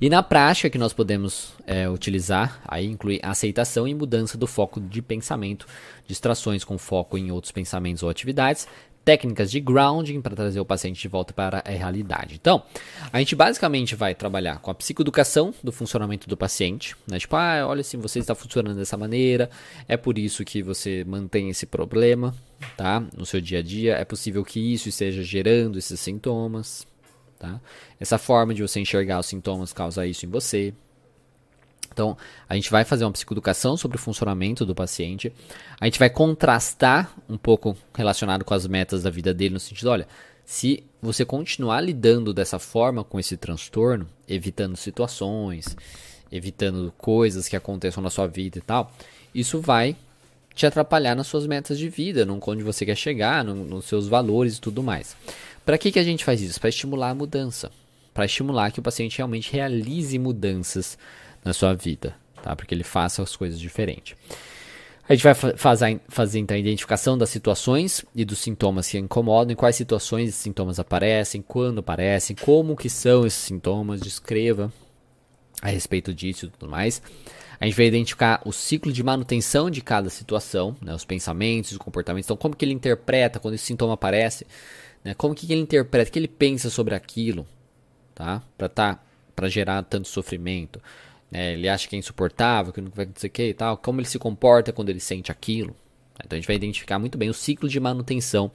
E 0.00 0.10
na 0.10 0.22
prática 0.22 0.68
que 0.68 0.78
nós 0.78 0.92
podemos 0.92 1.54
é, 1.66 1.88
utilizar, 1.88 2.60
aí 2.66 2.86
inclui 2.86 3.20
aceitação 3.22 3.86
e 3.86 3.94
mudança 3.94 4.36
do 4.36 4.46
foco 4.46 4.80
de 4.80 5.00
pensamento, 5.00 5.66
distrações 6.06 6.64
com 6.64 6.76
foco 6.76 7.16
em 7.16 7.30
outros 7.30 7.52
pensamentos 7.52 8.02
ou 8.02 8.10
atividades, 8.10 8.66
técnicas 9.04 9.50
de 9.50 9.60
grounding 9.60 10.20
para 10.20 10.34
trazer 10.34 10.58
o 10.58 10.64
paciente 10.64 11.00
de 11.00 11.08
volta 11.08 11.32
para 11.32 11.62
a 11.64 11.70
realidade. 11.70 12.36
Então, 12.40 12.62
a 13.12 13.18
gente 13.18 13.36
basicamente 13.36 13.94
vai 13.94 14.14
trabalhar 14.14 14.58
com 14.60 14.70
a 14.70 14.74
psicoeducação 14.74 15.52
do 15.62 15.70
funcionamento 15.70 16.28
do 16.28 16.36
paciente, 16.36 16.96
né? 17.06 17.18
Tipo, 17.18 17.36
ah, 17.36 17.66
olha 17.66 17.82
assim, 17.82 17.98
você 17.98 18.18
está 18.18 18.34
funcionando 18.34 18.76
dessa 18.76 18.96
maneira, 18.96 19.50
é 19.86 19.96
por 19.96 20.18
isso 20.18 20.44
que 20.44 20.62
você 20.62 21.04
mantém 21.06 21.50
esse 21.50 21.66
problema, 21.66 22.34
tá? 22.76 23.04
No 23.16 23.26
seu 23.26 23.40
dia 23.40 23.58
a 23.58 23.62
dia, 23.62 23.94
é 23.94 24.04
possível 24.04 24.42
que 24.42 24.58
isso 24.72 24.88
esteja 24.88 25.22
gerando 25.22 25.78
esses 25.78 26.00
sintomas, 26.00 26.86
Tá? 27.44 27.60
Essa 28.00 28.16
forma 28.16 28.54
de 28.54 28.62
você 28.62 28.80
enxergar 28.80 29.20
os 29.20 29.26
sintomas 29.26 29.70
causa 29.70 30.06
isso 30.06 30.24
em 30.24 30.30
você. 30.30 30.72
Então, 31.92 32.16
a 32.48 32.54
gente 32.54 32.70
vai 32.70 32.84
fazer 32.84 33.04
uma 33.04 33.12
psicoeducação 33.12 33.76
sobre 33.76 33.98
o 33.98 34.00
funcionamento 34.00 34.64
do 34.64 34.74
paciente. 34.74 35.30
A 35.78 35.84
gente 35.84 35.98
vai 35.98 36.08
contrastar 36.08 37.14
um 37.28 37.36
pouco 37.36 37.76
relacionado 37.94 38.46
com 38.46 38.54
as 38.54 38.66
metas 38.66 39.02
da 39.02 39.10
vida 39.10 39.34
dele, 39.34 39.54
no 39.54 39.60
sentido, 39.60 39.90
olha, 39.90 40.08
se 40.46 40.82
você 41.02 41.22
continuar 41.22 41.82
lidando 41.82 42.32
dessa 42.32 42.58
forma 42.58 43.04
com 43.04 43.20
esse 43.20 43.36
transtorno, 43.36 44.08
evitando 44.26 44.74
situações, 44.74 45.76
evitando 46.32 46.92
coisas 46.96 47.46
que 47.46 47.56
aconteçam 47.56 48.02
na 48.02 48.10
sua 48.10 48.26
vida 48.26 48.58
e 48.58 48.62
tal, 48.62 48.90
isso 49.34 49.60
vai 49.60 49.94
te 50.54 50.66
atrapalhar 50.66 51.14
nas 51.14 51.26
suas 51.26 51.46
metas 51.46 51.78
de 51.78 51.88
vida, 51.88 52.26
onde 52.46 52.62
você 52.62 52.86
quer 52.86 52.96
chegar, 52.96 53.44
no, 53.44 53.54
nos 53.54 53.84
seus 53.84 54.08
valores 54.08 54.56
e 54.56 54.60
tudo 54.60 54.82
mais. 54.82 55.16
Para 55.64 55.78
que, 55.78 55.90
que 55.92 55.98
a 55.98 56.04
gente 56.04 56.24
faz 56.24 56.40
isso? 56.40 56.60
Para 56.60 56.68
estimular 56.68 57.10
a 57.10 57.14
mudança. 57.14 57.70
Para 58.12 58.26
estimular 58.26 58.70
que 58.70 58.80
o 58.80 58.82
paciente 58.82 59.18
realmente 59.18 59.52
realize 59.52 60.18
mudanças 60.18 60.98
na 61.44 61.52
sua 61.52 61.74
vida, 61.74 62.14
tá? 62.42 62.54
Para 62.54 62.66
que 62.66 62.74
ele 62.74 62.84
faça 62.84 63.22
as 63.22 63.34
coisas 63.34 63.58
diferentes. 63.58 64.16
A 65.06 65.14
gente 65.14 65.22
vai 65.22 65.34
fazer, 65.34 66.00
fazer 66.08 66.38
então 66.38 66.56
a 66.56 66.60
identificação 66.60 67.18
das 67.18 67.28
situações 67.28 68.04
e 68.14 68.24
dos 68.24 68.38
sintomas 68.38 68.88
que 68.88 68.96
incomodam, 68.96 69.52
em 69.52 69.56
quais 69.56 69.76
situações 69.76 70.30
esses 70.30 70.40
sintomas 70.40 70.80
aparecem, 70.80 71.42
quando 71.42 71.80
aparecem, 71.80 72.34
como 72.34 72.74
que 72.74 72.88
são 72.88 73.26
esses 73.26 73.40
sintomas, 73.40 74.00
descreva 74.00 74.72
a 75.60 75.68
respeito 75.68 76.14
disso 76.14 76.46
e 76.46 76.48
tudo 76.48 76.70
mais. 76.70 77.02
A 77.60 77.66
gente 77.66 77.76
vai 77.76 77.86
identificar 77.86 78.40
o 78.46 78.52
ciclo 78.52 78.92
de 78.92 79.02
manutenção 79.02 79.70
de 79.70 79.82
cada 79.82 80.08
situação, 80.08 80.74
né, 80.80 80.94
os 80.94 81.04
pensamentos, 81.04 81.72
os 81.72 81.78
comportamentos. 81.78 82.26
Então, 82.26 82.36
como 82.36 82.56
que 82.56 82.64
ele 82.64 82.72
interpreta 82.72 83.38
quando 83.38 83.54
esse 83.54 83.64
sintoma 83.64 83.94
aparece? 83.94 84.46
Né? 85.04 85.14
Como 85.14 85.34
que 85.34 85.52
ele 85.52 85.60
interpreta, 85.60 86.08
o 86.08 86.12
que 86.12 86.18
ele 86.18 86.28
pensa 86.28 86.70
sobre 86.70 86.94
aquilo, 86.94 87.46
tá? 88.14 88.42
Para 88.56 88.68
tá, 88.68 89.04
para 89.36 89.48
gerar 89.48 89.82
tanto 89.82 90.08
sofrimento. 90.08 90.80
Né? 91.30 91.52
Ele 91.52 91.68
acha 91.68 91.86
que 91.86 91.94
é 91.94 91.98
insuportável, 91.98 92.72
que 92.72 92.80
não 92.80 92.90
vai 92.90 93.04
acontecer 93.04 93.26
o 93.26 93.30
que 93.30 93.48
e 93.48 93.54
tal. 93.54 93.76
Como 93.76 94.00
ele 94.00 94.08
se 94.08 94.18
comporta 94.18 94.72
quando 94.72 94.88
ele 94.88 95.00
sente 95.00 95.30
aquilo. 95.30 95.76
Então 96.24 96.36
a 96.36 96.40
gente 96.40 96.46
vai 96.46 96.56
identificar 96.56 96.98
muito 96.98 97.18
bem 97.18 97.28
o 97.28 97.34
ciclo 97.34 97.68
de 97.68 97.80
manutenção 97.80 98.50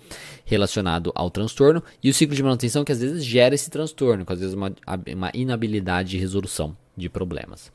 relacionado 0.46 1.12
ao 1.14 1.30
transtorno 1.30 1.84
e 2.02 2.10
o 2.10 2.14
ciclo 2.14 2.34
de 2.34 2.42
manutenção 2.42 2.86
que 2.86 2.92
às 2.92 3.02
vezes 3.02 3.24
gera 3.24 3.54
esse 3.54 3.70
transtorno, 3.70 4.26
que 4.26 4.32
às 4.32 4.40
vezes 4.40 4.56
uma, 4.56 4.74
uma 5.14 5.30
inabilidade 5.34 6.12
de 6.12 6.18
resolução 6.18 6.76
de 6.96 7.10
problemas. 7.10 7.70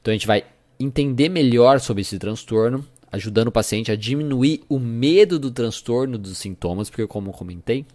Então 0.00 0.12
a 0.12 0.14
gente 0.14 0.26
vai 0.26 0.44
entender 0.78 1.30
melhor 1.30 1.80
sobre 1.80 2.02
esse 2.02 2.18
transtorno, 2.18 2.86
ajudando 3.10 3.48
o 3.48 3.52
paciente 3.52 3.90
a 3.90 3.96
diminuir 3.96 4.62
o 4.68 4.78
medo 4.78 5.38
do 5.38 5.50
transtorno 5.50 6.18
dos 6.18 6.36
sintomas, 6.36 6.90
porque 6.90 7.06
como 7.06 7.30
eu 7.30 7.32
comentei, 7.32 7.86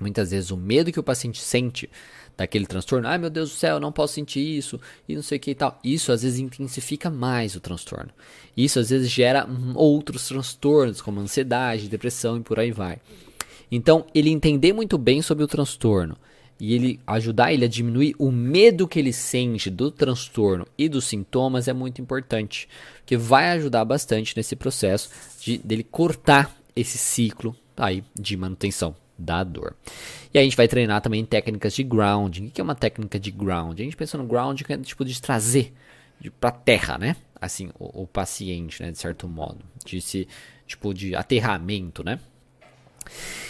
Muitas 0.00 0.30
vezes 0.30 0.50
o 0.50 0.56
medo 0.56 0.90
que 0.90 0.98
o 0.98 1.02
paciente 1.02 1.40
sente 1.40 1.88
daquele 2.36 2.66
transtorno, 2.66 3.06
ai 3.06 3.18
meu 3.18 3.28
Deus 3.28 3.50
do 3.50 3.56
céu, 3.56 3.76
eu 3.76 3.80
não 3.80 3.92
posso 3.92 4.14
sentir 4.14 4.40
isso 4.40 4.80
e 5.06 5.14
não 5.14 5.22
sei 5.22 5.36
o 5.36 5.40
que 5.40 5.50
e 5.50 5.54
tal. 5.54 5.78
Isso 5.84 6.10
às 6.10 6.22
vezes 6.22 6.38
intensifica 6.38 7.10
mais 7.10 7.54
o 7.54 7.60
transtorno. 7.60 8.10
Isso 8.56 8.78
às 8.78 8.88
vezes 8.88 9.10
gera 9.10 9.46
outros 9.74 10.26
transtornos, 10.26 11.02
como 11.02 11.20
ansiedade, 11.20 11.88
depressão 11.88 12.38
e 12.38 12.40
por 12.40 12.58
aí 12.58 12.72
vai. 12.72 12.98
Então, 13.70 14.06
ele 14.14 14.30
entender 14.30 14.72
muito 14.72 14.96
bem 14.96 15.20
sobre 15.22 15.44
o 15.44 15.46
transtorno 15.46 16.16
e 16.58 16.74
ele 16.74 17.00
ajudar 17.06 17.52
ele 17.52 17.64
a 17.64 17.68
diminuir 17.68 18.14
o 18.18 18.30
medo 18.30 18.88
que 18.88 18.98
ele 18.98 19.12
sente 19.12 19.70
do 19.70 19.90
transtorno 19.90 20.66
e 20.76 20.88
dos 20.88 21.04
sintomas 21.04 21.68
é 21.68 21.72
muito 21.72 22.00
importante, 22.00 22.68
que 23.06 23.16
vai 23.16 23.50
ajudar 23.50 23.84
bastante 23.84 24.36
nesse 24.36 24.56
processo 24.56 25.10
de 25.40 25.58
dele 25.58 25.84
cortar 25.84 26.54
esse 26.74 26.98
ciclo 26.98 27.54
aí 27.76 28.02
de 28.18 28.36
manutenção 28.36 28.94
da 29.20 29.44
dor. 29.44 29.76
E 30.32 30.38
a 30.38 30.42
gente 30.42 30.56
vai 30.56 30.66
treinar 30.66 31.00
também 31.00 31.24
técnicas 31.24 31.74
de 31.74 31.82
grounding. 31.82 32.46
O 32.46 32.50
que 32.50 32.60
é 32.60 32.64
uma 32.64 32.74
técnica 32.74 33.18
de 33.18 33.30
grounding? 33.30 33.82
A 33.82 33.84
gente 33.84 33.96
pensa 33.96 34.16
no 34.16 34.24
grounding 34.24 34.64
que 34.64 34.72
é 34.72 34.78
tipo 34.78 35.04
de 35.04 35.20
trazer 35.20 35.72
para 36.40 36.50
terra, 36.50 36.98
né? 36.98 37.16
Assim, 37.40 37.70
o, 37.78 38.02
o, 38.02 38.06
paciente, 38.06 38.82
né, 38.82 38.90
de 38.90 38.98
certo 38.98 39.26
modo, 39.26 39.64
de 39.84 40.00
se 40.00 40.28
tipo 40.66 40.92
de 40.92 41.14
aterramento, 41.14 42.04
né? 42.04 42.20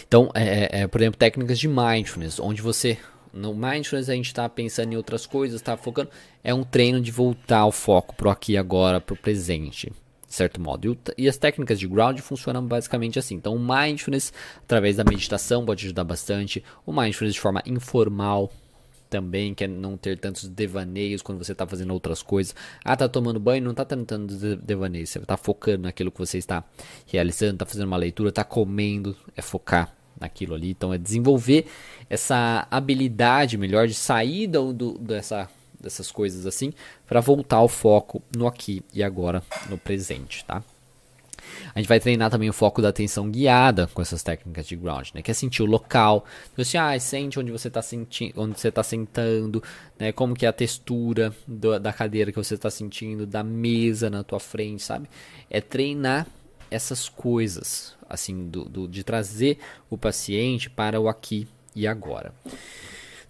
Então, 0.07 0.31
é, 0.35 0.83
é, 0.83 0.87
por 0.87 1.01
exemplo, 1.01 1.19
técnicas 1.19 1.59
de 1.59 1.69
mindfulness, 1.69 2.39
onde 2.39 2.63
você 2.63 2.97
no 3.33 3.55
mindfulness 3.55 4.09
a 4.09 4.15
gente 4.15 4.27
está 4.27 4.49
pensando 4.49 4.93
em 4.93 4.97
outras 4.97 5.27
coisas, 5.27 5.61
está 5.61 5.77
focando. 5.77 6.11
É 6.43 6.53
um 6.53 6.65
treino 6.65 7.01
de 7.01 7.11
voltar 7.11 7.67
o 7.67 7.73
foco 7.73 8.15
pro 8.15 8.31
aqui 8.31 8.57
agora, 8.57 9.01
pro 9.01 9.17
presente, 9.17 9.93
de 10.31 10.37
certo 10.37 10.61
modo. 10.61 10.97
E, 11.19 11.29
as 11.29 11.37
técnicas 11.37 11.77
de 11.77 11.89
ground 11.89 12.21
funcionam 12.21 12.65
basicamente 12.65 13.19
assim. 13.19 13.35
Então, 13.35 13.57
o 13.57 13.59
mindfulness, 13.59 14.33
através 14.59 14.95
da 14.95 15.03
meditação, 15.03 15.67
pode 15.67 15.85
ajudar 15.85 16.05
bastante. 16.05 16.63
O 16.87 16.93
mindfulness 16.93 17.35
de 17.35 17.41
forma 17.41 17.61
informal 17.67 18.49
também, 19.11 19.53
que 19.53 19.65
é 19.65 19.67
não 19.67 19.97
ter 19.97 20.17
tantos 20.21 20.49
devaneios 20.49 21.21
quando 21.21 21.45
você 21.45 21.51
está 21.51 21.67
fazendo 21.67 21.93
outras 21.93 22.23
coisas. 22.23 22.55
Ah, 22.85 22.97
tá 22.97 23.09
tomando 23.09 23.41
banho, 23.41 23.65
não 23.65 23.75
tá 23.75 23.85
tentando 23.85 24.57
devaneios. 24.57 25.11
Você 25.11 25.19
está 25.19 25.37
focando 25.37 25.83
naquilo 25.83 26.13
que 26.13 26.21
você 26.21 26.39
está 26.39 26.63
realizando, 27.07 27.55
está 27.55 27.67
fazendo 27.67 27.89
uma 27.89 27.97
leitura, 27.97 28.29
está 28.29 28.45
comendo, 28.45 29.17
é 29.37 29.43
focar 29.43 29.93
naquilo 30.21 30.55
ali. 30.55 30.71
Então 30.71 30.95
é 30.95 30.99
desenvolver 30.99 31.67
essa 32.09 32.69
habilidade 32.71 33.59
melhor 33.59 33.89
de 33.89 33.95
sair 33.95 34.47
do, 34.47 34.73
do 34.73 34.97
dessa, 34.97 35.51
dessas 35.81 36.11
coisas 36.11 36.47
assim 36.47 36.73
para 37.07 37.21
voltar 37.21 37.57
ao 37.57 37.69
foco 37.69 38.23
no 38.37 38.47
aqui 38.47 38.83
e 38.93 39.03
agora, 39.03 39.43
no 39.69 39.79
presente, 39.79 40.45
tá? 40.45 40.63
A 41.75 41.79
gente 41.79 41.89
vai 41.89 42.01
treinar 42.01 42.31
também 42.31 42.49
o 42.49 42.53
foco 42.53 42.83
da 42.83 42.89
atenção 42.89 43.31
guiada 43.31 43.87
com 43.89 44.03
essas 44.03 44.23
técnicas 44.23 44.67
de 44.67 44.77
ground, 44.77 45.09
né? 45.15 45.23
Que 45.23 45.31
é 45.31 45.35
sentir 45.35 45.63
o 45.63 45.67
local. 45.67 46.25
Então, 46.53 46.63
assim, 46.63 46.79
ah, 46.79 46.99
sente 46.99 47.39
onde 47.39 47.51
você 47.51 47.69
está 47.69 47.83
sentindo, 47.83 48.41
onde 48.41 48.59
você 48.59 48.69
está 48.69 48.83
sentando, 48.83 49.63
né? 49.99 50.13
Como 50.13 50.35
que 50.35 50.47
é 50.47 50.49
a 50.49 50.53
textura 50.53 51.35
do, 51.47 51.79
da 51.79 51.93
cadeira 51.93 52.31
que 52.31 52.39
você 52.39 52.55
está 52.55 52.71
sentindo, 52.71 53.27
da 53.27 53.43
mesa 53.43 54.11
na 54.11 54.23
tua 54.23 54.41
frente, 54.41 54.83
sabe? 54.83 55.09
É 55.49 55.61
treinar 55.61 56.27
essas 56.71 57.09
coisas, 57.09 57.95
assim, 58.09 58.49
do, 58.49 58.65
do, 58.65 58.89
de 58.89 59.03
trazer 59.03 59.59
o 59.89 59.99
paciente 59.99 60.71
para 60.71 61.01
o 61.01 61.09
aqui 61.09 61.49
e 61.75 61.87
agora. 61.87 62.33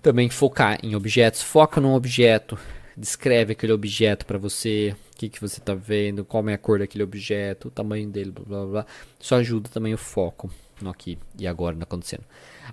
Também 0.02 0.30
focar 0.30 0.78
em 0.82 0.94
objetos, 0.94 1.42
foca 1.42 1.80
num 1.80 1.94
objeto, 1.94 2.58
descreve 2.96 3.52
aquele 3.52 3.72
objeto 3.72 4.24
para 4.24 4.38
você, 4.38 4.96
o 5.12 5.16
que, 5.16 5.28
que 5.28 5.40
você 5.40 5.58
está 5.58 5.74
vendo, 5.74 6.24
qual 6.24 6.48
é 6.48 6.54
a 6.54 6.58
cor 6.58 6.78
daquele 6.78 7.04
objeto, 7.04 7.68
o 7.68 7.70
tamanho 7.70 8.08
dele, 8.08 8.30
blá 8.30 8.44
blá 8.44 8.66
blá. 8.66 8.86
Isso 9.18 9.34
ajuda 9.34 9.68
também 9.68 9.92
o 9.92 9.98
foco 9.98 10.50
no 10.80 10.90
aqui 10.90 11.18
e 11.38 11.46
agora 11.46 11.76
não 11.76 11.82
acontecendo. 11.82 12.24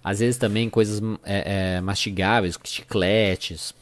Às 0.04 0.20
vezes 0.20 0.38
também 0.38 0.70
coisas 0.70 1.02
é, 1.24 1.76
é, 1.76 1.82
mastigáveis, 1.82 2.58
chicletes, 2.64 3.74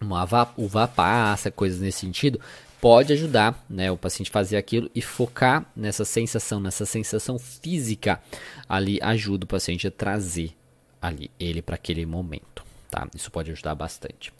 uma 0.00 0.26
uva 0.56 0.88
passa, 0.88 1.50
coisas 1.50 1.80
nesse 1.80 2.00
sentido, 2.00 2.40
pode 2.80 3.12
ajudar 3.12 3.64
né, 3.68 3.90
o 3.90 3.96
paciente 3.96 4.28
a 4.30 4.32
fazer 4.32 4.56
aquilo 4.56 4.90
e 4.94 5.00
focar 5.00 5.64
nessa 5.74 6.04
sensação, 6.04 6.60
nessa 6.60 6.84
sensação 6.84 7.38
física. 7.38 8.20
Ali 8.68 8.98
ajuda 9.00 9.44
o 9.44 9.48
paciente 9.48 9.86
a 9.86 9.90
trazer 9.90 10.52
ali 11.00 11.30
ele 11.38 11.60
para 11.60 11.74
aquele 11.74 12.06
momento, 12.06 12.63
tá? 12.94 13.08
Isso 13.14 13.30
pode 13.30 13.50
ajudar 13.50 13.74
bastante. 13.74 14.32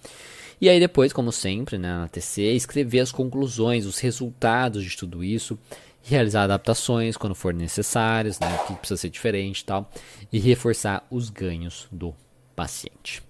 E 0.61 0.68
aí 0.68 0.78
depois, 0.78 1.12
como 1.12 1.32
sempre, 1.32 1.76
né, 1.76 1.98
na 1.98 2.09
TC, 2.09 2.52
escrever 2.52 3.00
as 3.00 3.11
conclusões, 3.11 3.84
os 3.84 3.98
resultados 3.98 4.84
de 4.84 4.96
tudo 4.96 5.24
isso, 5.24 5.59
realizar 6.02 6.44
adaptações 6.44 7.16
quando 7.16 7.34
for 7.34 7.52
necessárias, 7.52 8.38
né, 8.38 8.61
o 8.62 8.66
que 8.66 8.74
precisa 8.74 9.00
ser 9.00 9.11
diferente 9.11 9.61
e 9.61 9.64
tal, 9.64 9.90
e 10.32 10.38
reforçar 10.38 11.05
os 11.11 11.28
ganhos 11.28 11.88
do 11.90 12.14
paciente. 12.55 13.22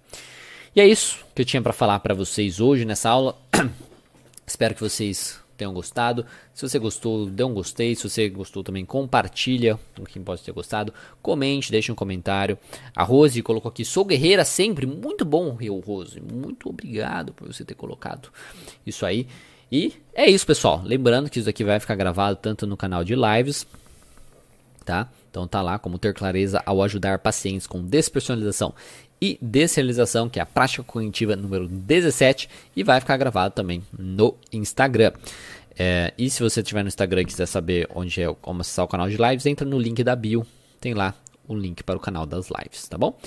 E 0.75 0.81
é 0.81 0.87
isso 0.87 1.25
que 1.33 1.41
eu 1.41 1.45
tinha 1.45 1.61
para 1.61 1.73
falar 1.73 1.99
para 1.99 2.13
vocês 2.13 2.59
hoje 2.59 2.85
nessa 2.85 3.09
aula. 3.09 3.35
Espero 4.45 4.75
que 4.75 4.81
vocês 4.81 5.39
tenham 5.55 5.73
gostado. 5.73 6.25
Se 6.53 6.67
você 6.67 6.77
gostou, 6.79 7.25
dê 7.25 7.43
um 7.43 7.53
gostei. 7.53 7.95
Se 7.95 8.07
você 8.07 8.29
gostou 8.29 8.63
também, 8.63 8.85
compartilha 8.85 9.79
com 9.95 10.03
quem 10.03 10.23
pode 10.23 10.41
ter 10.41 10.51
gostado. 10.51 10.93
Comente, 11.21 11.71
deixe 11.71 11.91
um 11.91 11.95
comentário. 11.95 12.57
A 12.95 13.03
Rose 13.03 13.41
colocou 13.41 13.69
aqui, 13.69 13.83
sou 13.83 14.05
guerreira 14.05 14.45
sempre. 14.45 14.85
Muito 14.85 15.25
bom, 15.25 15.57
eu, 15.59 15.79
Rose. 15.79 16.21
Muito 16.21 16.69
obrigado 16.69 17.33
por 17.33 17.47
você 17.47 17.63
ter 17.63 17.75
colocado 17.75 18.29
isso 18.85 19.05
aí. 19.05 19.27
E 19.71 19.93
é 20.13 20.29
isso, 20.29 20.45
pessoal. 20.45 20.81
Lembrando 20.83 21.29
que 21.29 21.39
isso 21.39 21.49
aqui 21.49 21.63
vai 21.63 21.79
ficar 21.79 21.95
gravado 21.95 22.37
tanto 22.37 22.67
no 22.67 22.77
canal 22.77 23.03
de 23.03 23.15
lives, 23.15 23.65
tá? 24.83 25.09
Então 25.29 25.45
tá 25.45 25.61
lá 25.61 25.77
como 25.77 25.99
ter 25.99 26.13
clareza 26.13 26.63
ao 26.65 26.81
ajudar 26.81 27.19
pacientes 27.19 27.67
com 27.67 27.83
despersonalização 27.83 28.73
e 29.21 29.37
desrealização, 29.41 30.29
que 30.29 30.39
é 30.39 30.41
a 30.41 30.45
prática 30.45 30.83
cognitiva 30.83 31.35
número 31.35 31.67
17, 31.67 32.49
e 32.75 32.83
vai 32.83 32.99
ficar 32.99 33.17
gravado 33.17 33.53
também 33.53 33.83
no 33.97 34.35
Instagram. 34.51 35.13
É, 35.77 36.13
e 36.17 36.29
se 36.29 36.41
você 36.41 36.61
estiver 36.61 36.83
no 36.83 36.87
Instagram 36.87 37.21
e 37.21 37.25
quiser 37.25 37.45
saber 37.45 37.87
onde 37.93 38.21
é 38.21 38.33
como 38.41 38.61
acessar 38.61 38.85
o 38.85 38.87
canal 38.87 39.09
de 39.09 39.17
lives, 39.17 39.45
entra 39.45 39.67
no 39.67 39.77
link 39.77 40.03
da 40.03 40.15
bio, 40.15 40.45
tem 40.79 40.93
lá 40.93 41.13
o 41.47 41.55
link 41.55 41.83
para 41.83 41.97
o 41.97 41.99
canal 41.99 42.25
das 42.25 42.47
lives, 42.49 42.87
tá 42.87 42.97
bom? 42.97 43.17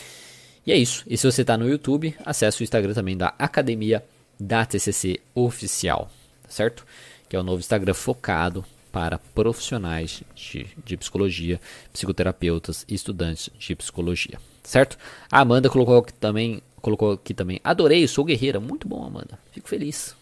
E 0.67 0.73
é 0.73 0.77
isso. 0.77 1.05
E 1.07 1.17
se 1.17 1.31
você 1.31 1.43
está 1.43 1.57
no 1.57 1.69
YouTube, 1.69 2.15
acesse 2.25 2.63
o 2.63 2.65
Instagram 2.65 2.95
também 2.95 3.17
da 3.17 3.35
Academia 3.39 4.05
da 4.39 4.65
TCC 4.65 5.21
Oficial, 5.35 6.11
tá 6.43 6.51
certo? 6.51 6.87
Que 7.29 7.37
é 7.37 7.39
o 7.39 7.43
novo 7.43 7.61
Instagram 7.61 7.95
focado 7.95 8.65
para 8.93 9.19
profissionais 9.19 10.23
de, 10.35 10.67
de 10.85 10.97
psicologia, 10.97 11.61
psicoterapeutas 11.93 12.85
e 12.89 12.95
estudantes 12.95 13.51
de 13.59 13.75
psicologia 13.75 14.39
certo? 14.69 14.99
A 15.31 15.41
Amanda 15.41 15.71
colocou 15.71 15.99
aqui 15.99 16.13
também, 16.13 16.63
colocou 16.81 17.13
aqui 17.13 17.33
também. 17.33 17.59
Adorei, 17.65 18.07
sou 18.07 18.25
guerreira. 18.25 18.61
Muito 18.61 18.87
bom, 18.87 19.05
Amanda. 19.05 19.39
Fico 19.51 19.69
feliz. 19.69 20.15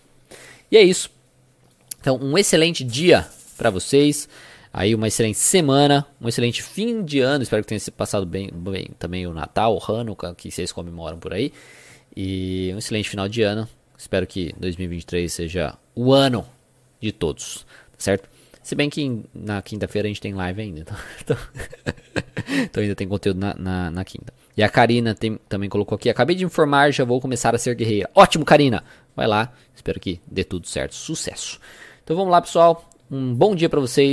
E 0.70 0.76
é 0.76 0.82
isso. 0.82 1.10
Então, 2.00 2.16
um 2.22 2.38
excelente 2.38 2.84
dia 2.84 3.26
para 3.56 3.70
vocês. 3.70 4.28
Aí 4.72 4.94
uma 4.94 5.08
excelente 5.08 5.38
semana, 5.38 6.06
um 6.20 6.28
excelente 6.28 6.62
fim 6.62 7.02
de 7.02 7.20
ano. 7.20 7.42
Espero 7.42 7.62
que 7.62 7.68
tenha 7.68 7.80
passado 7.96 8.26
bem, 8.26 8.50
bem 8.52 8.90
também 8.98 9.26
o 9.26 9.32
Natal, 9.32 9.74
o 9.74 9.92
Hanukkah, 9.92 10.34
que 10.34 10.50
vocês 10.50 10.70
comemoram 10.70 11.18
por 11.18 11.32
aí. 11.32 11.52
E 12.14 12.70
um 12.74 12.78
excelente 12.78 13.08
final 13.08 13.28
de 13.28 13.42
ano. 13.42 13.68
Espero 13.98 14.26
que 14.26 14.54
2023 14.58 15.32
seja 15.32 15.74
o 15.94 16.12
ano 16.12 16.46
de 17.00 17.10
todos, 17.10 17.66
tá 17.92 17.98
certo? 17.98 18.35
Se 18.66 18.74
bem 18.74 18.90
que 18.90 19.22
na 19.32 19.62
quinta-feira 19.62 20.06
a 20.06 20.10
gente 20.10 20.20
tem 20.20 20.34
live 20.34 20.60
ainda. 20.60 20.80
Então, 20.80 20.96
então, 21.22 21.36
então 22.64 22.82
ainda 22.82 22.96
tem 22.96 23.06
conteúdo 23.06 23.38
na, 23.38 23.54
na, 23.54 23.90
na, 23.92 24.04
quinta. 24.04 24.34
E 24.56 24.62
a 24.64 24.68
Karina 24.68 25.14
tem, 25.14 25.38
também 25.48 25.68
colocou 25.68 25.94
aqui. 25.94 26.10
Acabei 26.10 26.34
de 26.34 26.44
informar, 26.44 26.90
já 26.90 27.04
vou 27.04 27.20
começar 27.20 27.54
a 27.54 27.58
ser 27.58 27.76
guerreira. 27.76 28.10
Ótimo, 28.12 28.44
Karina! 28.44 28.82
Vai 29.14 29.28
lá. 29.28 29.52
Espero 29.72 30.00
que 30.00 30.20
dê 30.26 30.42
tudo 30.42 30.66
certo. 30.66 30.96
Sucesso. 30.96 31.60
Então 32.02 32.16
vamos 32.16 32.32
lá, 32.32 32.42
pessoal. 32.42 32.90
Um 33.08 33.32
bom 33.32 33.54
dia 33.54 33.68
para 33.68 33.78
vocês 33.78 34.10